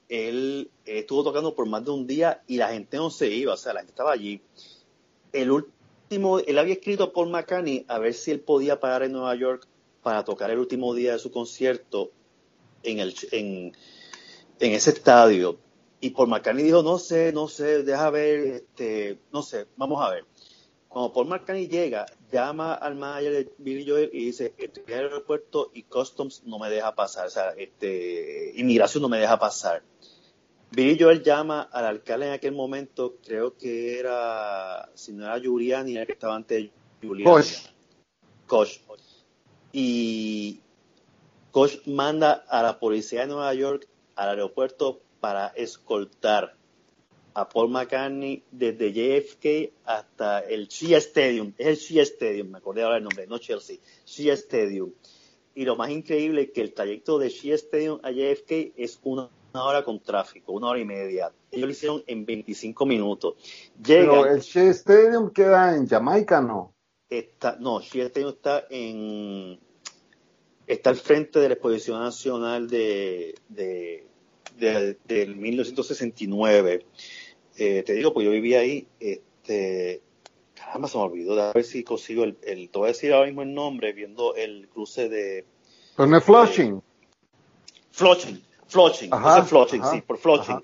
él 0.10 0.72
eh, 0.86 1.00
estuvo 1.00 1.24
tocando 1.24 1.56
por 1.56 1.68
más 1.68 1.86
de 1.86 1.92
un 1.92 2.08
día 2.08 2.44
y 2.48 2.58
la 2.58 2.70
gente 2.70 2.98
no 2.98 3.10
se 3.10 3.28
iba, 3.30 3.54
o 3.54 3.58
sea, 3.58 3.74
la 3.74 3.82
gente 3.82 3.92
estaba 3.92 4.12
allí. 4.12 4.42
El 5.32 5.52
último, 5.52 6.40
él 6.40 6.58
había 6.58 6.74
escrito 6.74 7.04
a 7.04 7.14
Paul 7.14 7.30
McCartney 7.30 7.86
a 7.88 8.00
ver 8.00 8.14
si 8.16 8.32
él 8.32 8.42
podía 8.42 8.80
parar 8.80 9.04
en 9.04 9.14
Nueva 9.14 9.36
York 9.36 9.68
para 10.02 10.26
tocar 10.26 10.50
el 10.50 10.58
último 10.58 10.94
día 10.94 11.14
de 11.14 11.20
su 11.20 11.32
concierto 11.32 12.12
en, 12.84 13.00
el, 13.00 13.16
en, 13.32 13.74
en 14.60 14.72
ese 14.72 14.90
estadio. 14.90 15.58
Y 16.02 16.10
Paul 16.12 16.30
McCartney 16.30 16.64
dijo, 16.64 16.82
no 16.82 16.98
sé, 16.98 17.32
no 17.32 17.48
sé, 17.48 17.84
deja 17.84 18.10
ver, 18.10 18.40
este, 18.40 19.20
no 19.32 19.44
sé, 19.44 19.68
vamos 19.78 20.04
a 20.04 20.10
ver. 20.10 20.26
Cuando 20.88 21.14
Paul 21.14 21.28
McCartney 21.28 21.68
llega, 21.68 22.08
llama 22.32 22.74
al 22.74 22.96
manager 22.96 23.32
de 23.32 23.54
Billy 23.60 23.88
Joel 23.88 24.10
y 24.12 24.26
dice, 24.26 24.56
estoy 24.58 24.84
en 24.88 24.94
el 24.94 25.06
aeropuerto 25.06 25.70
y 25.74 25.84
Customs 25.84 26.42
no 26.46 26.58
me 26.58 26.70
deja 26.72 26.96
pasar, 26.96 27.28
o 27.28 27.30
sea, 27.30 27.50
este, 27.52 28.54
inmigración 28.56 29.04
no 29.04 29.10
me 29.10 29.20
deja 29.20 29.38
pasar. 29.38 29.84
Billy 30.72 30.98
Joel 31.00 31.24
llama 31.24 31.64
al 31.64 31.86
alcalde 31.86 32.28
en 32.28 32.34
aquel 32.34 32.54
momento, 32.54 33.18
creo 33.26 33.58
que 33.58 34.00
era, 34.00 34.90
si 34.94 35.14
no 35.14 35.26
era 35.26 35.40
Giuliani, 35.40 35.94
era 35.94 36.02
el 36.02 36.08
que 36.08 36.14
estaba 36.14 36.36
antes 36.36 36.64
de 36.64 36.72
Giuliani. 37.02 37.32
Koch. 37.32 37.72
Koch. 38.46 38.82
Y 39.72 40.62
Koch 41.52 41.88
manda 41.88 42.34
a 42.48 42.62
la 42.62 42.80
policía 42.80 43.22
de 43.22 43.28
Nueva 43.28 43.54
York 43.54 43.88
al 44.16 44.30
aeropuerto 44.30 45.02
para 45.20 45.48
escoltar 45.48 46.56
a 47.34 47.50
Paul 47.50 47.70
McCartney 47.70 48.44
desde 48.52 48.92
JFK 48.92 49.74
hasta 49.86 50.40
el 50.40 50.68
Shea 50.68 50.98
Stadium. 50.98 51.54
Es 51.58 51.68
el 51.68 51.76
Shea 51.78 52.04
Stadium, 52.04 52.50
me 52.50 52.58
acordé 52.58 52.84
ahora 52.84 52.98
el 52.98 53.04
nombre, 53.04 53.26
no 53.28 53.38
Chelsea. 53.38 53.78
Shea 54.06 54.34
Stadium. 54.34 54.94
Y 55.56 55.66
lo 55.66 55.76
más 55.76 55.90
increíble 55.90 56.44
es 56.44 56.52
que 56.52 56.62
el 56.62 56.74
trayecto 56.74 57.18
de 57.18 57.30
Shea 57.30 57.56
Stadium 57.56 58.00
a 58.04 58.12
JFK 58.12 58.74
es 58.78 59.00
una, 59.04 59.30
una 59.60 59.70
hora 59.70 59.84
con 59.84 60.00
tráfico, 60.00 60.54
una 60.54 60.68
hora 60.70 60.80
y 60.80 60.86
media. 60.86 61.32
Ellos 61.52 61.66
lo 61.68 61.72
hicieron 61.72 62.04
en 62.08 62.26
25 62.26 62.86
minutos. 62.86 63.36
Pero 63.86 64.24
Llegan, 64.24 64.34
el 64.36 64.40
Shea 64.42 64.70
Stadium 64.72 65.32
queda 65.32 65.76
en 65.76 65.88
Jamaica, 65.88 66.42
¿no? 66.42 66.74
está, 67.10 67.58
no, 67.60 67.82
Shea 67.82 68.06
Stadium 68.06 68.32
está 68.32 68.66
en 68.70 69.60
está 70.68 70.92
al 70.92 70.98
frente 70.98 71.40
de 71.40 71.48
la 71.50 71.54
Exposición 71.56 72.00
Nacional 72.00 72.70
de, 72.70 73.34
de, 73.50 74.06
de- 74.58 74.98
del 75.06 75.36
1969. 75.36 76.86
Eh, 77.58 77.84
te 77.84 77.94
digo, 77.94 78.14
pues 78.14 78.26
yo 78.26 78.32
vivía 78.32 78.60
ahí, 78.60 78.88
este, 79.00 80.02
caramba, 80.54 80.88
se 80.88 80.98
me 80.98 81.04
olvidó, 81.06 81.42
a 81.42 81.52
ver 81.54 81.64
si 81.66 81.84
consigo 81.84 82.24
el, 82.24 82.38
el, 82.44 82.70
te 82.70 82.78
voy 82.78 82.86
a 82.86 82.92
decir 82.92 83.12
ahora 83.12 83.26
mismo 83.26 83.42
el 83.42 83.54
nombre, 83.54 83.94
viendo 83.94 84.36
el 84.36 84.70
cruce 84.70 85.10
de 85.10 85.44
Pero 85.98 86.08
no 86.08 86.18
es 86.18 86.24
Flushing, 86.24 86.82
Flushing, 87.92 88.42
Flushing, 88.70 89.14
Ajá, 89.14 89.34
ese 89.34 89.42
es 89.42 89.50
Flushing, 89.50 89.82
ajá, 89.82 89.92
sí, 89.92 90.02
por 90.02 90.18
Flushing. 90.18 90.56
ajá. 90.56 90.64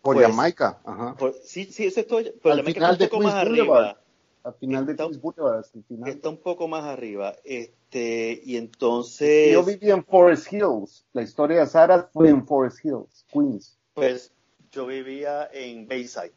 por 0.00 0.16
Pues, 0.16 0.26
Jamaica. 0.26 0.80
Ajá. 0.84 1.14
Por- 1.16 1.34
sí, 1.44 1.64
sí, 1.66 1.86
ese 1.86 2.00
estoy, 2.00 2.24
pero 2.42 2.54
Al 2.54 2.58
Jamaica 2.60 2.74
final 2.80 2.92
está 2.92 2.98
de 2.98 3.04
un 3.04 3.10
poco 3.10 3.20
Queens 3.22 3.34
más 3.34 3.44
Boulevard. 3.44 3.78
arriba. 3.84 3.98
Al 4.44 4.54
final 4.54 4.86
de 4.86 4.92
Está- 4.92 5.04
Queens 5.04 5.20
Boulevard, 5.22 5.64
el 5.74 5.84
final. 5.84 6.10
Está 6.10 6.28
un 6.30 6.36
poco 6.38 6.66
más 6.68 6.84
arriba. 6.84 7.36
Este, 7.44 8.40
y 8.44 8.56
entonces, 8.56 9.52
Yo 9.52 9.62
viví 9.62 9.90
en 9.90 10.04
Forest 10.04 10.52
Hills. 10.52 11.04
La 11.12 11.22
historia 11.22 11.60
de 11.60 11.66
Sara 11.66 12.10
fue 12.12 12.28
en 12.30 12.44
Forest 12.46 12.84
Hills, 12.84 13.24
Queens. 13.32 13.78
pues, 13.94 14.32
yo 14.72 14.86
vivía 14.86 15.48
en 15.52 15.86
Bayside. 15.86 16.32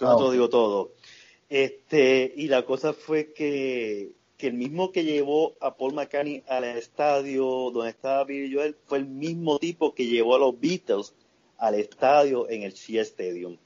Yo 0.00 0.08
Ah, 0.08 0.16
te 0.16 0.22
lo 0.22 0.30
digo 0.32 0.48
todo. 0.48 0.92
Este, 1.48 2.32
y 2.36 2.48
la 2.48 2.64
cosa 2.64 2.92
fue 2.92 3.32
que, 3.32 4.12
que 4.38 4.46
el 4.46 4.54
mismo 4.54 4.92
que 4.92 5.04
llevó 5.04 5.54
a 5.60 5.76
Paul 5.76 5.94
McCartney 5.94 6.44
al 6.46 6.62
estadio 6.64 7.70
donde 7.72 7.90
estaba 7.90 8.24
Billy 8.24 8.54
Joel 8.54 8.76
fue 8.86 8.98
el 8.98 9.06
mismo 9.06 9.58
tipo 9.58 9.94
que 9.94 10.06
llevó 10.06 10.36
a 10.36 10.38
los 10.38 10.58
Beatles 10.58 11.12
al 11.58 11.74
estadio 11.74 12.48
en 12.48 12.62
el 12.62 12.72
Shea 12.72 13.02
Stadium. 13.02 13.58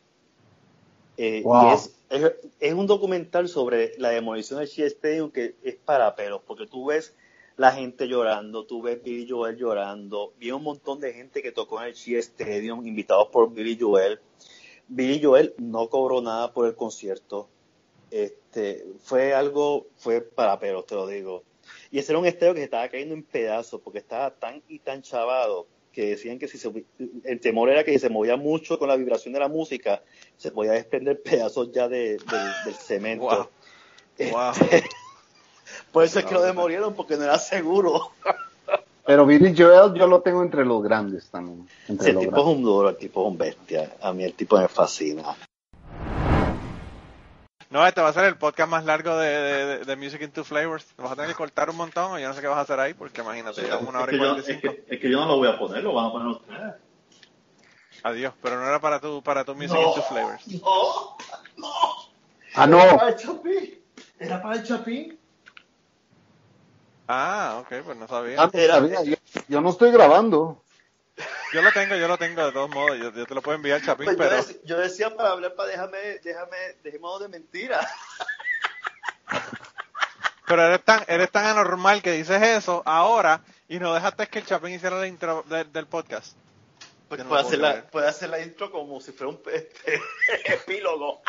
Eh, 1.19 1.43
Wow. 1.45 1.69
Y 1.69 1.75
es, 1.75 1.95
es, 2.09 2.33
es 2.59 2.73
un 2.73 2.87
documental 2.87 3.49
sobre 3.49 3.93
la 3.99 4.09
demolición 4.09 4.61
del 4.61 4.69
Shea 4.69 4.87
Stadium 4.87 5.31
que 5.31 5.55
es 5.63 5.77
para 5.77 6.17
pelos, 6.17 6.41
porque 6.47 6.67
tú 6.67 6.87
ves 6.87 7.15
la 7.59 7.73
gente 7.73 8.09
llorando, 8.09 8.65
tú 8.65 8.81
ves 8.81 9.03
Billy 9.03 9.29
Joel 9.29 9.57
llorando, 9.59 10.33
vi 10.39 10.51
un 10.53 10.63
montón 10.63 11.01
de 11.01 11.13
gente 11.13 11.43
que 11.43 11.53
tocó 11.53 11.83
en 11.83 11.89
el 11.89 11.95
Shea 11.95 12.19
Stadium, 12.21 12.87
invitados 12.87 13.29
por 13.29 13.53
Billy 13.53 13.77
Joel. 13.79 14.21
Billy 14.89 15.23
Joel 15.23 15.55
no 15.59 15.89
cobró 15.89 16.23
nada 16.23 16.55
por 16.55 16.67
el 16.67 16.75
concierto. 16.75 17.49
Este, 18.11 18.42
fue 19.03 19.35
algo, 19.35 19.87
fue 19.97 20.21
para 20.21 20.59
pero 20.59 20.83
te 20.85 20.95
lo 20.95 21.07
digo. 21.07 21.43
Y 21.91 21.99
ese 21.99 22.13
era 22.13 22.19
un 22.19 22.27
estadio 22.27 22.55
que 22.55 22.61
se 22.61 22.65
estaba 22.65 22.89
cayendo 22.89 23.15
en 23.15 23.23
pedazos 23.23 23.81
porque 23.83 23.99
estaba 23.99 24.31
tan 24.31 24.63
y 24.69 24.79
tan 24.79 25.03
chavado 25.03 25.67
que 25.93 26.07
decían 26.11 26.39
que 26.39 26.49
si 26.49 26.57
se, 26.59 26.73
el 27.25 27.41
temor 27.41 27.69
era 27.69 27.85
que 27.85 27.93
si 27.93 27.99
se 27.99 28.09
movía 28.09 28.37
mucho 28.37 28.79
con 28.79 28.89
la 28.89 28.97
vibración 28.97 29.35
de 29.35 29.41
la 29.41 29.49
música, 29.49 30.03
se 30.39 30.51
podía 30.51 30.73
desprender 30.73 31.23
pedazos 31.23 31.71
ya 31.71 31.89
de- 31.89 32.17
del, 32.17 32.53
del 32.65 32.75
cemento. 32.75 33.25
Wow. 33.25 33.49
Este, 34.19 34.33
Wow. 34.33 34.53
por 35.93 36.05
eso 36.05 36.19
es 36.19 36.25
que 36.25 36.35
lo 36.35 36.43
demorieron, 36.43 36.95
porque 36.95 37.17
no 37.17 37.25
era 37.25 37.39
seguro. 37.39 38.11
Pero 39.05 39.27
Billy 39.27 39.53
Joel 39.57 39.95
yo 39.95 40.07
lo 40.07 40.23
tengo 40.23 40.43
entre 40.43 40.65
los 40.65 40.83
grandes 40.83 41.29
también. 41.29 41.69
Entre 41.89 42.13
Sí, 42.13 42.17
el 42.19 42.25
tipo 42.25 42.37
es 42.41 42.47
un 42.57 42.63
duro, 42.63 42.89
el 42.89 42.97
tipo 42.97 43.23
es 43.23 43.29
un 43.33 43.37
bestia. 43.39 43.97
A 44.01 44.13
mí 44.13 44.23
el 44.25 44.33
tipo 44.35 44.57
me 44.59 44.69
fascina. 44.69 45.37
No, 47.73 47.87
este 47.87 48.03
va 48.03 48.09
a 48.09 48.13
ser 48.13 48.25
el 48.25 48.37
podcast 48.37 48.69
más 48.71 48.85
largo 48.85 49.17
de, 49.17 49.29
de, 49.29 49.67
de- 49.67 49.85
de 49.87 49.97
Music 49.97 50.21
in 50.21 50.31
Two 50.31 50.45
Flavors. 50.45 50.85
Vas 50.99 51.13
a 51.13 51.15
tener 51.15 51.31
que 51.31 51.37
cortar 51.37 51.71
un 51.71 51.77
montón 51.77 52.13
o 52.13 52.19
yo 52.19 52.29
no 52.29 52.35
sé 52.35 52.43
qué 52.43 52.47
vas 52.47 52.59
a 52.59 52.63
hacer 52.63 52.79
ahí 52.79 52.93
porque 52.93 53.23
imagínate, 53.23 53.63
llevamos 53.63 53.89
una 53.89 53.99
es, 54.01 54.03
hora 54.05 54.15
y 54.15 54.19
cuarenta 54.19 54.39
y 54.39 54.41
es, 54.53 54.61
cinco. 54.61 54.75
que, 54.75 54.95
es 54.95 55.01
que 55.01 55.11
yo 55.11 55.19
no 55.21 55.27
lo 55.27 55.37
voy 55.39 55.49
a 55.49 55.59
poner, 55.59 55.83
lo 55.83 55.95
van 55.95 56.07
a 56.07 56.13
poner 56.13 56.29
ustedes. 56.29 56.75
Adiós, 58.03 58.35
pero 58.43 58.57
no 58.61 58.67
era 58.69 58.79
para 58.81 59.01
tu, 59.01 59.23
para 59.23 59.45
tu 59.45 59.55
Music 59.55 59.79
in 59.79 59.95
Two 59.95 60.03
Flavors. 60.03 60.47
No, 60.49 61.17
no. 61.57 61.73
Ah, 62.55 62.65
Era 62.65 62.67
no. 62.67 62.97
para 62.99 63.09
el 63.09 63.17
Chapín. 63.17 63.81
Era 64.19 64.43
para 64.43 64.57
el 64.57 64.63
Chapín. 64.65 65.19
Ah, 67.09 67.59
ok, 67.63 67.83
pues 67.85 67.97
no 67.97 68.07
sabía. 68.07 68.37
Ah, 68.43 68.51
no 68.53 69.05
yo 69.49 69.61
no 69.61 69.71
estoy 69.71 69.91
grabando. 69.93 70.62
Yo 71.53 71.61
lo 71.63 71.71
tengo, 71.73 71.97
yo 71.97 72.09
lo 72.09 72.17
tengo 72.19 72.45
de 72.47 72.53
todos 72.53 72.71
modos. 72.71 72.99
Yo, 72.99 73.13
yo 73.13 73.27
te 73.27 73.35
lo 73.35 73.43
puedo 73.43 73.57
enviar, 73.57 73.83
Chapín, 73.83 74.07
Pues 74.07 74.17
yo, 74.17 74.23
pero... 74.25 74.37
dec- 74.43 74.61
yo 74.65 74.79
decía 74.79 75.15
para 75.15 75.31
hablar, 75.31 75.55
para 75.55 75.69
déjame, 75.71 75.99
déjame, 76.23 76.57
dejemos 76.83 77.21
de 77.21 77.29
mentira. 77.29 77.81
Pero 80.47 80.67
eres 80.67 80.85
tan, 80.85 81.03
eres 81.07 81.31
tan 81.31 81.47
anormal 81.47 82.03
que 82.03 82.13
dices 82.13 82.43
eso 82.43 82.83
ahora 82.85 83.41
y 83.69 83.79
no 83.79 83.95
dejaste 83.95 84.27
que 84.27 84.41
el 84.41 84.45
Chapín 84.47 84.73
hiciera 84.75 84.97
la 84.99 85.07
intro 85.07 85.45
de- 85.49 85.65
del 85.65 85.87
podcast. 85.87 86.37
Pues 87.09 87.23
no 87.23 87.29
puede, 87.29 87.43
hacer 87.43 87.59
la, 87.59 87.83
puede 87.85 88.09
hacer 88.09 88.29
la 88.29 88.41
intro 88.41 88.71
como 88.71 89.01
si 89.01 89.13
fuera 89.13 89.31
un 89.31 89.41
este, 89.51 90.01
epílogo. 90.53 91.23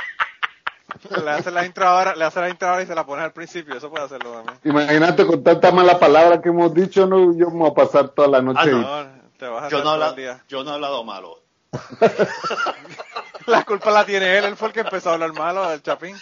Le 1.24 1.30
hace 1.30 1.51
la 1.51 1.65
intro 1.65 1.88
ahora, 1.88 2.15
le 2.15 2.26
hace 2.26 2.39
la 2.41 2.49
intro 2.49 2.67
ahora 2.69 2.84
y 2.84 2.86
se 2.88 2.95
la 2.95 3.05
pones 3.05 3.24
al 3.26 3.32
principio. 3.34 3.76
Eso 3.78 3.89
puede 3.89 4.03
hacerlo 4.05 4.32
también. 4.34 4.59
Imagínate 4.63 5.26
con 5.26 5.43
tanta 5.43 5.71
mala 5.71 5.97
palabra 5.99 6.41
que 6.41 6.49
hemos 6.49 6.74
dicho, 6.74 7.05
no, 7.07 7.36
yo 7.38 7.49
me 7.49 7.59
voy 7.59 7.71
a 7.71 7.74
pasar 7.74 8.09
toda 8.09 8.28
la 8.28 8.41
noche. 8.41 8.59
Ah, 8.63 9.05
no. 9.12 9.12
No, 9.43 9.49
te 9.49 9.53
vas 9.53 9.63
a 9.65 9.69
Yo 9.69 9.83
no, 9.83 9.89
habla- 9.91 10.09
el 10.09 10.15
día. 10.15 10.43
yo 10.47 10.63
no 10.63 10.71
he 10.71 10.73
hablado 10.75 11.03
malo. 11.03 11.43
La 13.47 13.63
culpa 13.65 13.91
la 13.91 14.05
tiene 14.05 14.37
él, 14.37 14.45
él 14.45 14.55
fue 14.55 14.69
el 14.69 14.73
que 14.73 14.79
empezó 14.81 15.09
a 15.09 15.13
hablar 15.13 15.33
malo 15.33 15.69
del 15.69 15.81
Chapín. 15.83 16.15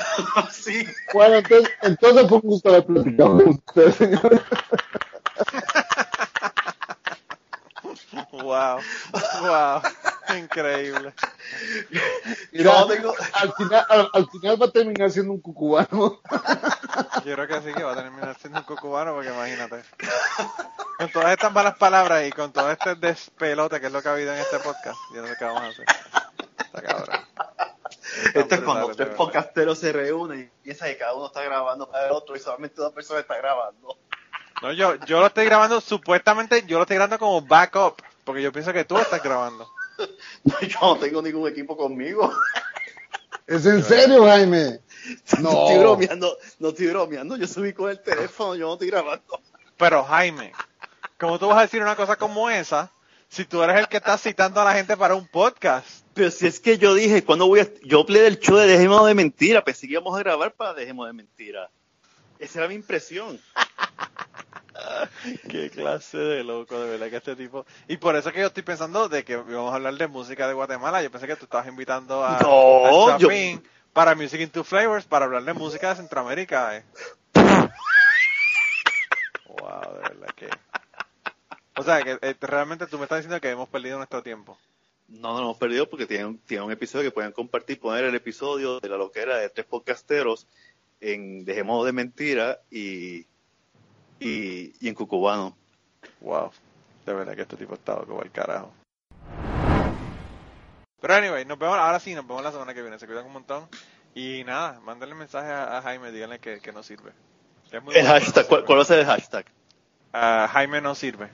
sí. 0.52 0.86
Bueno, 1.14 1.36
entonces, 1.36 1.70
entonces 1.82 2.28
fue 2.28 2.36
un 2.38 2.48
gusto 2.50 2.68
haber 2.68 2.84
platicado 2.84 3.36
con 3.38 3.48
usted, 3.48 3.92
señor. 3.92 4.42
Wow, 8.32 8.78
wow, 9.40 9.80
increíble. 10.36 11.14
Mira, 12.52 12.86
tengo- 12.86 13.14
al, 13.32 13.52
final, 13.54 13.86
al, 13.88 14.08
al 14.12 14.28
final 14.30 14.60
va 14.62 14.66
a 14.66 14.70
terminar 14.70 15.10
siendo 15.10 15.32
un 15.32 15.40
cucubano. 15.40 16.20
Yo 17.26 17.34
creo 17.34 17.48
que 17.48 17.60
sí 17.60 17.74
que 17.74 17.82
va 17.82 17.90
a 17.90 17.96
terminar 17.96 18.36
siendo 18.38 18.60
un 18.60 18.64
cucubano 18.64 19.12
porque 19.12 19.30
imagínate. 19.30 19.82
Con 20.96 21.10
todas 21.10 21.32
estas 21.32 21.52
malas 21.52 21.76
palabras 21.76 22.24
y 22.24 22.30
con 22.30 22.52
todo 22.52 22.70
este 22.70 22.94
despelote 22.94 23.80
que 23.80 23.86
es 23.86 23.92
lo 23.92 24.00
que 24.00 24.08
ha 24.08 24.12
habido 24.12 24.32
en 24.32 24.38
este 24.38 24.60
podcast, 24.60 24.96
yo 25.12 25.22
no 25.22 25.26
sé 25.26 25.34
qué 25.36 25.44
vamos 25.44 25.62
a 25.62 25.66
hacer. 25.66 25.86
Está 26.56 26.82
cabrón. 26.82 27.20
Esto 28.32 28.54
es 28.54 28.60
cuando 28.60 28.94
tres 28.94 29.08
podcasteros 29.08 29.76
se 29.76 29.92
reúnen 29.92 30.40
y 30.42 30.62
piensan 30.62 30.88
que 30.90 30.98
cada 30.98 31.14
uno 31.14 31.26
está 31.26 31.42
grabando 31.42 31.90
para 31.90 32.06
el 32.06 32.12
otro 32.12 32.36
y 32.36 32.38
solamente 32.38 32.80
una 32.80 32.90
persona 32.90 33.18
está 33.18 33.36
grabando. 33.38 33.98
No, 34.62 34.72
yo, 34.72 34.94
yo 35.06 35.18
lo 35.18 35.26
estoy 35.26 35.46
grabando, 35.46 35.80
supuestamente 35.80 36.62
yo 36.64 36.76
lo 36.76 36.82
estoy 36.82 36.94
grabando 36.94 37.18
como 37.18 37.42
backup, 37.42 38.00
porque 38.22 38.40
yo 38.40 38.52
pienso 38.52 38.72
que 38.72 38.84
tú 38.84 38.94
lo 38.94 39.02
estás 39.02 39.20
grabando. 39.20 39.68
Yo 40.60 40.78
no 40.80 40.96
tengo 40.98 41.22
ningún 41.22 41.48
equipo 41.48 41.76
conmigo. 41.76 42.30
¿Es 43.46 43.64
en 43.64 43.82
serio, 43.82 44.26
Jaime? 44.26 44.80
No 45.40 45.42
No. 45.52 45.68
estoy 45.68 45.78
bromeando, 45.78 46.38
no 46.58 46.68
estoy 46.70 46.86
bromeando, 46.88 47.36
yo 47.36 47.46
subí 47.46 47.72
con 47.72 47.90
el 47.90 48.00
teléfono, 48.00 48.54
yo 48.54 48.66
no 48.66 48.72
estoy 48.74 48.88
grabando. 48.88 49.40
Pero 49.76 50.04
Jaime, 50.04 50.52
¿cómo 51.18 51.38
tú 51.38 51.48
vas 51.48 51.58
a 51.58 51.62
decir 51.62 51.82
una 51.82 51.96
cosa 51.96 52.16
como 52.16 52.48
esa 52.50 52.90
si 53.28 53.44
tú 53.44 53.62
eres 53.62 53.76
el 53.78 53.88
que 53.88 53.96
está 53.98 54.16
citando 54.18 54.60
a 54.60 54.64
la 54.64 54.74
gente 54.74 54.96
para 54.96 55.14
un 55.14 55.26
podcast? 55.26 55.86
Pero 56.14 56.30
si 56.30 56.46
es 56.46 56.60
que 56.60 56.78
yo 56.78 56.94
dije, 56.94 57.22
¿cuándo 57.24 57.46
voy 57.46 57.60
a...? 57.60 57.68
Yo 57.82 58.00
hablé 58.00 58.20
del 58.22 58.38
show 58.40 58.56
de 58.56 58.66
Dejemos 58.66 59.06
de 59.06 59.14
Mentira, 59.14 59.62
pensé 59.62 59.86
que 59.86 59.92
íbamos 59.94 60.16
a 60.16 60.20
grabar 60.20 60.52
para 60.54 60.72
Dejemos 60.74 61.06
de 61.06 61.12
Mentira. 61.12 61.68
Esa 62.38 62.60
era 62.60 62.68
mi 62.68 62.74
impresión. 62.74 63.38
Qué 65.48 65.70
clase 65.70 66.18
de 66.18 66.44
loco, 66.44 66.78
de 66.78 66.90
verdad 66.90 67.08
que 67.10 67.16
este 67.16 67.34
tipo. 67.36 67.64
Y 67.88 67.96
por 67.96 68.14
eso 68.16 68.30
que 68.32 68.40
yo 68.40 68.46
estoy 68.48 68.62
pensando 68.62 69.08
de 69.08 69.24
que 69.24 69.36
vamos 69.36 69.72
a 69.72 69.76
hablar 69.76 69.94
de 69.94 70.06
música 70.06 70.46
de 70.46 70.54
Guatemala. 70.54 71.02
Yo 71.02 71.10
pensé 71.10 71.26
que 71.26 71.36
tú 71.36 71.44
estabas 71.44 71.66
invitando 71.66 72.24
a, 72.24 72.38
No, 72.40 73.08
a 73.08 73.18
yo- 73.18 73.28
para 73.96 74.14
Music 74.14 74.38
in 74.42 74.50
Two 74.50 74.62
Flavors 74.62 75.06
para 75.06 75.24
hablar 75.24 75.42
de 75.42 75.54
música 75.54 75.88
de 75.88 75.96
Centroamérica. 75.96 76.76
eh. 76.76 76.84
wow, 79.48 79.94
de 79.94 80.00
verdad 80.00 80.28
que. 80.36 80.50
O 81.78 81.82
sea, 81.82 82.02
que 82.02 82.18
eh, 82.20 82.36
realmente 82.42 82.86
tú 82.86 82.98
me 82.98 83.04
estás 83.04 83.18
diciendo 83.20 83.40
que 83.40 83.48
hemos 83.50 83.70
perdido 83.70 83.96
nuestro 83.96 84.22
tiempo. 84.22 84.58
No, 85.08 85.32
no 85.32 85.38
lo 85.38 85.44
hemos 85.44 85.56
perdido 85.58 85.88
porque 85.88 86.04
tienen, 86.06 86.26
un- 86.26 86.38
tienen 86.38 86.66
un 86.66 86.72
episodio 86.72 87.04
que 87.04 87.14
pueden 87.14 87.32
compartir, 87.32 87.80
poner 87.80 88.04
el 88.04 88.14
episodio 88.14 88.80
de 88.80 88.88
la 88.90 88.98
loquera 88.98 89.38
de 89.38 89.48
tres 89.48 89.64
podcasteros 89.66 90.46
en 91.00 91.44
Dejemos 91.46 91.86
de 91.86 91.92
Mentira 91.92 92.60
y, 92.70 93.20
y, 94.20 94.74
y 94.78 94.88
en 94.88 94.94
Cucubano. 94.94 95.56
Wow, 96.20 96.50
de 97.06 97.14
verdad 97.14 97.34
que 97.34 97.42
este 97.42 97.56
tipo 97.56 97.74
está 97.74 97.94
loco 97.94 98.22
el 98.22 98.30
carajo. 98.30 98.74
Pero 100.98 101.14
anyway, 101.14 101.44
nos 101.44 101.58
vemos, 101.58 101.76
ahora 101.78 102.00
sí, 102.00 102.14
nos 102.14 102.26
vemos 102.26 102.42
la 102.42 102.50
semana 102.50 102.72
que 102.74 102.80
viene. 102.82 102.98
Se 102.98 103.06
cuidan 103.06 103.26
un 103.26 103.32
montón. 103.34 103.68
Y 104.16 104.44
nada, 104.44 104.80
mándenle 104.80 105.14
mensaje 105.14 105.50
a, 105.52 105.76
a 105.76 105.82
Jaime, 105.82 106.10
díganle 106.10 106.38
que, 106.38 106.60
que 106.60 106.72
no 106.72 106.82
sirve. 106.82 107.12
Que 107.70 107.76
es 107.76 107.82
muy 107.82 107.94
El 107.94 108.06
bueno, 108.06 108.08
hashtag, 108.08 108.46
pero 108.48 108.48
¿cuál, 108.48 108.60
no 108.62 108.66
cuál 108.66 108.86
ser 108.86 108.98
el 109.00 109.04
hashtag? 109.06 109.44
Ah, 110.14 110.48
Jaime 110.50 110.80
no 110.80 110.94
sirve. 110.94 111.28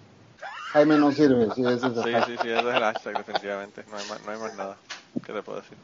Jaime 0.73 0.99
no 0.99 1.13
sirve, 1.13 1.47
sí, 1.55 1.63
ese 1.65 1.75
es 1.75 1.83
el 1.85 2.03
Sí, 2.03 2.13
hashtag. 2.13 2.25
sí, 2.27 2.37
sí, 2.43 2.49
ese 2.51 2.59
es 2.69 2.75
el 2.75 2.81
hashtag, 2.83 3.19
definitivamente. 3.19 3.85
No 3.89 3.97
hay 3.99 4.09
más, 4.09 4.21
no 4.25 4.33
hay 4.33 4.39
más 4.39 4.55
nada. 4.57 4.77
¿Qué 5.25 5.33
te 5.33 5.43
puedo 5.43 5.61
decir? 5.61 5.79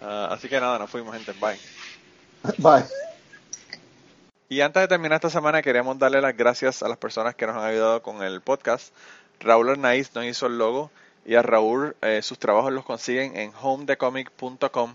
Ah, 0.00 0.28
así 0.30 0.48
que 0.48 0.60
nada, 0.60 0.78
nos 0.78 0.88
fuimos, 0.90 1.12
gente. 1.12 1.32
Bye. 1.32 1.58
Bye. 2.58 2.84
Y 4.48 4.60
antes 4.60 4.80
de 4.82 4.88
terminar 4.88 5.16
esta 5.16 5.30
semana, 5.30 5.60
queríamos 5.62 5.98
darle 5.98 6.20
las 6.20 6.36
gracias 6.36 6.84
a 6.84 6.88
las 6.88 6.98
personas 6.98 7.34
que 7.34 7.46
nos 7.48 7.56
han 7.56 7.64
ayudado 7.64 8.00
con 8.02 8.22
el 8.22 8.40
podcast. 8.42 8.94
Raúl 9.40 9.70
Arnaiz 9.70 10.14
nos 10.14 10.24
hizo 10.24 10.46
el 10.46 10.56
logo 10.58 10.90
y 11.24 11.34
a 11.34 11.42
Raúl 11.42 11.96
eh, 12.02 12.22
sus 12.22 12.38
trabajos 12.38 12.72
los 12.72 12.84
consiguen 12.84 13.36
en 13.36 13.52
homedecomic.com. 13.60 14.94